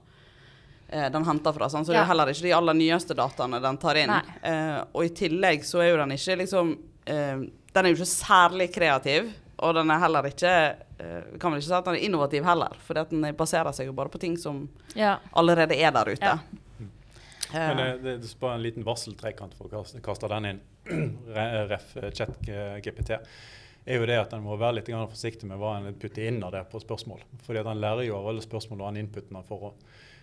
Eh, 0.91 1.07
den 1.15 1.25
henter 1.25 1.55
fra, 1.55 1.69
Sånn, 1.71 1.85
så 1.87 1.93
det 1.93 2.01
er 2.01 2.03
jo 2.03 2.11
heller 2.11 2.33
ikke 2.33 2.43
de 2.49 2.53
aller 2.57 2.75
nyeste 2.75 3.15
dataene 3.15 3.61
den 3.63 3.77
tar 3.79 3.99
inn. 4.01 4.11
Eh, 4.43 4.79
og 4.93 5.05
i 5.07 5.13
tillegg 5.15 5.63
så 5.69 5.79
er 5.85 5.93
jo 5.93 6.01
den 6.03 6.17
ikke 6.17 6.35
liksom 6.41 6.73
eh, 7.07 7.45
Den 7.71 7.87
er 7.87 7.93
jo 7.93 8.01
ikke 8.01 8.11
særlig 8.11 8.67
kreativ, 8.75 9.29
og 9.63 9.75
den 9.77 9.91
er 9.95 10.01
heller 10.03 10.27
ikke 10.27 10.51
eh, 10.99 11.29
Kan 11.39 11.53
vel 11.53 11.61
ikke 11.61 11.69
si 11.69 11.77
at 11.79 11.87
den 11.87 11.95
er 12.01 12.07
innovativ 12.09 12.43
heller, 12.49 12.75
for 12.83 12.99
den 12.99 13.23
baserer 13.39 13.71
seg 13.77 13.87
jo 13.87 13.95
bare 13.95 14.11
på 14.11 14.19
ting 14.19 14.35
som 14.41 14.65
Ja. 14.99 15.19
allerede 15.33 15.79
er 15.79 15.95
der 15.95 16.11
ute. 16.11 16.27
Ja. 16.27 16.39
Men 17.53 17.77
det, 17.77 17.87
det, 18.03 18.13
det 18.23 18.29
er 18.31 18.37
bare 18.41 18.55
en 18.59 18.63
liten 18.63 18.85
varseltrekant 18.87 19.55
for 19.59 19.67
å 19.71 19.83
kaste, 20.03 20.29
den 20.31 20.45
inn. 20.53 20.61
Re- 21.35 21.67
Ref 21.71 21.97
eh, 21.99 22.11
chat 22.15 22.37
G- 22.47 22.81
GPT. 22.85 23.17
er 23.87 23.99
jo 23.99 24.07
det 24.07 24.19
at 24.21 24.33
En 24.37 24.43
må 24.45 24.57
være 24.61 24.81
litt 24.81 24.91
forsiktig 24.91 25.49
med 25.51 25.59
hva 25.59 25.77
en 25.81 25.95
putter 25.99 26.29
inn 26.31 26.43
av 26.47 26.53
det 26.55 26.63
på 26.71 26.79
spørsmål. 26.83 27.23
Fordi 27.47 27.63
at 27.63 27.67
Han 27.71 27.81
lærer 27.83 28.07
jo 28.07 28.19
av 28.19 28.29
alle 28.31 28.43
spørsmål 28.45 28.81
og 28.85 28.91
han 28.91 29.01
inputen 29.03 29.35
han 29.39 29.47
får. 29.47 29.73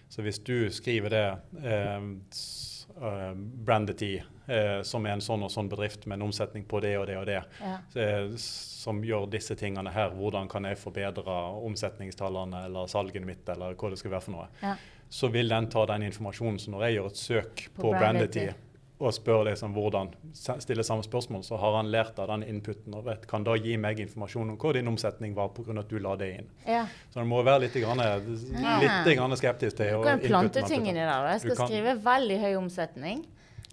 Så 0.10 0.24
hvis 0.24 0.40
du 0.40 0.70
skriver 0.72 1.10
det 1.10 1.26
eh, 1.64 1.98
uh, 2.00 3.04
eh, 3.04 3.34
brandet 3.36 4.02
eh, 4.48 4.82
som 4.84 5.06
er 5.06 5.18
en 5.18 5.24
sånn 5.24 5.44
og 5.46 5.52
sånn 5.52 5.70
bedrift 5.70 6.06
med 6.08 6.20
en 6.20 6.28
omsetning 6.30 6.66
på 6.70 6.80
det 6.84 6.96
og 7.00 7.08
det 7.10 7.18
og 7.20 7.26
det, 7.30 7.42
Ja. 7.62 7.78
eh, 8.02 8.30
som 8.38 9.02
gjør 9.04 9.30
disse 9.30 9.56
tingene 9.56 9.92
her, 9.92 10.10
hvordan 10.16 10.48
kan 10.50 10.64
jeg 10.64 10.78
forbedre 10.78 11.38
omsetningstallene 11.68 12.66
eller 12.66 12.88
salgene 12.88 13.26
mitt, 13.26 13.48
eller 13.50 13.76
hva 13.76 13.90
det 13.90 14.00
skal 14.00 14.12
være 14.12 14.22
for 14.22 14.32
noe, 14.32 14.48
Ja. 14.62 14.76
så 15.10 15.30
vil 15.32 15.50
den 15.50 15.68
ta 15.70 15.86
den 15.86 16.04
informasjonen. 16.04 16.60
Så 16.60 16.72
når 16.72 16.88
jeg 16.88 16.96
gjør 16.98 17.06
et 17.08 17.18
søk 17.18 17.70
På 17.76 17.82
på, 17.82 17.98
branded 18.00 18.36
i, 18.36 18.54
og 19.00 19.14
spør 19.14 19.44
liksom 19.46 19.76
hvordan 19.76 20.10
stiller 20.34 20.84
samme 20.84 21.04
spørsmål, 21.06 21.44
så 21.46 21.58
har 21.62 21.76
han 21.78 21.92
lært 21.94 22.18
av 22.20 22.32
den 22.32 22.44
inputen 22.50 22.96
og 22.98 23.06
vet, 23.06 23.28
kan 23.30 23.44
da 23.46 23.54
gi 23.56 23.76
meg 23.78 24.00
informasjon 24.02 24.50
om 24.56 24.58
hva 24.58 24.74
din 24.74 24.90
omsetning 24.90 25.36
var 25.38 25.52
pga. 25.54 25.80
at 25.80 25.90
du 25.90 26.00
la 26.02 26.16
det 26.18 26.30
inn. 26.40 26.48
Ja. 26.66 26.86
Så 27.14 27.22
du 27.22 27.30
må 27.30 27.44
være 27.46 27.68
litt, 27.68 27.78
grann, 27.78 28.02
litt 28.02 29.18
grann 29.18 29.38
skeptisk 29.38 29.78
til 29.78 30.00
Du 30.02 30.04
kan 30.08 30.20
plante 30.24 30.64
tingene 30.64 30.70
ting 30.72 30.88
inni 30.90 31.06
der. 31.06 31.28
Jeg 31.36 31.44
skal 31.46 31.68
skrive 31.68 31.98
veldig 32.04 32.40
høy 32.42 32.56
omsetning. 32.58 33.26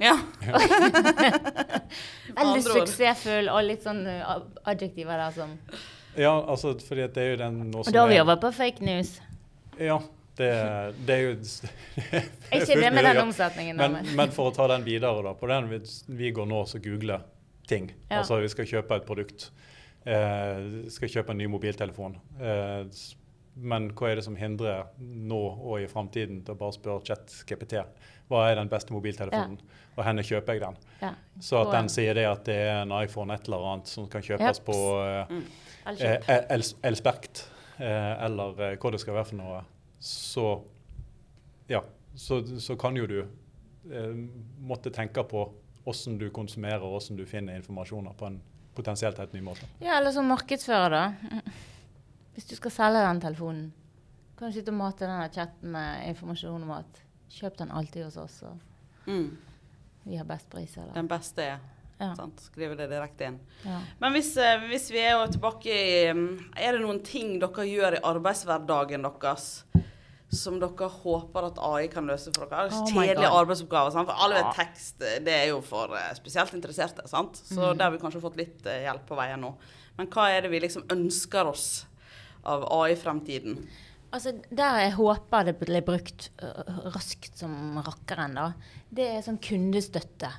Ja. 0.02 0.16
Veldig 2.34 2.62
suksessfull 2.64 3.46
og 3.52 3.60
litt 3.62 3.84
sånn 3.84 4.00
adjektiver 4.66 5.20
der 5.22 5.36
som 5.36 5.52
Ja, 6.18 6.32
altså, 6.50 6.74
fordi 6.82 7.06
det 7.14 7.22
er 7.22 7.30
jo 7.30 7.38
den 7.44 7.60
nå 7.70 7.84
Og 7.84 7.92
da 7.94 8.02
er 8.02 8.10
vi 8.10 8.16
er- 8.18 8.24
over 8.24 8.36
på 8.42 8.50
fake 8.54 8.82
news. 8.82 9.20
Ja, 9.78 10.00
det, 10.38 10.50
det 11.06 11.14
er 11.14 11.22
jo 11.22 11.34
ikke 12.58 12.78
det 12.80 12.90
med 12.94 13.04
den 13.06 13.20
omsetningen? 13.22 13.76
Men, 13.78 13.98
men 14.18 14.32
for 14.34 14.50
å 14.50 14.54
ta 14.56 14.66
den 14.72 14.84
videre, 14.86 15.22
da. 15.26 15.34
På 15.38 15.46
den 15.50 15.68
vi, 15.70 15.80
vi 16.18 16.32
går 16.34 16.48
nå 16.50 16.62
og 16.64 16.74
googler 16.84 17.22
ting. 17.70 17.90
Ja. 18.10 18.20
Altså 18.22 18.40
vi 18.42 18.48
skal 18.52 18.66
kjøpe 18.68 18.98
et 19.00 19.06
produkt. 19.08 19.50
Eh, 20.04 20.88
skal 20.92 21.08
kjøpe 21.08 21.32
en 21.32 21.38
ny 21.40 21.46
mobiltelefon. 21.52 22.16
Eh, 22.40 22.82
men 23.54 23.86
hva 23.94 24.08
er 24.10 24.18
det 24.18 24.24
som 24.26 24.34
hindrer 24.36 24.88
nå 24.98 25.38
og 25.62 25.78
i 25.80 25.86
framtiden 25.86 26.40
til 26.44 26.56
å 26.56 26.58
bare 26.58 26.74
spørre 26.74 27.04
ChatGPT 27.06 27.76
hva 28.32 28.40
er 28.50 28.56
den 28.58 28.70
beste 28.72 28.90
mobiltelefonen, 28.90 29.58
og 29.94 30.00
henne 30.02 30.22
kjøper 30.26 30.56
jeg 30.56 30.62
den. 30.64 30.76
Ja. 31.02 31.10
Så 31.44 31.58
at 31.60 31.70
den 31.76 31.90
sier 31.92 32.16
det 32.16 32.24
at 32.26 32.40
det 32.48 32.56
er 32.66 32.80
en 32.82 32.94
iPhone 32.96 33.34
et 33.36 33.46
eller 33.46 33.66
annet 33.70 33.90
som 33.92 34.06
kan 34.10 34.24
kjøpes 34.24 34.60
på 34.66 34.76
eh, 35.04 35.34
Elkjøp. 35.92 36.24
eh, 36.32 36.46
El- 36.56 36.64
Elspekt, 36.90 37.42
eh, 37.78 38.24
eller 38.26 38.62
eh, 38.70 38.76
hva 38.80 38.92
det 38.96 39.02
skal 39.04 39.18
være 39.20 39.28
for 39.28 39.38
noe, 39.42 39.60
så 40.04 40.46
ja, 41.72 41.80
så, 42.14 42.42
så 42.60 42.76
kan 42.76 42.96
jo 42.98 43.06
du 43.08 43.18
eh, 43.24 44.10
måtte 44.60 44.92
tenke 44.92 45.24
på 45.28 45.46
hvordan 45.84 46.18
du 46.20 46.26
konsumerer 46.32 46.82
og 46.84 46.94
hvordan 46.98 47.18
du 47.20 47.24
finner 47.28 47.56
informasjoner 47.60 48.12
på 48.16 48.28
en 48.28 48.36
potensielt 48.76 49.18
helt 49.20 49.32
ny 49.36 49.40
måte. 49.46 49.66
Ja, 49.80 49.96
eller 50.00 50.10
som 50.12 50.26
markedsfører, 50.28 50.90
da. 50.90 51.40
Hvis 52.34 52.48
du 52.50 52.54
skal 52.58 52.72
selge 52.74 53.02
den 53.06 53.20
telefonen, 53.22 53.66
kan 54.36 54.50
du 54.50 54.56
sitte 54.56 54.72
og 54.74 54.78
mate 54.80 55.06
denne 55.06 55.28
chatten 55.32 55.70
med 55.76 56.08
informasjon 56.10 56.64
om 56.66 56.72
at 56.80 57.00
kjøp 57.34 57.56
den 57.60 57.70
alltid 57.74 58.08
hos 58.08 58.16
oss, 58.24 58.40
og 58.48 58.70
Mm. 59.06 59.36
vi 60.06 60.16
har 60.16 60.24
best 60.24 60.48
pris. 60.50 60.76
Eller? 60.78 60.92
Den 60.96 61.08
beste 61.08 61.42
er 61.42 61.58
Ja. 62.00 62.14
sant? 62.16 62.40
Skrive 62.40 62.74
det 62.76 62.88
direkte 62.90 63.26
inn. 63.28 63.38
Ja. 63.64 63.78
Men 64.00 64.12
hvis, 64.12 64.36
eh, 64.36 64.64
hvis 64.68 64.90
vi 64.90 64.98
er 64.98 65.12
jo 65.12 65.26
tilbake 65.32 65.66
i 65.70 66.12
mm, 66.12 66.50
Er 66.56 66.72
det 66.72 66.80
noen 66.80 67.02
ting 67.04 67.38
dere 67.38 67.66
gjør 67.68 67.94
i 67.98 68.00
arbeidshverdagen 68.02 69.02
deres 69.04 69.64
som 70.34 70.58
dere 70.60 70.88
håper 70.90 71.46
at 71.48 71.58
AI 71.58 71.86
kan 71.92 72.06
løse 72.06 72.32
for 72.34 72.46
dere? 72.50 72.68
Oh 72.72 72.86
Kjedelige 72.90 73.30
arbeidsoppgaver. 73.30 73.92
Sant? 73.94 74.08
For 74.10 74.24
alle 74.26 74.34
vet 74.40 74.44
Ja. 74.50 74.52
tekst 74.64 75.02
eh, 75.02 75.18
det 75.24 75.32
er 75.38 75.46
jo 75.52 75.60
for 75.62 75.94
eh, 75.96 76.12
spesielt 76.18 76.52
interesserte. 76.54 77.06
Sant? 77.08 77.36
Så 77.36 77.60
Mm. 77.72 77.78
der 77.78 77.84
har 77.84 77.90
vi 77.96 77.98
kanskje 78.02 78.20
fått 78.20 78.36
litt 78.36 78.66
eh, 78.66 78.82
hjelp 78.86 79.06
på 79.06 79.16
veien 79.16 79.40
nå. 79.40 79.54
Men 79.98 80.06
hva 80.10 80.28
er 80.30 80.42
det 80.42 80.50
vi 80.50 80.60
liksom 80.60 80.84
ønsker 80.90 81.46
oss 81.46 81.86
av 82.44 82.64
AI-fremtiden? 82.70 83.66
Altså, 84.14 84.30
Der 84.54 84.76
jeg 84.84 84.92
håper 84.94 85.44
det 85.44 85.58
blir 85.58 85.82
brukt 85.82 86.28
øh, 86.42 86.90
raskt 86.94 87.36
som 87.38 87.78
rakkeren, 87.82 88.34
da, 88.34 88.52
det 88.94 89.06
er 89.16 89.22
sånn 89.26 89.40
kundestøtte. 89.42 90.30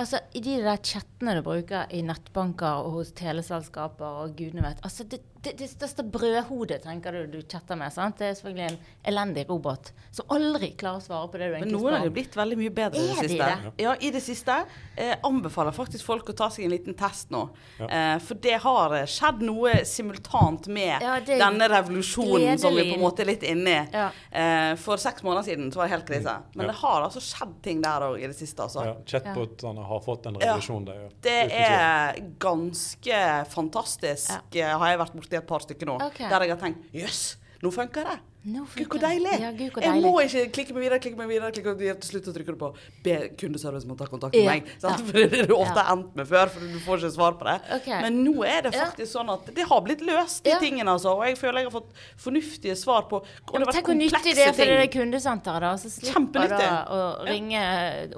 Altså, 0.00 0.18
I 0.34 0.40
de 0.42 0.56
der 0.64 0.78
chattene 0.82 1.36
du 1.36 1.42
bruker 1.46 1.90
i 1.94 2.00
nettbanker 2.02 2.82
og 2.86 2.96
hos 2.96 3.12
teleselskaper 3.14 4.22
og 4.24 4.32
gudene 4.38 4.62
vet 4.64 4.80
altså, 4.86 5.04
det, 5.06 5.20
det, 5.44 5.52
det 5.60 5.68
største 5.70 6.02
brødhodet 6.10 6.80
tenker 6.82 7.14
du 7.14 7.34
du 7.36 7.42
chatter 7.46 7.76
med. 7.78 7.92
sant? 7.94 8.16
Det 8.18 8.26
er 8.30 8.34
selvfølgelig 8.38 8.64
en 8.72 8.78
elendig 9.12 9.44
robot 9.50 9.90
som 10.14 10.30
aldri 10.34 10.72
klarer 10.80 10.98
å 11.02 11.04
svare 11.04 11.28
på 11.30 11.38
det 11.42 11.50
du 11.52 11.54
Men 11.60 11.70
noen 11.74 11.92
har 11.92 12.00
spør 12.00 12.08
jo 12.08 12.14
blitt 12.16 12.38
veldig 12.40 12.58
mye 12.62 12.72
bedre 12.78 13.02
i 13.02 13.04
det 13.04 13.12
Er 13.12 13.20
de 13.20 13.28
siste. 13.28 13.50
det? 13.52 13.74
Ja, 13.84 13.92
i 14.00 14.10
det 14.16 14.22
siste. 14.24 14.56
Eh, 14.96 15.14
anbefaler 15.30 15.76
faktisk 15.76 16.08
folk 16.08 16.32
å 16.32 16.36
ta 16.42 16.48
seg 16.54 16.64
en 16.66 16.74
liten 16.74 16.98
test 16.98 17.30
nå. 17.34 17.44
Ja. 17.82 17.90
Eh, 17.98 18.16
for 18.24 18.40
det 18.48 18.56
har 18.64 18.96
eh, 18.98 19.06
skjedd 19.14 19.44
noe 19.46 19.76
simultant 19.90 20.66
med 20.74 21.04
Ja, 21.06 21.18
denne 21.28 21.68
revolusjonen 21.70 22.58
som 22.62 22.74
vi 22.74 22.88
på 22.90 22.98
en 22.98 23.04
måte 23.04 23.22
er 23.26 23.30
litt 23.34 23.46
inne 23.46 23.76
i. 23.78 23.86
Ja. 23.94 24.08
Eh, 24.32 24.74
for 24.80 24.98
seks 25.02 25.22
måneder 25.22 25.46
siden 25.52 25.70
så 25.74 25.82
var 25.84 25.90
det 25.90 25.98
helt 25.98 26.10
krise. 26.10 26.38
Men 26.56 26.66
Ja. 26.66 26.72
det 26.72 26.78
har 26.82 27.06
altså 27.10 27.22
skjedd 27.22 27.54
ting 27.62 27.84
der 27.84 28.03
òg 28.12 28.18
i 28.22 28.26
det 28.30 28.36
siste, 28.36 28.62
altså. 28.62 28.84
Ja, 28.84 28.94
Chatbotene 29.06 29.84
har 29.88 30.00
fått 30.04 30.26
en 30.26 30.34
Ja. 30.40 30.54
revolusjon. 30.54 30.84
Det, 30.84 30.94
er 30.94 31.08
Det 31.22 31.52
er 31.52 32.20
ganske 32.38 33.22
fantastisk, 33.54 34.30
ja. 34.54 34.76
har 34.78 34.88
jeg 34.92 34.98
vært 34.98 35.14
borti 35.18 35.36
et 35.36 35.46
par 35.46 35.60
stykker 35.60 35.86
nå. 35.86 35.96
okay. 36.06 36.28
Der 36.28 36.40
jeg 36.46 36.50
har 36.56 36.60
tenkt 36.62 36.92
jøss, 36.92 37.36
nå 37.62 37.70
funker 37.72 38.04
det. 38.04 38.18
Nå 38.44 38.66
Gud, 38.74 38.86
hvor 38.92 39.00
deilig! 39.00 39.34
Ja, 39.40 39.50
Gud, 39.56 39.70
hvor 39.72 39.84
jeg 39.86 40.00
må 40.04 40.10
ikke 40.20 40.40
klikke 40.52 40.74
meg 40.76 40.82
videre, 40.84 40.98
klikke 41.00 41.16
meg 41.16 41.30
videre, 41.30 41.48
klikke 41.54 41.70
meg 41.72 41.78
videre. 41.80 41.96
Til 42.02 42.10
slutt 42.10 42.26
trykker 42.36 42.52
du 42.52 42.60
på 42.60 42.68
be 43.06 43.14
kundeservice 43.40 43.88
må 43.88 43.96
ta 43.96 44.04
kontakt 44.10 44.34
med 44.36 44.44
Ja. 44.44 44.50
meg. 44.50 44.66
Sant? 44.82 45.00
Ja. 45.00 45.04
For 45.08 45.16
det 45.32 45.38
er 45.38 45.48
det 45.48 45.56
ofte 45.56 45.80
Ja. 45.80 45.94
endt 45.94 46.10
med 46.18 46.28
før, 46.28 46.52
for 46.52 46.60
du 46.60 46.78
får 46.84 46.98
ikke 47.00 47.10
svar 47.14 47.38
på 47.40 47.46
det. 47.48 47.54
Okay. 47.78 48.02
Men 48.04 48.18
nå 48.26 48.34
er 48.44 48.66
det 48.66 48.72
faktisk 48.74 49.08
sånn 49.14 49.32
at 49.32 49.48
det 49.56 49.64
har 49.70 49.80
blitt 49.86 50.02
løst, 50.04 50.42
de 50.44 50.58
tingene, 50.60 50.92
altså. 50.92 51.14
Og 51.16 51.24
jeg 51.24 51.38
føler 51.40 51.62
jeg 51.62 51.70
har 51.70 51.74
fått 51.78 51.94
fornuftige 52.20 52.76
svar 52.76 53.08
på 53.08 53.22
og 53.22 53.24
det 53.24 53.62
har 53.62 53.64
vært 53.70 53.78
tenk 53.78 53.88
hvor 53.88 53.98
nyttig 54.02 54.34
det 54.36 54.44
er 54.44 54.52
for 54.52 54.64
det 54.74 54.76
ting. 54.82 54.92
kundesenteret, 54.98 55.64
da. 55.64 55.72
Så 55.80 55.92
slipper 55.94 56.48
da 56.52 56.68
å 56.84 57.00
ringe 57.24 57.64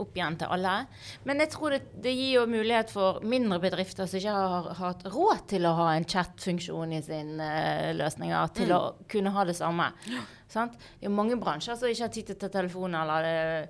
opp 0.03 0.19
igjen 0.19 0.39
til 0.43 0.49
alle. 0.59 0.75
Men 1.25 1.39
jeg 1.45 1.53
tror 1.55 1.77
det, 1.77 1.83
det 2.03 2.17
gir 2.17 2.33
jo 2.41 2.45
mulighet 2.51 2.91
for 2.91 3.23
mindre 3.23 3.61
bedrifter 3.63 4.11
som 4.11 4.19
ikke 4.19 4.35
har 4.35 4.69
hatt 4.83 5.07
råd 5.07 5.47
til 5.55 5.71
å 5.71 5.75
ha 5.79 5.89
en 5.95 6.05
chat-funksjon 6.05 6.99
i 6.99 7.03
sine 7.07 7.47
uh, 7.47 7.95
løsninger, 7.95 8.53
til 8.59 8.75
å 8.75 8.83
kunne 9.07 9.31
ha 9.31 9.45
det 9.47 9.55
samme. 9.63 9.93
Sant? 10.49 10.73
Det 10.79 11.07
er 11.07 11.11
jo 11.11 11.15
mange 11.17 11.37
bransjer 11.41 11.77
som 11.79 11.89
ikke 11.91 12.05
har 12.07 12.13
tid 12.15 12.27
til 12.31 12.37
å 12.37 12.43
ta 12.45 12.49
telefonen, 12.61 13.01
eller 13.03 13.69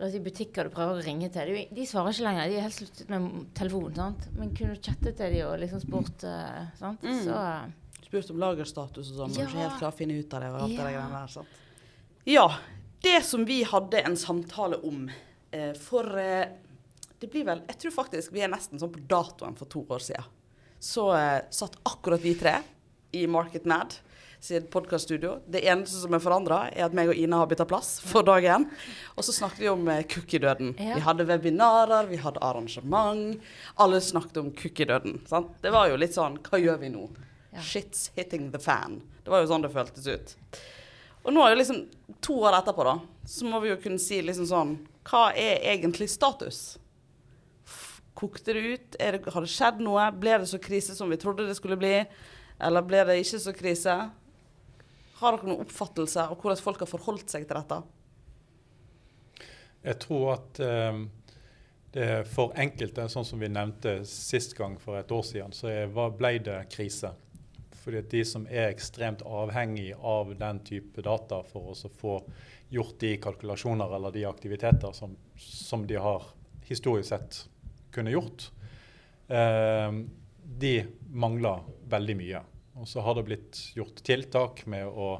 La 0.00 0.06
oss 0.06 0.14
si 0.14 0.20
butikker 0.24 0.64
du 0.64 0.70
prøver 0.72 0.96
å 0.96 1.02
ringe 1.04 1.28
til. 1.28 1.50
De, 1.52 1.62
de 1.76 1.82
svarer 1.84 2.14
ikke 2.14 2.24
lenger. 2.24 2.46
De 2.48 2.54
er 2.56 2.62
helt 2.64 2.72
sluttet 2.72 3.10
med 3.12 3.50
telefonen. 3.58 3.96
sant? 3.98 4.22
Men 4.32 4.54
kunne 4.56 4.72
du 4.72 4.80
chatte 4.86 5.10
til 5.12 5.34
dem 5.34 5.42
og 5.50 5.58
liksom 5.60 5.82
spurt 5.82 6.24
eh, 6.24 6.70
sant? 6.78 7.02
Mm. 7.04 7.18
Så 7.26 7.34
eh, 7.36 7.66
Spurt 8.06 8.30
om 8.32 8.38
lagerstatus 8.40 9.10
og 9.12 9.18
sånn, 9.18 9.34
Ja. 9.36 9.44
men 9.44 9.50
ikke 9.50 9.60
helt 9.60 9.76
klar 9.82 9.92
å 9.92 9.98
finne 9.98 10.16
ut 10.16 10.32
av 10.34 10.40
det. 10.40 10.48
Og 10.54 10.62
alt 10.62 10.72
Ja. 10.72 10.86
det 10.86 10.94
greiene 10.96 11.18
der, 11.18 11.34
sant? 11.34 11.60
Ja. 12.32 12.46
Det 13.04 13.18
som 13.28 13.44
vi 13.44 13.58
hadde 13.68 14.00
en 14.08 14.16
samtale 14.16 14.80
om 14.88 15.04
eh, 15.52 15.72
for 15.76 16.16
eh, 16.18 16.48
Det 17.20 17.28
blir 17.30 17.44
vel 17.44 17.60
Jeg 17.68 17.76
tror 17.84 17.92
faktisk 17.98 18.32
vi 18.32 18.40
er 18.40 18.48
nesten 18.48 18.80
sånn 18.80 18.92
på 18.96 19.04
datoen 19.06 19.52
for 19.60 19.68
to 19.68 19.84
år 19.84 20.00
siden. 20.00 20.24
Så 20.80 21.10
eh, 21.12 21.42
satt 21.52 21.76
akkurat 21.84 22.24
vi 22.24 22.32
tre 22.40 22.56
i 23.12 23.26
Market 23.28 23.68
Mad 23.68 24.00
sitt 24.40 24.70
podkaststudio. 24.72 25.38
Det 25.46 25.60
eneste 25.68 26.00
som 26.00 26.14
er 26.16 26.22
forandra, 26.22 26.62
er 26.72 26.86
at 26.86 26.94
meg 26.96 27.12
og 27.12 27.18
Ina 27.18 27.42
har 27.42 27.48
bytta 27.50 27.66
plass 27.68 27.98
for 28.04 28.24
dagen. 28.26 28.66
Og 29.14 29.26
så 29.26 29.34
snakket 29.36 29.64
vi 29.64 29.68
om 29.68 29.88
eh, 29.92 30.02
cookie-døden. 30.08 30.72
Ja. 30.80 30.96
Vi 30.96 31.04
hadde 31.04 31.26
webinarer, 31.28 32.08
vi 32.08 32.20
hadde 32.22 32.42
arrangement. 32.44 33.40
Alle 33.76 34.00
snakket 34.00 34.40
om 34.40 34.50
cookie-døden. 34.56 35.20
Det 35.60 35.74
var 35.74 35.90
jo 35.92 36.00
litt 36.00 36.16
sånn 36.16 36.40
Hva 36.46 36.60
gjør 36.60 36.80
vi 36.80 36.92
nå? 36.94 37.06
Ja. 37.50 37.62
Shit's 37.66 38.08
hitting 38.16 38.50
the 38.54 38.60
fan. 38.62 39.00
Det 39.24 39.32
var 39.32 39.44
jo 39.44 39.50
sånn 39.50 39.66
det 39.66 39.72
føltes 39.74 40.08
ut. 40.08 40.36
Og 41.26 41.34
nå 41.36 41.44
er 41.44 41.52
jo 41.52 41.60
liksom 41.60 41.82
to 42.24 42.38
år 42.40 42.56
etterpå, 42.62 42.84
da, 42.86 42.96
så 43.28 43.48
må 43.48 43.60
vi 43.60 43.74
jo 43.74 43.80
kunne 43.82 44.00
si 44.00 44.22
liksom 44.24 44.48
sånn 44.48 44.76
Hva 45.04 45.30
er 45.36 45.60
egentlig 45.74 46.08
status? 46.12 46.78
Kokte 48.16 48.54
det 48.56 48.62
ut? 48.64 48.96
Det, 48.96 49.20
har 49.32 49.44
det 49.44 49.52
skjedd 49.52 49.80
noe? 49.84 50.08
Ble 50.16 50.40
det 50.40 50.48
så 50.48 50.60
krise 50.62 50.96
som 50.96 51.12
vi 51.12 51.20
trodde 51.20 51.46
det 51.48 51.56
skulle 51.58 51.78
bli? 51.80 51.94
Eller 52.60 52.84
ble 52.84 53.04
det 53.08 53.20
ikke 53.22 53.40
så 53.40 53.54
krise? 53.56 53.94
Har 55.20 55.36
dere 55.36 55.50
noen 55.50 55.64
oppfattelse 55.66 56.22
av 56.24 56.38
hvordan 56.40 56.62
folk 56.64 56.84
har 56.84 56.88
forholdt 56.88 57.32
seg 57.32 57.46
til 57.46 57.58
dette? 57.58 57.80
Jeg 59.84 59.96
tror 60.00 60.34
at 60.34 60.60
eh, 60.64 61.00
det 61.92 62.08
for 62.30 62.54
enkelte, 62.60 63.08
sånn 63.10 63.26
som 63.26 63.40
vi 63.42 63.50
nevnte 63.50 64.00
sist 64.08 64.54
gang 64.56 64.76
for 64.80 65.00
et 65.00 65.10
år 65.12 65.24
siden, 65.26 65.52
så 65.56 65.70
er, 65.72 65.90
ble 65.90 66.36
det 66.44 66.60
krise. 66.72 67.12
Fordi 67.80 68.02
de 68.12 68.22
som 68.28 68.44
er 68.48 68.68
ekstremt 68.68 69.24
avhengig 69.26 69.94
av 69.96 70.34
den 70.38 70.60
type 70.64 71.02
data 71.04 71.40
for 71.48 71.72
å 71.72 71.92
få 72.00 72.16
gjort 72.70 73.00
de 73.02 73.14
kalkulasjoner 73.20 73.96
eller 73.96 74.14
de 74.14 74.26
aktiviteter 74.28 74.94
som, 74.94 75.16
som 75.36 75.86
de 75.88 75.98
har 75.98 76.28
historisk 76.68 77.08
sett 77.10 77.42
kunne 77.90 78.12
gjort, 78.14 78.50
eh, 79.28 79.90
de 80.60 80.74
mangler 81.10 81.64
veldig 81.90 82.16
mye. 82.20 82.44
Og 82.80 82.88
så 82.88 83.04
har 83.04 83.16
det 83.18 83.26
blitt 83.28 83.60
gjort 83.76 84.00
tiltak 84.06 84.64
med 84.70 84.88
å 84.88 85.10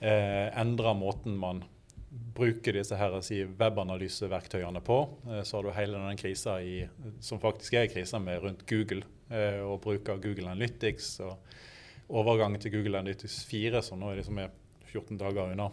eh, 0.00 0.48
endre 0.56 0.94
måten 0.96 1.36
man 1.38 1.62
bruker 2.08 2.72
disse 2.78 2.96
her, 2.96 3.12
si, 3.24 3.42
webanalyseverktøyene 3.44 4.80
på. 4.84 4.98
Eh, 5.28 5.42
så 5.44 5.58
har 5.58 5.66
du 5.68 5.72
hele 5.76 5.98
denne 5.98 6.16
krisa 6.18 6.58
i, 6.64 6.80
som 7.20 7.40
faktisk 7.42 7.76
er 7.76 7.90
krisa 7.92 8.20
med 8.22 8.40
rundt 8.44 8.64
Google, 8.70 9.04
eh, 9.28 9.60
og 9.60 9.82
bruk 9.84 10.08
av 10.08 10.22
Google 10.24 10.48
Analytics. 10.50 11.18
og 11.28 11.36
overgangen 12.08 12.60
til 12.60 12.72
Google 12.72 13.02
Analytics 13.02 13.42
4, 13.44 13.82
som 13.84 14.00
nå 14.00 14.10
er 14.10 14.22
liksom 14.22 14.38
er 14.40 14.52
14 14.88 15.18
dager 15.20 15.52
unna. 15.52 15.66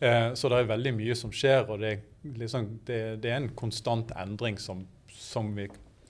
Eh, 0.00 0.30
så 0.34 0.48
det 0.48 0.60
er 0.62 0.70
veldig 0.70 0.94
mye 0.96 1.16
som 1.18 1.32
skjer, 1.34 1.66
og 1.68 1.82
det, 1.82 1.90
er 1.92 2.38
liksom, 2.38 2.70
det, 2.88 3.00
det 3.22 3.32
er 3.32 3.42
en 3.42 3.50
konstant 3.58 4.12
endring 4.16 4.56
som, 4.62 4.86
som 5.12 5.50
vi, 5.56 5.68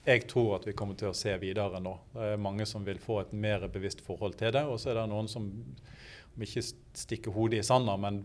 jeg 0.09 0.25
tror 0.29 0.55
at 0.57 0.67
vi 0.67 0.73
kommer 0.77 0.97
til 0.97 1.11
å 1.11 1.17
se 1.17 1.35
videre 1.41 1.81
nå. 1.83 1.93
Det 2.13 2.33
er 2.33 2.41
mange 2.41 2.65
som 2.69 2.85
vil 2.85 2.99
få 3.01 3.21
et 3.21 3.33
mer 3.33 3.67
bevisst 3.71 4.01
forhold 4.05 4.37
til 4.39 4.53
det, 4.55 4.65
og 4.65 4.79
så 4.81 4.91
er 4.91 5.01
det 5.01 5.09
noen 5.11 5.29
som 5.29 5.49
om 5.49 6.45
ikke 6.45 6.63
stikker 6.63 7.35
hodet 7.35 7.61
i 7.61 7.67
sanda, 7.67 7.95
men 7.99 8.23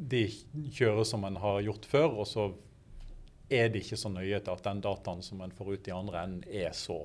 de 0.00 0.24
kjører 0.72 1.04
som 1.06 1.24
en 1.28 1.38
har 1.40 1.60
gjort 1.64 1.86
før, 1.88 2.08
og 2.22 2.28
så 2.28 2.48
er 3.50 3.70
de 3.70 3.82
ikke 3.82 3.98
så 3.98 4.10
nøye 4.12 4.40
til 4.40 4.52
at 4.54 4.66
den 4.66 4.82
dataen 4.84 5.22
som 5.26 5.42
en 5.44 5.54
får 5.54 5.72
ut 5.74 5.90
i 5.90 5.94
andre 5.94 6.24
enden, 6.24 6.42
er 6.48 6.72
så 6.76 6.98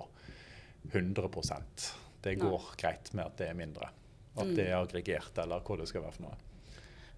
100% 0.91 1.85
Det 2.21 2.35
går 2.41 2.57
Nei. 2.57 2.75
greit 2.81 3.13
med 3.13 3.25
at 3.25 3.37
det 3.37 3.47
er 3.49 3.57
mindre. 3.57 3.89
At 4.35 4.49
det 4.57 4.67
er 4.67 4.79
aggregert, 4.79 5.37
eller 5.41 5.61
hva 5.65 5.77
det 5.79 5.87
skal 5.89 6.03
være 6.03 6.17
for 6.17 6.27
noe. 6.27 6.37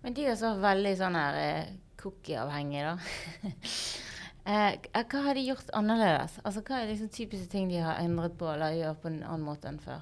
Men 0.04 0.16
de 0.16 0.28
er 0.30 0.36
så 0.40 0.52
veldig 0.62 0.94
sånn 1.00 1.18
her 1.18 1.40
eh, 1.42 1.72
cookie-avhengige, 2.00 2.92
da. 2.92 3.48
eh, 4.48 4.78
hva 5.12 5.22
har 5.26 5.36
de 5.38 5.44
gjort 5.44 5.70
annerledes? 5.76 6.38
Altså, 6.44 6.62
Hva 6.66 6.80
er 6.82 6.88
liksom 6.92 7.10
typiske 7.14 7.50
ting 7.52 7.68
de 7.70 7.82
har 7.84 8.00
endret 8.02 8.38
på 8.40 8.48
eller 8.54 8.74
gjør 8.78 8.96
på 9.04 9.10
en 9.12 9.20
annen 9.24 9.46
måte 9.46 9.68
enn 9.70 9.80
før? 9.84 10.02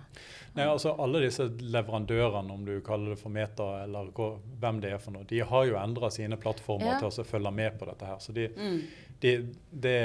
Nei, 0.56 0.66
altså 0.70 0.94
Alle 1.02 1.24
disse 1.26 1.48
leverandørene, 1.60 2.54
om 2.54 2.66
du 2.68 2.76
kaller 2.86 3.16
det 3.16 3.20
for 3.20 3.34
Meta 3.34 3.68
eller 3.84 4.12
hvem 4.16 4.80
det 4.84 4.94
er 4.94 5.02
for 5.04 5.12
noe, 5.18 5.26
de 5.28 5.40
har 5.44 5.66
jo 5.70 5.76
endra 5.82 6.12
sine 6.14 6.38
plattformer 6.38 6.94
Ja. 6.94 7.00
til 7.02 7.10
å 7.10 7.28
følge 7.28 7.52
med 7.52 7.80
på 7.80 7.86
dette 7.90 8.06
her. 8.06 8.18
Så 8.24 8.34
de, 8.34 8.48
Mm. 8.56 8.82
de, 9.22 9.36
de, 9.72 9.96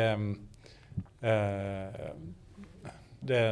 eh, 1.22 2.10
det 3.20 3.42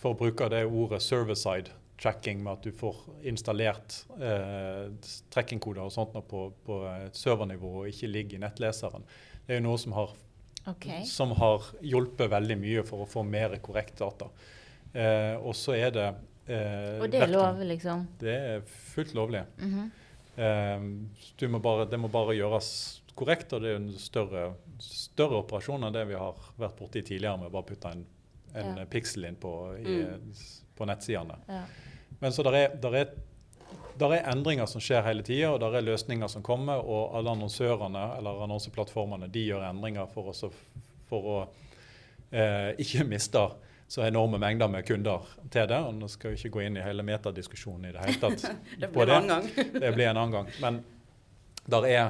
For 0.00 0.14
å 0.14 0.18
bruke 0.18 0.48
det 0.48 0.64
ordet 0.66 1.02
service-side 1.02 1.70
tracking, 2.02 2.42
med 2.42 2.52
at 2.56 2.62
du 2.66 2.72
får 2.74 2.96
installert 3.30 4.00
eh, 4.18 4.88
trekkingkoder 5.30 5.84
og 5.84 5.92
sånt 5.94 6.16
på, 6.26 6.48
på 6.66 6.78
servernivå 7.14 7.70
og 7.84 7.90
ikke 7.92 8.08
ligger 8.10 8.40
i 8.40 8.42
nettleseren, 8.42 9.04
det 9.52 9.58
er 9.58 9.60
jo 9.60 9.68
noe 9.68 9.78
som 9.80 9.92
har 9.92 10.12
okay. 10.70 11.04
som 11.04 11.32
har 11.36 11.66
hjulpet 11.84 12.30
veldig 12.32 12.56
mye 12.56 12.84
for 12.88 13.04
å 13.04 13.08
få 13.10 13.20
mer 13.26 13.58
korrekt 13.60 13.98
data. 14.00 14.30
Eh, 14.92 15.34
og 15.36 15.52
så 15.56 15.74
er 15.76 15.92
det 15.92 16.06
eh, 16.46 17.02
Og 17.02 17.10
det 17.12 17.20
er 17.20 17.32
lov, 17.32 17.60
liksom? 17.68 18.06
Det 18.20 18.32
er 18.32 18.64
fullt 18.94 19.12
lovlig. 19.18 19.44
Mhm. 19.60 19.90
Eh, 20.40 20.86
du 21.36 21.46
må 21.52 21.60
bare, 21.60 21.84
det 21.84 22.00
må 22.00 22.08
bare 22.08 22.36
gjøres 22.38 22.70
korrekt, 23.14 23.52
og 23.52 23.60
det 23.60 23.74
er 23.74 23.80
en 23.82 23.90
større, 24.00 24.46
større 24.80 25.42
operasjon 25.42 25.84
enn 25.84 25.92
det 25.92 26.06
vi 26.08 26.16
har 26.16 26.38
vært 26.56 26.78
borti 26.78 27.02
tidligere 27.04 27.42
med 27.42 27.50
å 27.50 27.56
bare 27.58 27.68
putte 27.68 27.92
en, 27.92 28.06
en 28.56 28.80
Ja. 28.80 28.86
piksel 28.88 29.28
inn 29.28 29.36
på, 29.36 29.52
i, 29.76 29.98
på 30.78 30.88
nettsidene. 30.88 31.36
Ja. 31.48 31.66
Men 32.24 32.32
så 32.32 32.44
der 32.48 32.56
er, 32.56 32.80
der 32.80 32.96
er, 33.02 33.12
der 33.98 34.14
er 34.16 34.30
endringer 34.32 34.66
som 34.66 34.80
skjer 34.82 35.02
hele 35.06 35.22
tida, 35.26 35.50
og 35.52 35.60
der 35.62 35.76
er 35.78 35.84
løsninger 35.86 36.28
som 36.28 36.42
kommer. 36.42 36.80
Og 36.82 37.16
alle 37.18 37.30
annonsørene 37.36 38.06
eller 38.18 38.40
annonseplattformene 38.46 39.28
de 39.32 39.44
gjør 39.50 39.66
endringer 39.68 40.08
for, 40.10 40.32
oss 40.32 40.42
å- 40.48 40.52
for 41.10 41.28
å 41.34 41.36
eh, 42.32 42.72
ikke 42.82 43.04
miste 43.12 43.44
så 43.92 44.06
enorme 44.06 44.38
mengder 44.40 44.70
med 44.72 44.86
kunder 44.88 45.26
til 45.52 45.66
det. 45.68 45.78
Og 45.84 45.94
nå 45.98 46.08
skal 46.08 46.32
vi 46.32 46.40
ikke 46.40 46.54
gå 46.56 46.62
inn 46.66 46.78
i 46.80 46.84
hele 46.84 47.04
metadiskusjonen 47.04 47.90
i 47.90 47.92
det 47.92 48.00
hele 48.06 48.20
tatt. 48.22 48.46
Det 48.80 48.88
blir 48.94 49.10
en 49.10 49.16
annen 49.18 49.32
gang. 49.52 49.72
det 49.84 49.94
blir 49.94 50.08
en 50.08 50.16
annen 50.22 50.32
gang. 50.38 50.52
Men 50.64 50.78
der 51.68 51.86
er, 51.90 52.06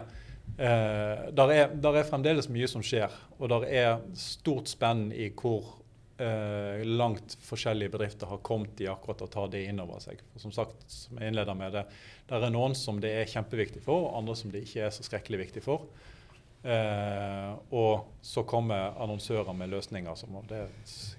eh, 0.56 1.28
der 1.34 1.54
er, 1.58 1.74
der 1.74 1.98
er 1.98 2.06
fremdeles 2.08 2.48
mye 2.54 2.68
som 2.70 2.84
skjer. 2.86 3.10
Og 3.40 3.50
der 3.50 3.66
er 3.66 3.96
stort 4.14 4.70
spenn 4.70 5.08
i 5.12 5.26
hvor 5.34 5.81
eh, 6.22 6.82
langt 6.86 7.34
forskjellige 7.42 7.92
bedrifter 7.92 8.30
har 8.30 8.40
kommet 8.46 8.80
i 8.80 8.88
akkurat 8.90 9.24
å 9.26 9.30
ta 9.30 9.46
det 9.50 9.64
inn 9.68 9.82
over 9.82 10.00
seg. 10.04 10.22
For 10.32 10.44
som 10.46 10.54
sagt, 10.54 10.86
som 10.90 11.18
jeg 11.18 11.32
innleder 11.32 11.58
med 11.58 11.74
det, 11.76 11.84
der 12.30 12.46
er 12.46 12.54
noen 12.54 12.76
som 12.78 13.00
det 13.02 13.12
er 13.20 13.30
kjempeviktig 13.30 13.82
for, 13.84 14.08
og 14.08 14.18
andre 14.22 14.36
som 14.38 14.52
det 14.54 14.64
ikke 14.66 14.86
er 14.86 14.94
så 14.94 15.06
skrekkelig 15.06 15.42
viktig 15.46 15.64
for. 15.66 15.88
Eh, 16.62 17.52
og 17.74 18.04
så 18.22 18.44
kommer 18.46 18.94
annonsører 19.02 19.50
med 19.58 19.72
løsninger 19.72 20.14
som 20.14 20.36
det, 20.46 20.60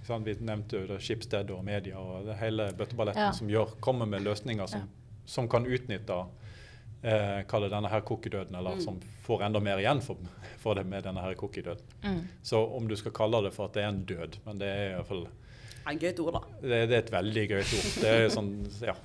Vi 0.08 0.36
nevnte 0.40 0.80
jo 0.80 0.88
det 0.88 1.02
Schibsted 1.04 1.52
og 1.52 1.66
media 1.68 2.00
og 2.00 2.30
det 2.30 2.38
hele 2.40 2.70
bøtteballetten 2.72 3.26
Ja. 3.26 3.32
som 3.36 3.50
gjør, 3.52 3.76
kommer 3.84 4.08
med 4.08 4.24
løsninger 4.24 4.68
som, 4.72 4.88
som 5.26 5.50
kan 5.50 5.66
utnytte 5.66 6.22
eh, 7.04 7.42
kalle 7.50 7.70
denne 7.72 7.92
her 7.92 8.02
cookie-døden, 8.08 8.56
eller 8.60 8.80
som 8.84 9.00
får 9.24 9.46
enda 9.48 9.60
mer 9.64 9.80
igjen 9.84 10.02
for, 10.04 10.18
for 10.64 10.76
det 10.80 10.86
med 10.90 11.04
denne 11.08 11.22
her 11.24 11.36
cookie-døden. 11.40 11.96
Mm. 12.04 12.22
Så 12.44 12.64
om 12.78 12.88
du 12.88 12.96
skal 13.00 13.16
kalle 13.16 13.44
det 13.46 13.54
for 13.56 13.70
at 13.70 13.78
det 13.78 13.84
er 13.86 13.92
en 13.94 14.06
død, 14.10 14.40
men 14.46 14.62
det 14.64 14.70
er 14.72 14.86
i 14.92 14.94
hvert 15.00 15.12
fall 15.12 15.26
Et 15.92 16.00
gøyt 16.00 16.20
ord, 16.24 16.38
da. 16.40 16.42
det, 16.64 16.78
det 16.90 16.96
er 16.96 17.02
et 17.04 17.12
veldig 17.12 17.50
gøyt 17.52 17.76
ord. 17.76 17.92
Det 18.04 18.16
er 18.16 18.30
sånn, 18.32 18.54
ja. 18.82 18.96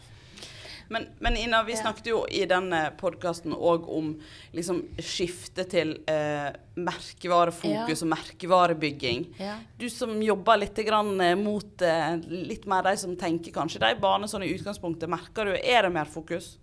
Men, 0.88 1.04
men 1.20 1.34
Ina, 1.36 1.58
vi 1.68 1.74
snakket 1.76 2.06
jo 2.08 2.22
i 2.32 2.46
denne 2.48 2.78
podkasten 2.96 3.52
òg 3.52 3.88
om 3.92 4.14
liksom 4.56 4.78
skifte 5.04 5.66
til 5.68 5.90
eh, 6.08 6.46
merkevarefokus 6.80 8.00
Ja. 8.00 8.06
og 8.06 8.10
merkevarebygging. 8.14 9.26
Ja. 9.36 9.58
Du 9.76 9.84
som 9.92 10.14
jobber 10.22 10.56
litt 10.62 10.80
grann, 10.86 11.12
eh, 11.20 11.34
mot 11.36 11.82
eh, 11.84 12.16
litt 12.32 12.64
mer 12.70 12.88
de 12.88 12.94
som 12.96 13.12
tenker 13.20 13.52
kanskje 13.52 13.82
de 13.84 13.92
banene 14.00 14.30
sånn 14.30 14.46
i 14.46 14.54
utgangspunktet, 14.54 15.10
merker 15.12 15.50
du 15.52 15.58
er 15.58 15.82
det 15.84 15.92
mer 15.92 16.08
fokus? 16.08 16.54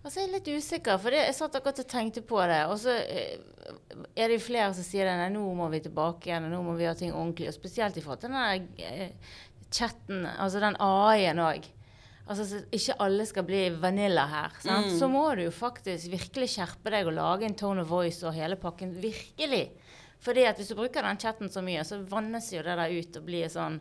Altså, 0.00 0.22
jeg 0.22 0.28
er 0.28 0.32
litt 0.32 0.48
usikker, 0.48 0.96
for 1.00 1.12
det, 1.12 1.24
jeg 1.26 1.36
satt 1.36 1.56
akkurat 1.58 1.82
og 1.82 1.88
tenkte 1.90 2.22
på 2.24 2.40
det. 2.48 2.60
Og 2.72 2.78
så 2.80 2.94
eh, 3.04 3.42
er 4.16 4.30
det 4.30 4.38
jo 4.38 4.46
flere 4.46 4.70
som 4.76 4.86
sier 4.86 5.10
nei, 5.10 5.28
nå 5.34 5.42
må 5.58 5.66
vi 5.72 5.82
tilbake 5.84 6.30
igjen, 6.30 6.46
og 6.48 6.54
nå 6.54 6.62
må 6.70 6.76
vi 6.78 6.88
ha 6.88 6.94
ting 6.96 7.12
ordentlig. 7.12 7.50
Og 7.50 7.58
spesielt 7.58 7.98
i 8.00 8.04
forhold 8.04 8.22
til 8.22 8.32
den 8.32 8.70
eh, 8.80 9.36
chatten, 9.68 10.24
altså 10.30 10.62
den 10.64 10.80
AI-en 10.80 11.44
òg. 11.44 11.68
Altså, 12.30 12.46
så 12.46 12.62
ikke 12.72 12.96
alle 13.02 13.26
skal 13.26 13.44
bli 13.44 13.62
vanilla 13.82 14.24
her. 14.30 14.56
Sant? 14.62 14.92
Så 14.96 15.08
må 15.10 15.26
du 15.36 15.44
jo 15.48 15.52
faktisk 15.54 16.12
virkelig 16.12 16.52
skjerpe 16.54 16.92
deg 16.94 17.08
og 17.10 17.16
lage 17.16 17.48
en 17.48 17.56
tone 17.58 17.82
of 17.82 17.90
voice 17.90 18.22
og 18.24 18.36
hele 18.36 18.56
pakken. 18.60 18.94
Virkelig. 19.02 19.64
Fordi 20.22 20.44
at 20.46 20.60
hvis 20.60 20.70
du 20.70 20.78
bruker 20.78 21.04
den 21.04 21.20
chatten 21.20 21.50
så 21.52 21.64
mye, 21.64 21.82
så 21.84 21.98
vannes 22.08 22.52
jo 22.54 22.62
det 22.64 22.76
der 22.78 22.94
ut 22.94 23.18
og 23.20 23.26
blir 23.26 23.50
sånn 23.52 23.80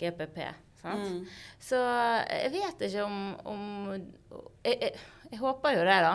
GPP. 0.00 0.40
Sant? 0.78 1.28
Så 1.60 1.78
jeg 2.30 2.52
vet 2.54 2.84
ikke 2.86 3.04
om, 3.04 3.22
om 3.50 3.62
jeg, 4.62 4.76
jeg, 4.78 4.92
jeg 5.30 5.40
håper 5.42 5.76
jo 5.76 5.86
det, 5.88 5.98
da. 6.04 6.14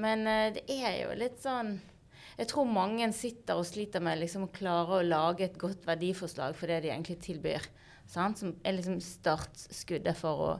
Men 0.00 0.26
eh, 0.30 0.50
det 0.56 0.64
er 0.70 1.00
jo 1.02 1.14
litt 1.18 1.40
sånn 1.42 1.72
Jeg 2.38 2.48
tror 2.52 2.68
mange 2.70 3.08
sitter 3.12 3.58
og 3.58 3.66
sliter 3.68 4.02
med 4.04 4.20
liksom 4.20 4.46
å 4.46 4.52
klare 4.54 5.00
å 5.00 5.06
lage 5.06 5.48
et 5.48 5.58
godt 5.60 5.82
verdiforslag 5.88 6.54
for 6.56 6.70
det 6.70 6.82
de 6.84 6.92
egentlig 6.92 7.18
tilbyr. 7.24 7.66
Sant? 8.08 8.40
Som 8.40 8.54
er 8.64 8.78
liksom 8.78 9.00
startskuddet 9.04 10.16
for 10.18 10.46
å 10.46 10.52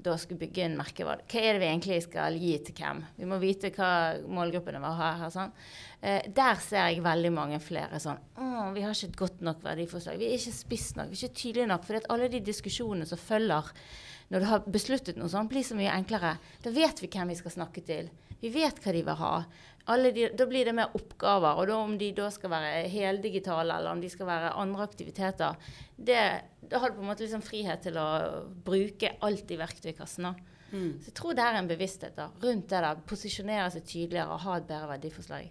da 0.00 0.16
skulle 0.18 0.40
bygge 0.40 0.64
en 0.64 0.76
merkevare. 0.78 1.24
Hva 1.28 1.40
er 1.42 1.56
det 1.56 1.62
vi 1.62 1.68
egentlig 1.68 1.98
skal 2.04 2.36
gi 2.40 2.54
til 2.64 2.76
hvem? 2.78 3.02
Vi 3.18 3.28
må 3.28 3.38
vite 3.40 3.70
hva 3.74 3.90
målgruppene 4.32 4.80
våre 4.80 4.96
har. 4.96 5.18
her, 5.20 5.32
Sånn. 5.34 5.52
Eh, 6.00 6.28
der 6.32 6.60
ser 6.64 6.88
jeg 6.88 7.04
veldig 7.04 7.32
mange 7.36 7.58
flere 7.60 8.00
sånn 8.00 8.16
Å, 8.40 8.70
vi 8.72 8.80
har 8.80 8.94
ikke 8.94 9.10
et 9.10 9.18
godt 9.20 9.42
nok 9.44 9.60
verdiforslag. 9.64 10.16
Vi 10.20 10.30
er 10.30 10.38
ikke 10.38 10.56
spiss 10.56 10.94
nok. 10.96 11.10
Vi 11.10 11.18
er 11.18 11.26
ikke 11.26 11.40
tydelige 11.42 11.68
nok. 11.68 11.84
For 11.84 12.08
alle 12.14 12.30
de 12.32 12.40
diskusjonene 12.44 13.08
som 13.08 13.20
følger 13.20 13.72
når 14.30 14.42
du 14.42 14.46
har 14.46 14.66
besluttet 14.70 15.18
noe 15.18 15.30
sånt, 15.30 15.50
blir 15.50 15.64
så 15.66 15.76
mye 15.78 15.90
enklere. 15.90 16.36
Da 16.62 16.70
vet 16.74 17.02
vi 17.02 17.10
hvem 17.10 17.32
vi 17.32 17.38
skal 17.40 17.54
snakke 17.56 17.82
til. 17.86 18.10
Vi 18.40 18.52
vet 18.54 18.78
hva 18.80 18.94
de 18.94 19.02
vil 19.04 19.18
ha. 19.20 19.32
De, 19.90 20.26
da 20.38 20.46
blir 20.46 20.68
det 20.68 20.74
mer 20.76 20.94
oppgaver. 20.94 21.58
Og 21.58 21.66
da 21.66 21.78
om 21.80 21.96
de 21.98 22.12
da 22.14 22.28
skal 22.32 22.52
være 22.52 22.84
heldigitale, 22.92 23.74
eller 23.74 23.90
om 23.90 24.02
de 24.02 24.10
skal 24.12 24.28
være 24.28 24.52
andre 24.60 24.86
aktiviteter, 24.86 25.58
det, 25.96 26.22
da 26.62 26.80
har 26.80 26.92
du 26.92 27.00
på 27.00 27.04
en 27.04 27.10
måte 27.10 27.26
liksom 27.26 27.42
frihet 27.44 27.82
til 27.84 27.98
å 27.98 28.06
bruke 28.64 29.16
alt 29.26 29.50
i 29.50 29.58
verktøykassen. 29.60 30.30
Mm. 30.70 30.92
Så 31.02 31.10
jeg 31.10 31.16
tror 31.18 31.34
det 31.34 31.44
er 31.44 31.58
en 31.58 31.70
bevissthet 31.70 32.14
da, 32.14 32.28
rundt 32.44 32.70
det 32.70 32.84
der. 32.86 33.02
Posisjonere 33.10 33.66
seg 33.74 33.82
tydeligere 33.82 34.36
og 34.36 34.44
ha 34.46 34.60
et 34.60 34.70
bedre 34.70 34.92
verdiforslag. 34.94 35.50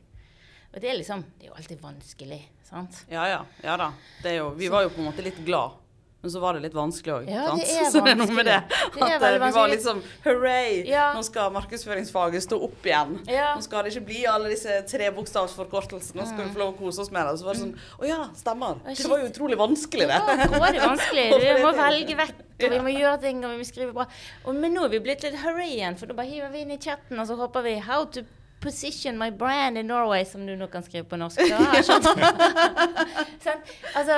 Og 0.70 0.78
det 0.80 0.89
er 0.92 1.00
liksom 1.00 1.24
Det 1.36 1.48
er 1.48 1.50
jo 1.50 1.58
alltid 1.58 1.80
vanskelig, 1.82 2.39
sant? 2.63 3.04
Ja 3.10 3.28
ja. 3.28 3.44
ja 3.65 3.76
da. 3.82 3.92
Det 4.24 4.36
jo, 4.38 4.52
vi 4.56 4.70
var 4.72 4.86
jo 4.86 4.94
på 4.94 5.02
en 5.02 5.10
måte 5.10 5.26
litt 5.26 5.39
glad. 5.44 5.80
Men 6.22 6.32
så 6.32 6.40
var 6.44 6.58
det 6.58 6.66
litt 6.66 6.74
vanskelig 6.76 7.14
òg. 7.16 7.28
Ja, 7.32 7.46
det 7.56 7.66
er 7.72 7.86
Så 7.94 8.02
det 8.04 8.12
er 8.12 8.18
noe 8.20 8.34
med 8.36 8.48
det. 8.50 8.58
At 8.60 8.96
Det 8.98 9.28
eh, 9.30 9.36
vi 9.40 9.52
var 9.56 9.70
litt 9.72 9.84
sånn 9.86 10.02
hurray, 10.26 10.82
Ja. 10.90 11.14
nå 11.16 11.22
skal 11.24 11.54
markedsføringsfaget 11.56 12.44
stå 12.44 12.60
opp 12.66 12.90
igjen. 12.90 13.14
Ja. 13.32 13.54
Nå 13.56 13.64
skal 13.64 13.86
det 13.88 13.94
ikke 13.94 14.08
bli 14.10 14.26
alle 14.28 14.52
disse 14.52 14.82
trebokstavsforkortelsene. 14.92 16.20
Nå 16.20 16.28
skal 16.28 16.44
vi 16.44 16.52
få 16.58 16.64
lov 16.64 16.74
å 16.74 16.78
kose 16.82 17.06
oss 17.06 17.12
med 17.16 17.24
det. 17.24 17.38
Så 17.40 17.48
var 17.48 17.56
det 17.56 17.64
sånn 17.64 17.76
Å 18.04 18.10
ja, 18.10 18.20
stemmer. 18.36 18.82
Det 18.90 19.08
var 19.14 19.24
jo 19.24 19.30
utrolig 19.30 19.60
vanskelig, 19.60 20.10
det. 20.12 20.20
Ja, 20.20 20.50
grådig 20.52 20.84
vanskelig. 20.84 21.26
Vi 21.46 21.56
må 21.64 21.72
velge 21.78 22.18
vekk, 22.20 22.44
og 22.60 22.74
vi 22.74 22.80
må 22.84 22.92
gjøre 22.92 23.20
ting, 23.24 23.40
og 23.46 23.54
vi 23.54 23.62
må 23.62 23.68
skrive 23.68 23.94
bra. 23.96 24.06
Og, 24.44 24.52
men 24.60 24.74
nå 24.76 24.84
er 24.86 24.92
vi 24.92 25.00
blitt 25.04 25.24
litt 25.24 25.38
hurray 25.40 25.78
igjen, 25.78 25.96
for 26.00 26.12
da 26.12 26.18
bare 26.18 26.28
hiver 26.28 26.52
vi 26.52 26.66
inn 26.66 26.74
i 26.76 26.80
chatten, 26.82 27.16
og 27.16 27.28
så 27.30 27.38
håper 27.40 27.64
vi 27.64 27.78
'How 27.80 28.04
to 28.12 28.26
position 28.60 29.17
my 29.17 29.32
brand 29.32 29.78
in 29.78 29.88
Norway', 29.88 30.26
som 30.26 30.45
du 30.45 30.56
nå 30.56 30.67
kan 30.67 30.84
skrive 30.84 31.08
på 31.10 31.17
norsk. 31.19 31.39
Sånn, 31.88 32.10
altså, 33.98 34.17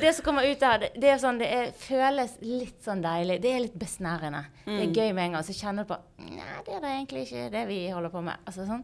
det 0.00 0.14
som 0.16 0.24
kommer 0.24 0.48
ut 0.48 0.60
der, 0.60 0.88
det, 0.94 1.10
er 1.10 1.20
sånn, 1.22 1.40
det 1.42 1.50
er, 1.52 1.74
føles 1.80 2.38
litt 2.44 2.80
sånn 2.84 3.04
deilig. 3.04 3.40
Det 3.44 3.52
er 3.52 3.60
litt 3.66 3.76
besnærende. 3.78 4.46
Det 4.64 4.80
er 4.86 4.94
gøy 4.94 5.12
med 5.12 5.24
en 5.26 5.38
gang. 5.38 5.46
Så 5.46 5.56
kjenner 5.56 5.86
du 5.86 5.92
på 5.92 6.00
Nei, 6.26 6.56
det 6.66 6.74
er 6.74 6.82
det 6.82 6.94
egentlig 6.94 7.26
ikke 7.26 7.50
det 7.52 7.68
vi 7.68 7.78
holder 7.92 8.12
på 8.12 8.24
med. 8.26 8.42
Altså, 8.48 8.66
sånn. 8.68 8.82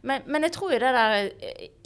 Men, 0.00 0.24
men 0.32 0.46
jeg 0.46 0.54
tror 0.54 0.72
jo 0.72 0.78
det 0.80 0.90
der 0.96 1.16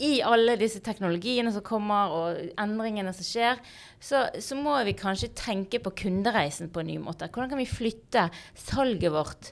I 0.07 0.11
alle 0.23 0.55
disse 0.59 0.79
teknologiene 0.83 1.51
som 1.51 1.65
kommer, 1.65 2.13
og 2.15 2.53
endringene 2.61 3.11
som 3.15 3.27
skjer, 3.27 3.59
så, 3.99 4.27
så 4.39 4.55
må 4.55 4.77
vi 4.87 4.95
kanskje 4.97 5.33
tenke 5.35 5.81
på 5.83 5.91
kundereisen 6.05 6.71
på 6.71 6.83
en 6.83 6.91
ny 6.93 6.97
måte. 7.03 7.27
Hvordan 7.27 7.51
kan 7.51 7.61
vi 7.61 7.69
flytte 7.69 8.29
salget 8.55 9.11
vårt 9.11 9.51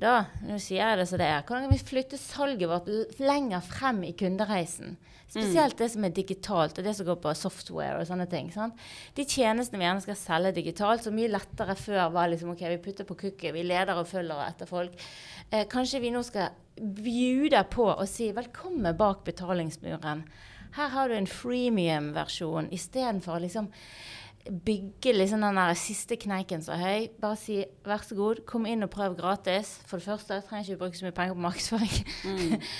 da, 0.00 0.24
nå 0.42 0.58
sier 0.58 0.80
jeg 0.82 0.98
det 0.98 1.06
som 1.06 1.20
det 1.20 1.26
er, 1.30 1.42
hvordan 1.46 1.68
kan 1.68 1.72
vi 1.74 1.86
flytte 1.86 2.18
salget 2.18 2.66
vårt 2.66 2.88
lenger 3.22 3.62
frem 3.62 4.02
i 4.08 4.14
kundereisen? 4.18 4.96
Spesielt 5.34 5.78
det 5.78 5.88
som 5.90 6.04
er 6.06 6.12
digitalt, 6.14 6.78
og 6.78 6.86
det 6.86 6.92
som 6.94 7.06
går 7.08 7.16
på 7.22 7.32
software 7.38 7.98
og 7.98 8.06
sånne 8.06 8.26
ting. 8.30 8.50
Sant? 8.54 8.78
De 9.16 9.24
tjenestene 9.26 9.80
vi 9.80 9.86
gjerne 9.86 10.04
skal 10.04 10.18
selge 10.18 10.52
digitalt, 10.58 11.02
så 11.02 11.12
mye 11.14 11.30
lettere 11.32 11.74
før 11.78 12.12
var 12.14 12.30
liksom 12.30 12.52
OK, 12.52 12.62
vi 12.70 12.82
putter 12.82 13.08
på 13.08 13.16
cookie, 13.22 13.54
vi 13.54 13.64
leder 13.66 13.98
og 13.98 14.10
følger 14.10 14.44
etter 14.44 14.70
folk. 14.70 14.94
Eh, 15.50 15.64
kanskje 15.70 16.02
vi 16.04 16.12
nå 16.14 16.22
skal 16.26 16.54
bjude 16.78 17.62
på 17.70 17.88
og 17.92 18.06
si 18.10 18.30
velkommen 18.34 18.98
bak 18.98 19.24
betalingsmuren. 19.26 20.26
Her 20.74 20.90
har 20.90 21.10
du 21.10 21.16
en 21.16 21.30
freemium-versjon 21.30 22.70
istedenfor 22.74 23.42
liksom 23.42 23.70
bygge 24.44 25.14
liksom 25.14 25.40
den 25.40 25.56
der 25.56 25.76
siste 25.78 26.18
kneiken 26.20 26.62
så 26.64 26.76
høy. 26.76 27.08
Bare 27.20 27.38
si 27.40 27.62
vær 27.86 28.04
så 28.04 28.16
god, 28.18 28.42
kom 28.48 28.68
inn 28.68 28.84
og 28.84 28.92
prøv 28.92 29.16
gratis. 29.16 29.78
For 29.88 30.00
det 30.00 30.08
første 30.08 30.40
trenger 30.48 30.74
ikke 30.74 30.82
bruke 30.82 31.00
så 31.00 31.06
mye 31.06 31.16
penger 31.16 31.38
på 31.38 31.46
markedsføring. 31.48 32.62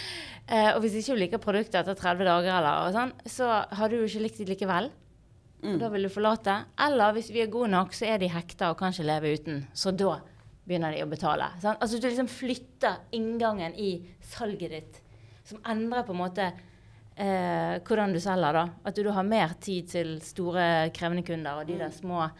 Eh, 0.44 0.74
og 0.74 0.82
hvis 0.84 0.98
ikke 0.98 1.14
du 1.14 1.20
liker 1.22 1.40
produktet 1.40 1.78
etter 1.78 1.96
30 1.96 2.26
dager, 2.28 2.50
eller, 2.52 2.90
sånn, 2.92 3.14
så 3.32 3.46
har 3.64 3.88
du 3.88 3.94
jo 3.96 4.04
ikke 4.04 4.20
likt 4.26 4.42
det 4.42 4.48
likevel. 4.50 4.90
Mm. 5.64 5.78
da 5.80 5.88
vil 5.88 6.04
du 6.04 6.10
forlate. 6.12 6.58
Eller 6.84 7.14
hvis 7.16 7.30
vi 7.32 7.40
er 7.40 7.48
gode 7.52 7.70
nok, 7.72 7.94
så 7.96 8.10
er 8.12 8.20
de 8.20 8.28
hekta 8.28 8.70
og 8.72 8.76
kan 8.76 8.92
ikke 8.92 9.06
leve 9.08 9.32
uten. 9.38 9.62
Så 9.72 9.94
da 9.96 10.18
begynner 10.64 10.92
de 10.92 11.02
å 11.04 11.08
betale. 11.08 11.48
Sant? 11.62 11.80
Altså 11.80 12.00
du 12.00 12.08
liksom 12.08 12.28
flytter 12.28 13.00
inngangen 13.16 13.76
i 13.80 13.94
salget 14.34 14.76
ditt, 14.76 15.00
som 15.48 15.60
endrer 15.72 16.04
på 16.06 16.14
en 16.14 16.20
måte 16.20 16.50
eh, 17.16 17.78
hvordan 17.86 18.12
du 18.12 18.20
selger. 18.20 18.52
da. 18.52 18.68
At 18.84 18.94
du 18.96 19.10
har 19.10 19.22
mer 19.24 19.54
tid 19.60 19.88
til 19.88 20.20
store, 20.20 20.90
krevende 20.94 21.22
kunder, 21.26 21.60
og 21.60 21.66
de 21.66 21.78
der 21.78 21.90
små 21.90 22.30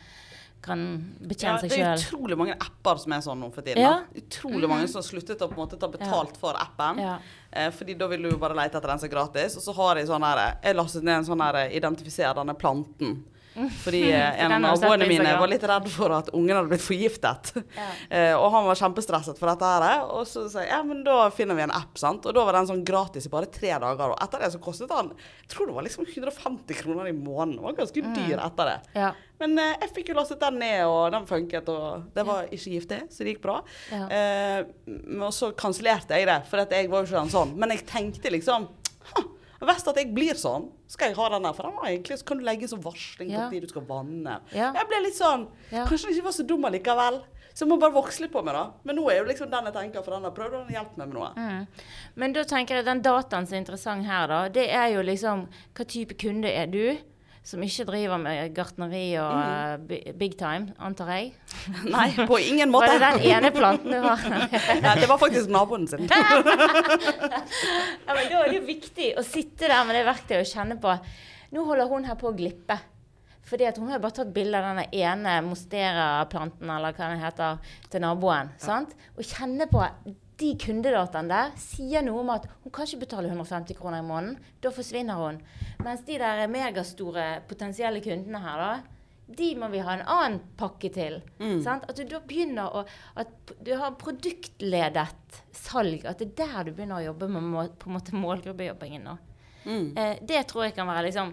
kan 0.64 0.80
betjene 1.20 1.58
Ja, 1.58 1.60
betjene 1.60 1.68
det 1.68 1.78
er 1.78 1.96
sjøl. 2.00 2.04
utrolig 2.16 2.37
mange 2.40 2.54
apper 2.56 2.96
som 3.02 3.12
er 3.12 3.20
sånn 3.20 3.40
nå 3.44 3.50
for 3.52 3.60
tiden. 3.66 3.82
Ja. 3.84 3.98
Utrolig 4.16 4.68
mange 4.70 4.87
som 4.88 5.02
har 5.02 5.04
sluttet 5.04 5.42
å 5.44 5.48
på 5.50 5.58
en 5.58 5.66
måte 5.66 5.76
ta 5.78 5.88
betalt 5.92 6.38
for 6.40 6.56
appen. 6.56 7.02
Ja. 7.04 7.18
Eh, 7.52 7.68
fordi 7.70 7.98
da 8.00 8.06
vil 8.08 8.22
du 8.24 8.30
jo 8.30 8.38
bare 8.40 8.56
lete 8.56 8.78
etter 8.78 8.88
den 8.88 8.98
som 9.02 9.10
er 9.10 9.12
gratis. 9.12 9.58
Og 9.60 9.62
så 9.66 9.74
har 9.76 9.94
de 10.00 10.06
sånn 10.08 10.24
her 10.24 10.56
Jeg 10.64 10.74
lastet 10.78 11.02
ned 11.04 11.18
en 11.18 11.24
sånn 11.28 11.40
her 11.44 11.68
Identifiser 11.68 12.32
denne 12.34 12.54
planten. 12.56 13.24
Fordi 13.54 14.02
eh, 14.12 14.40
en 14.44 14.56
av 14.56 14.62
naboene 14.62 15.08
mine 15.08 15.34
var 15.40 15.50
litt 15.50 15.64
redd 15.68 15.88
for 15.92 16.14
at 16.16 16.30
ungen 16.34 16.56
hadde 16.56 16.72
blitt 16.72 16.84
forgiftet. 16.84 17.54
Ja. 17.76 17.90
Eh, 18.14 18.34
og 18.36 18.50
han 18.52 18.66
var 18.66 18.76
kjempestresset 18.78 19.38
for 19.40 19.48
dette 19.50 19.66
her. 19.66 20.04
Og 20.12 20.26
så 20.28 20.44
sa 20.50 20.62
jeg 20.62 20.70
ja, 20.70 20.80
men 20.86 21.00
da 21.06 21.28
finner 21.34 21.56
vi 21.56 21.64
en 21.64 21.72
app, 21.74 21.96
sant. 21.98 22.26
Og 22.28 22.34
da 22.36 22.44
var 22.46 22.54
den 22.58 22.68
sånn 22.68 22.84
gratis 22.86 23.26
i 23.26 23.32
bare 23.32 23.48
tre 23.50 23.72
dager. 23.80 24.12
Og 24.12 24.20
etter 24.22 24.44
det 24.44 24.50
så 24.54 24.60
kostet 24.62 24.92
han 24.94 25.10
jeg 25.14 25.48
tror 25.52 25.68
det 25.68 25.76
var 25.76 25.86
liksom 25.86 26.06
150 26.06 26.78
kroner 26.78 27.08
i 27.10 27.14
måneden. 27.16 27.56
Det 27.58 27.64
var 27.64 27.78
ganske 27.80 28.04
dyr 28.14 28.42
etter 28.44 28.70
det. 28.70 28.76
Ja. 29.00 29.10
Men 29.42 29.58
eh, 29.58 29.74
jeg 29.82 29.92
fikk 29.96 30.12
jo 30.12 30.18
lastet 30.18 30.42
den 30.44 30.60
ned, 30.62 30.84
og 30.86 31.10
den 31.14 31.26
funket, 31.28 31.68
og 31.72 32.06
det 32.14 32.24
var 32.28 32.48
ikke 32.54 32.76
giftig, 32.76 33.00
så 33.10 33.24
det 33.24 33.34
gikk 33.34 33.42
bra. 33.44 33.58
Ja. 33.90 34.04
Eh, 34.06 34.60
men 34.86 35.34
så 35.34 35.50
kansellerte 35.58 36.18
jeg 36.18 36.30
det, 36.30 36.40
for 36.50 36.62
at 36.62 36.74
jeg 36.74 36.90
var 36.92 37.02
jo 37.02 37.10
ikke 37.10 37.24
den 37.24 37.34
sånn. 37.34 37.56
Men 37.58 37.74
jeg 37.74 37.86
tenkte 37.90 38.32
liksom 38.34 38.68
«Hm, 39.64 39.74
Hvis 39.74 39.88
at 39.88 39.96
jeg 39.96 40.14
blir 40.14 40.35
sånn, 40.35 40.70
skal 40.87 41.09
jeg 41.09 41.16
ha 41.16 41.29
den 41.31 41.42
der. 41.42 41.53
For 41.53 41.62
den 41.68 41.77
var 41.77 41.85
egentlig, 41.88 42.18
så 42.20 42.24
kan 42.24 42.38
du 42.38 42.44
legge 42.44 42.68
sånn 42.68 42.83
varsling 42.83 43.29
på 43.31 43.38
Ja. 43.38 43.48
tid 43.50 43.62
du 43.62 43.68
skal 43.68 43.83
vanne. 43.83 44.40
Ja. 44.53 44.72
Jeg 44.72 44.87
ble 44.88 45.03
litt 45.03 45.14
sånn. 45.18 45.48
Kanskje 45.70 46.03
den 46.09 46.14
ikke 46.18 46.24
var 46.24 46.33
så 46.33 46.46
dum 46.46 46.64
allikevel. 46.64 47.22
Så 47.55 47.61
jeg 47.62 47.68
må 47.68 47.79
bare 47.79 47.92
vokse 47.94 48.20
litt 48.20 48.33
på 48.33 48.42
meg, 48.44 48.53
da. 48.55 48.72
Men 48.85 48.96
nå 48.96 49.09
er 49.11 49.18
jo 49.22 49.24
liksom 49.31 49.48
den 49.50 49.64
jeg 49.64 49.74
tenker, 49.74 50.03
for 50.03 50.11
den 50.11 50.24
har 50.24 50.33
prøvd 50.33 50.55
å 50.59 50.70
hjelpe 50.74 50.96
meg 50.98 51.07
med 51.09 51.14
noe. 51.14 51.35
Mm. 51.37 51.66
Men 52.16 52.33
da 52.33 52.42
tenker 52.42 52.74
jeg 52.74 52.85
den 52.85 53.00
dataen 53.00 53.46
som 53.46 53.55
er 53.55 53.61
interessant 53.62 54.05
her, 54.07 54.27
da, 54.27 54.48
det 54.48 54.68
er 54.70 54.88
jo 54.94 55.03
liksom 55.03 55.46
hva 55.74 55.85
type 55.87 56.14
kunde 56.18 56.50
er 56.50 56.66
du? 56.66 56.98
Som 57.44 57.61
ikke 57.61 57.85
driver 57.85 58.16
med 58.16 58.54
gartneri 58.57 59.02
og 59.20 59.35
mm. 59.37 59.83
bi- 59.90 60.12
big 60.16 60.38
time, 60.40 60.72
antar 60.80 61.11
jeg. 61.12 61.35
Nei, 61.92 62.07
på 62.24 62.38
ingen 62.40 62.70
måte. 62.74 62.88
Var 62.88 62.96
det 62.96 63.11
den 63.20 63.35
ene 63.35 63.50
planten 63.52 63.92
du 63.92 63.98
har? 64.00 64.24
Nei, 64.87 64.94
det 65.02 65.11
var 65.11 65.20
faktisk 65.20 65.52
naboen 65.52 65.85
sin. 65.90 66.09
Ja, 66.09 66.40
men 68.16 68.24
Da 68.33 68.40
er 68.40 68.48
det 68.48 68.59
jo 68.59 68.64
viktig 68.66 69.11
å 69.20 69.24
sitte 69.26 69.68
der 69.68 69.85
med 69.85 69.98
det 69.98 70.07
verktøyet 70.09 70.40
og 70.40 70.50
kjenne 70.54 70.80
på 70.80 70.96
Nå 71.54 71.62
holder 71.68 71.87
hun 71.92 72.09
her 72.09 72.16
på 72.18 72.33
å 72.33 72.35
glippe. 72.35 72.74
Fordi 73.46 73.66
at 73.68 73.76
hun 73.78 73.90
har 73.92 74.00
bare 74.02 74.16
tatt 74.16 74.33
bilde 74.35 74.59
av 74.59 74.64
denne 74.72 74.87
ene 74.96 75.35
mostera-planten 75.44 76.70
eller 76.72 76.96
hva 76.96 77.11
den 77.12 77.20
heter, 77.22 77.61
til 77.92 78.02
naboen. 78.02 78.48
sant? 78.59 78.96
Og 79.14 79.22
kjenne 79.28 79.68
på 79.70 79.85
de 80.40 80.51
kundedataene 80.59 81.31
der 81.31 81.53
sier 81.61 82.03
noe 82.03 82.23
om 82.25 82.33
at 82.35 82.49
hun 82.64 82.73
kan 82.75 82.88
ikke 82.88 83.05
betale 83.05 83.31
150 83.31 83.77
kroner 83.79 84.03
i 84.03 84.07
måneden. 84.07 84.38
Da 84.62 84.73
forsvinner 84.75 85.20
hun. 85.20 85.38
Mens 85.85 86.03
de 86.09 86.18
der 86.18 86.44
megastore 86.51 87.27
potensielle 87.49 88.03
kundene 88.05 88.40
her, 88.42 88.62
da, 88.64 88.73
de 89.38 89.51
må 89.57 89.70
vi 89.73 89.81
ha 89.81 89.94
en 89.94 90.07
annen 90.11 90.40
pakke 90.59 90.90
til. 90.92 91.20
Sant? 91.64 91.87
At 91.88 91.97
du 91.97 92.05
da 92.09 92.20
begynner 92.20 92.66
å 92.66 92.83
At 93.16 93.55
du 93.64 93.73
har 93.79 93.94
produktledet 94.01 95.38
salg. 95.55 96.05
At 96.05 96.18
det 96.20 96.35
er 96.35 96.40
der 96.42 96.64
du 96.68 96.75
begynner 96.75 97.01
å 97.01 97.07
jobbe 97.12 97.31
med 97.31 97.42
må, 97.55 97.68
på 97.79 97.90
en 97.90 97.97
måte 97.97 98.18
målgruppejobbingen. 98.18 99.07
nå. 99.07 99.16
Eh, 99.97 100.18
det 100.20 100.42
tror 100.51 100.66
jeg 100.66 100.75
kan 100.77 100.90
være 100.90 101.07
liksom 101.09 101.33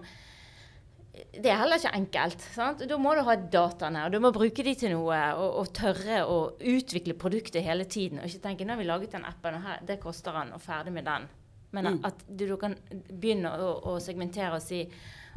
Det 1.11 1.49
er 1.51 1.59
heller 1.59 1.75
ikke 1.75 1.91
enkelt. 1.97 2.43
sant? 2.55 2.83
Da 2.87 2.97
må 2.97 3.11
du 3.17 3.23
ha 3.27 3.35
dataene, 3.35 4.05
og 4.07 4.13
du 4.13 4.19
må 4.23 4.31
bruke 4.31 4.63
de 4.63 4.73
til 4.79 4.93
noe. 4.93 5.17
Og, 5.35 5.59
og 5.59 5.73
tørre 5.75 6.21
å 6.23 6.37
utvikle 6.55 7.17
produktet 7.19 7.65
hele 7.65 7.85
tiden. 7.85 8.21
Og 8.21 8.29
ikke 8.29 8.45
tenke 8.47 8.67
nå 8.67 8.75
har 8.75 8.81
vi 8.81 8.87
laget 8.87 9.17
den 9.17 9.27
appen, 9.27 9.59
og 9.59 9.67
her, 9.67 9.83
det 9.87 9.99
koster 10.03 10.37
den, 10.39 10.53
og 10.55 10.63
ferdig 10.63 10.95
med 10.95 11.07
den. 11.09 11.27
Men 11.71 12.01
at 12.03 12.23
du, 12.27 12.45
du, 12.49 12.57
kan 12.59 12.75
begynne 12.91 13.51
å, 13.63 13.71
å 13.93 13.99
segmentere 14.03 14.57
og 14.57 14.63
si 14.63 14.81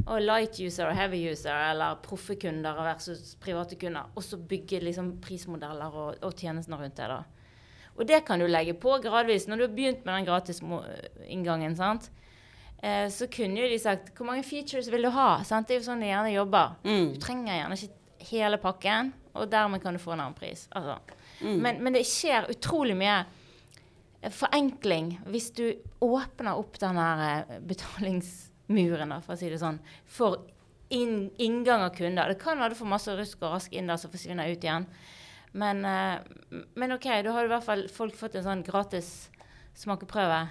oh, 0.09 0.19
light 0.19 0.59
user 0.59 0.89
og 0.89 0.97
heavy 0.99 1.21
user, 1.31 1.55
eller 1.71 2.01
proffe 2.03 2.35
kunder 2.43 2.81
versus 2.87 3.37
private 3.43 3.79
kunder. 3.79 4.11
Og 4.15 4.27
så 4.27 4.39
bygge 4.39 4.83
liksom 4.83 5.17
prismodeller 5.23 5.95
og, 5.95 6.19
og 6.27 6.35
tjenestene 6.35 6.81
rundt 6.81 6.99
det. 6.99 7.11
da. 7.11 7.23
Og 7.95 8.07
det 8.11 8.25
kan 8.27 8.43
du 8.43 8.49
legge 8.51 8.75
på 8.79 8.97
gradvis. 9.03 9.47
Når 9.47 9.61
du 9.61 9.67
har 9.69 9.77
begynt 9.77 10.07
med 10.07 10.17
den 10.17 10.27
gratis 10.27 10.63
sant? 10.63 11.79
sant? 11.79 12.11
Eh, 12.85 13.07
så 13.09 13.29
kunne 13.33 13.63
jo 13.63 13.69
de 13.71 13.79
sagt 13.81 14.11
hvor 14.19 14.29
mange 14.29 14.45
features 14.45 14.91
vil 14.93 15.07
du 15.07 15.11
ha? 15.15 15.29
Sant? 15.49 15.69
Det 15.69 15.79
er 15.79 15.81
jo 15.81 15.87
sånn 15.87 16.03
de 16.05 16.11
gjerne 16.11 16.35
jobber. 16.35 16.75
Du 17.15 17.21
trenger 17.23 17.57
gjerne 17.57 17.79
ikke 17.81 18.29
hele 18.31 18.59
pakken, 18.61 19.13
og 19.35 19.49
dermed 19.53 19.81
kan 19.83 19.97
du 19.97 20.01
få 20.03 20.13
en 20.15 20.21
annen 20.27 20.37
pris. 20.37 20.67
Altså. 20.77 20.99
Men, 21.65 21.81
men 21.85 21.97
det 21.97 22.05
skjer 22.09 22.51
utrolig 22.53 22.97
mye 22.97 23.23
forenkling 24.33 25.11
hvis 25.29 25.51
du 25.57 25.65
åpner 26.05 26.57
opp 26.57 26.79
den 26.81 26.97
her 26.97 27.23
eh, 27.25 27.57
betalingsmuren, 27.69 29.13
da, 29.13 29.19
for 29.25 29.35
å 29.35 29.41
si 29.41 29.51
det 29.53 29.61
sånn, 29.61 29.81
for 30.07 30.39
inn, 30.95 31.31
inngang 31.43 31.85
av 31.85 31.93
kunder. 31.97 32.33
Det 32.33 32.41
kan 32.41 32.61
være 32.61 32.73
du 32.73 32.81
får 32.81 32.93
masse 32.95 33.17
rusk 33.19 33.43
og 33.43 33.57
rask 33.57 33.73
inn 33.77 33.91
der 33.91 34.01
som 34.01 34.13
forsvinner 34.13 34.49
ut 34.53 34.65
igjen. 34.65 34.87
Men, 35.53 35.85
eh, 35.89 36.61
men 36.75 36.97
OK, 36.97 37.09
da 37.25 37.33
har 37.37 37.49
i 37.49 37.53
hvert 37.53 37.67
fall 37.67 37.87
folk 37.93 38.17
fått 38.19 38.37
en 38.39 38.47
sånn 38.47 38.65
gratis 38.67 39.11
smakeprøve. 39.79 40.45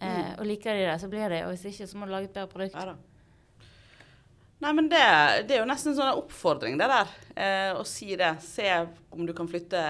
Eh, 0.00 0.32
og 0.38 0.44
liker 0.46 0.74
de 0.76 0.86
det, 0.90 0.96
så 1.00 1.08
blir 1.08 1.30
de. 1.32 1.42
Og 1.46 1.54
hvis 1.54 1.64
ikke, 1.72 1.86
så 1.88 1.96
må 2.00 2.06
du 2.08 2.12
lage 2.12 2.28
et 2.30 2.34
bedre 2.36 2.50
produkt. 2.52 2.74
Ja 2.76 2.92
da. 2.92 2.96
Nei, 4.58 4.70
men 4.72 4.86
det, 4.88 5.00
det 5.48 5.56
er 5.56 5.60
jo 5.60 5.68
nesten 5.68 5.92
en 5.92 5.96
sånn 5.98 6.18
oppfordring, 6.22 6.78
det 6.80 6.86
der. 6.88 7.10
Eh, 7.36 7.72
å 7.76 7.82
si 7.84 8.14
det. 8.16 8.34
Se 8.40 8.70
om 9.12 9.26
du 9.28 9.34
kan 9.36 9.48
flytte 9.50 9.82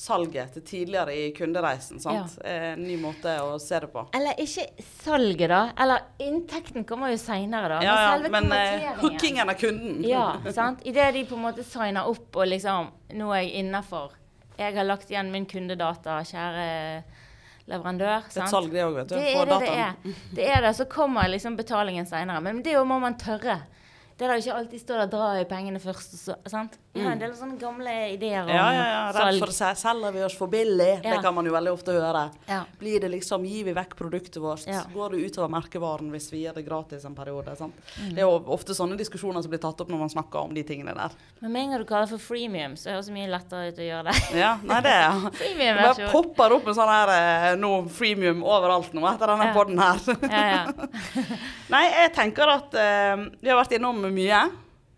salget 0.00 0.54
til 0.54 0.62
tidligere 0.64 1.12
i 1.12 1.26
kundereisen. 1.36 2.00
sant? 2.00 2.38
Eh, 2.40 2.70
En 2.72 2.80
ny 2.86 2.94
måte 3.02 3.34
å 3.44 3.58
se 3.60 3.76
det 3.84 3.90
på. 3.92 4.06
Eller 4.16 4.38
ikke 4.40 4.64
salget, 5.02 5.50
da. 5.52 5.58
Eller 5.84 6.06
inntekten 6.24 6.86
kommer 6.88 7.12
jo 7.12 7.18
seinere, 7.20 7.74
da. 7.74 7.82
Ja, 7.84 7.96
ja, 8.16 8.30
men 8.32 8.48
eh, 8.56 8.86
hookingen 9.02 9.52
av 9.52 9.58
kunden. 9.60 10.00
Ja, 10.08 10.24
sant. 10.56 10.80
Idet 10.88 11.10
de 11.18 11.26
på 11.28 11.36
en 11.36 11.44
måte 11.50 11.64
signer 11.68 12.08
opp 12.08 12.40
og 12.40 12.48
liksom 12.48 12.88
Nå 13.20 13.28
er 13.36 13.42
jeg 13.44 13.66
innafor. 13.66 14.16
Jeg 14.56 14.76
har 14.76 14.84
lagt 14.88 15.12
igjen 15.12 15.28
min 15.32 15.44
kundedata, 15.48 16.22
kjære 16.24 16.64
leverandør. 17.70 18.26
Det 18.28 18.40
er 18.40 18.46
et 18.46 18.52
salg, 18.54 18.70
det 18.72 18.84
òg, 18.84 18.96
vet 18.98 19.10
du. 19.12 19.16
Det 19.16 19.34
er 19.34 19.50
det 19.50 19.58
det 19.64 19.74
er. 19.84 20.16
Det 20.38 20.48
er 20.56 20.64
det. 20.66 20.72
Så 20.78 20.86
kommer 20.90 21.30
liksom 21.30 21.56
betalingen 21.58 22.08
seinere. 22.08 22.42
Men 22.44 22.62
det 22.66 22.76
må 22.86 22.98
man 23.02 23.16
tørre. 23.20 23.60
Det 24.20 24.26
er 24.26 24.34
da 24.34 24.36
ikke 24.36 24.52
alltid 24.58 24.80
stå 24.82 24.96
der 25.00 25.08
dra 25.08 25.26
i 25.40 25.44
pengene 25.48 25.80
først. 25.80 26.12
Og 26.12 26.20
så, 26.20 26.34
sant? 26.52 26.74
Vi 26.92 27.00
har 27.00 27.14
en 27.14 27.20
del 27.22 27.30
sånne 27.38 27.54
gamle 27.56 27.92
ideer 28.12 28.42
om 28.42 28.48
Mm. 28.50 28.56
Ja, 28.56 28.64
ja, 28.74 28.84
ja. 28.90 29.12
Salg. 29.14 29.38
for 29.40 29.52
å 29.52 29.74
selger 29.78 30.12
vi 30.12 30.22
oss 30.26 30.34
for 30.36 30.50
billig. 30.52 31.02
Det 31.04 31.20
kan 31.22 31.32
man 31.34 31.46
jo 31.46 31.52
veldig 31.54 31.72
ofte 31.72 31.94
høre. 31.94 32.24
Ja. 32.50 32.64
Blir 32.80 33.00
det 33.00 33.10
liksom, 33.14 33.44
Gir 33.46 33.64
vi 33.64 33.72
vekk 33.72 33.94
produktet 33.96 34.36
vårt? 34.42 34.66
Ja. 34.68 34.82
Går 34.92 35.14
det 35.14 35.20
utover 35.30 35.48
merkevaren 35.54 36.10
hvis 36.12 36.26
vi 36.32 36.42
gir 36.42 36.52
det 36.52 36.66
gratis 36.66 37.04
en 37.08 37.14
periode? 37.14 37.54
sant? 37.56 37.72
Mm. 37.96 38.10
Det 38.14 38.18
er 38.18 38.26
jo 38.26 38.42
ofte 38.52 38.74
sånne 38.76 38.98
diskusjoner 39.00 39.40
som 39.42 39.50
blir 39.54 39.62
tatt 39.62 39.80
opp 39.80 39.88
når 39.88 40.02
man 40.04 40.12
snakker 40.12 40.42
om 40.42 40.52
de 40.54 40.62
tingene 40.68 40.92
der. 40.98 41.14
Men 41.40 41.52
med 41.54 41.62
en 41.62 41.70
gang 41.70 41.78
du 41.80 41.86
kaller 41.88 42.10
det 42.10 42.18
for 42.18 42.26
freemium, 42.34 42.74
så 42.76 42.90
høres 42.92 43.06
det 43.08 43.14
mye 43.16 43.30
lettere 43.32 43.70
ut 43.70 43.78
å 43.80 43.86
gjøre 43.88 44.10
det. 44.10 44.40
Ja, 44.42 44.52
nei 44.66 44.80
det 44.84 44.92
er 44.98 45.24
Freemium 45.40 45.80
versjon. 45.80 46.10
popper 46.12 46.56
opp 46.58 46.68
en 46.68 46.74
sånn 46.82 46.92
her 46.92 47.14
eh, 47.14 47.48
nå 47.56 47.72
freemium 47.88 48.42
overalt 48.44 48.92
nå 48.92 49.06
etter 49.14 49.32
denne 49.32 49.48
Ja. 49.48 49.54
podden 49.56 49.78
her. 49.78 50.04
Ja, 50.26 50.44
ja. 50.50 51.24
Nei, 51.70 51.84
jeg 51.86 52.12
tenker 52.18 52.50
at 52.50 52.74
eh, 52.74 53.24
vi 53.40 53.48
har 53.48 53.56
vært 53.62 53.76
innom 53.78 54.02
mye. 54.14 54.40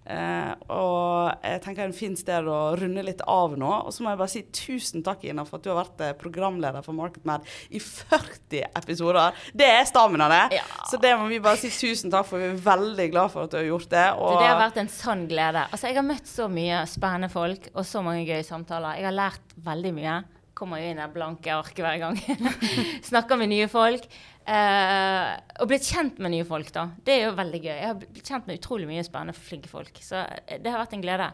eh, 0.04 0.52
og 0.74 1.44
jeg 1.46 1.60
tenker 1.62 1.84
er 1.84 1.88
en 1.90 1.94
fin 1.94 2.16
sted 2.18 2.48
å 2.50 2.74
runde 2.78 3.04
litt 3.06 3.20
av 3.30 3.52
nå. 3.58 3.68
Og 3.86 3.92
så 3.94 4.02
må 4.02 4.10
jeg 4.10 4.18
bare 4.18 4.32
si 4.32 4.42
tusen 4.50 5.04
takk, 5.06 5.22
Ina, 5.30 5.44
for 5.46 5.60
at 5.60 5.64
du 5.66 5.70
har 5.70 5.78
vært 5.84 6.02
eh, 6.02 6.12
programleder 6.18 6.82
for 6.82 6.96
MarketMad 6.98 7.46
i 7.70 7.78
40 7.78 8.64
episoder. 8.82 9.38
Det 9.54 9.68
er 9.70 9.86
stamina, 9.86 10.26
det. 10.32 10.58
Ja. 10.58 10.66
Så 10.90 10.98
det 10.98 11.14
må 11.20 11.28
vi 11.30 11.38
bare 11.44 11.60
si 11.60 11.70
tusen 11.70 12.10
takk 12.10 12.26
for. 12.26 12.42
Vi 12.42 12.50
er 12.50 12.58
veldig 12.66 13.08
glad 13.14 13.30
for 13.34 13.46
at 13.46 13.54
du 13.54 13.60
har 13.60 13.68
gjort 13.70 13.90
det. 13.94 14.06
Og 14.18 14.40
Det 14.42 14.50
har 14.50 14.60
vært 14.64 14.82
en 14.82 14.90
sann 14.90 15.26
glede. 15.30 15.68
Altså, 15.70 15.86
jeg 15.92 16.00
har 16.00 16.08
møtt 16.10 16.26
så 16.34 16.50
mye 16.50 16.82
spennende 16.90 17.30
folk 17.32 17.70
og 17.72 17.86
så 17.86 18.02
mange 18.02 18.26
gøye 18.26 18.42
samtaler. 18.46 18.98
Jeg 18.98 19.06
har 19.12 19.18
lært 19.22 19.58
veldig 19.70 19.94
mye. 20.02 20.22
kommer 20.54 20.78
jo 20.82 20.90
inn 20.92 20.98
i 21.00 21.06
blanke 21.10 21.50
ark 21.54 21.78
hver 21.78 21.96
gang. 21.98 22.18
Snakker 23.10 23.38
med 23.40 23.48
nye 23.50 23.70
folk. 23.72 24.04
Eh, 24.42 25.32
og 25.62 25.68
blitt 25.70 25.86
kjent 25.86 26.18
med 26.22 26.34
nye 26.34 26.46
folk, 26.46 26.72
da. 26.74 26.88
Det 27.04 27.14
er 27.14 27.26
jo 27.28 27.34
veldig 27.38 27.60
gøy. 27.62 27.72
Jeg 27.72 27.88
har 27.88 27.98
blitt 28.00 28.30
kjent 28.32 28.48
med 28.48 28.58
utrolig 28.58 28.88
mye 28.90 29.04
spennende, 29.06 29.36
flinke 29.38 29.70
folk. 29.70 30.00
Så 30.02 30.18
eh, 30.24 30.58
det 30.62 30.72
har 30.72 30.82
vært 30.82 30.96
en 30.96 31.04
glede. 31.04 31.28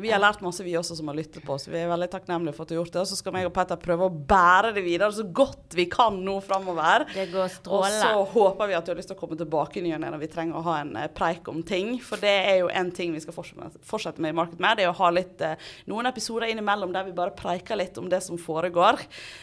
Vi 0.00 0.10
har 0.12 0.20
lært 0.22 0.40
masse, 0.44 0.64
vi 0.64 0.74
også, 0.78 0.96
som 0.98 1.10
har 1.10 1.16
lyttet 1.18 1.44
på 1.44 1.54
oss. 1.54 1.66
Vi 1.68 1.78
er 1.78 1.90
veldig 1.90 2.08
takknemlige 2.12 2.56
for 2.56 2.64
at 2.64 2.70
du 2.70 2.74
har 2.74 2.80
gjort 2.80 2.94
det. 2.94 3.02
Og 3.02 3.10
så 3.10 3.18
skal 3.18 3.34
meg 3.34 3.48
og 3.48 3.54
Petter 3.56 3.80
prøve 3.80 4.08
å 4.08 4.12
bære 4.12 4.72
det 4.76 4.84
videre 4.84 5.10
så 5.14 5.24
godt 5.24 5.76
vi 5.76 5.86
kan 5.90 6.16
nå 6.24 6.36
framover. 6.44 7.06
Det 7.12 7.26
går 7.32 7.58
Og 7.70 7.86
så 7.92 8.10
håper 8.32 8.70
vi 8.70 8.76
at 8.78 8.86
du 8.86 8.92
har 8.92 9.00
lyst 9.00 9.12
til 9.12 9.18
å 9.18 9.20
komme 9.20 9.38
tilbake 9.40 9.80
i 9.80 9.84
ny 9.84 9.94
og 9.96 10.02
ne 10.02 10.12
når 10.14 10.22
vi 10.22 10.30
trenger 10.32 10.60
å 10.60 10.64
ha 10.66 10.76
en 10.82 10.94
eh, 11.00 11.10
preik 11.12 11.50
om 11.52 11.62
ting. 11.66 11.92
For 12.04 12.22
det 12.22 12.34
er 12.50 12.60
jo 12.62 12.70
en 12.82 12.92
ting 12.96 13.14
vi 13.16 13.22
skal 13.24 13.36
fortsette 13.36 14.22
med, 14.22 14.34
i 14.34 14.38
Market 14.40 14.62
med. 14.62 14.80
Det 14.80 14.86
er 14.86 14.92
å 14.92 14.98
ha 15.00 15.10
litt, 15.14 15.36
eh, 15.44 15.70
noen 15.90 16.10
episoder 16.10 16.50
innimellom 16.50 16.94
der 16.96 17.08
vi 17.08 17.16
bare 17.16 17.36
preiker 17.36 17.78
litt 17.80 17.98
om 18.00 18.08
det 18.10 18.22
som 18.24 18.40
foregår. 18.40 19.02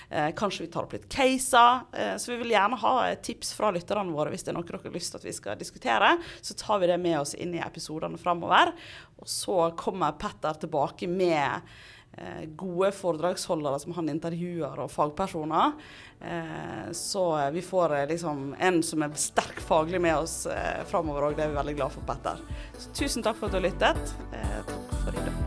Eh, 0.09 0.31
kanskje 0.37 0.65
vi 0.65 0.71
tar 0.73 0.87
opp 0.87 0.97
litt 0.97 1.09
caser. 1.11 1.85
Så 2.17 2.31
vi 2.31 2.39
vil 2.41 2.53
gjerne 2.53 2.77
ha 2.79 2.93
tips 3.23 3.51
fra 3.57 3.69
lytterne 3.73 4.13
våre 4.13 4.31
hvis 4.33 4.45
det 4.45 4.51
er 4.51 4.57
noe 4.57 4.67
dere 4.67 4.79
har 4.83 4.93
lyst 4.93 5.13
til 5.13 5.21
at 5.21 5.27
vi 5.27 5.35
skal 5.35 5.59
diskutere. 5.59 6.15
Så 6.41 6.55
tar 6.57 6.81
vi 6.81 6.89
det 6.89 6.97
med 7.01 7.19
oss 7.19 7.33
inn 7.37 7.55
i 7.57 7.63
episodene 7.63 8.19
framover. 8.21 8.73
Og 9.17 9.29
så 9.29 9.59
kommer 9.79 10.17
Petter 10.19 10.59
tilbake 10.61 11.09
med 11.09 11.63
eh, 12.17 12.45
gode 12.59 12.91
foredragsholdere 12.95 13.79
som 13.81 13.95
han 13.97 14.13
intervjuer, 14.13 14.83
og 14.83 14.93
fagpersoner. 14.93 15.73
Eh, 16.21 16.87
så 16.97 17.25
vi 17.53 17.65
får 17.65 17.97
eh, 17.97 18.07
liksom 18.13 18.55
en 18.59 18.81
som 18.85 19.05
er 19.05 19.17
sterk 19.17 19.61
faglig 19.63 20.01
med 20.03 20.21
oss 20.21 20.39
eh, 20.51 20.85
framover 20.89 21.31
òg. 21.31 21.37
Det 21.37 21.47
er 21.47 21.53
vi 21.53 21.61
veldig 21.61 21.77
glad 21.81 21.97
for, 21.97 22.07
Petter. 22.09 22.41
Så 22.77 22.95
tusen 23.03 23.25
takk 23.25 23.39
for 23.41 23.49
at 23.49 23.57
du 23.57 23.61
har 23.61 23.69
lyttet. 23.69 24.17
Eh, 24.37 25.46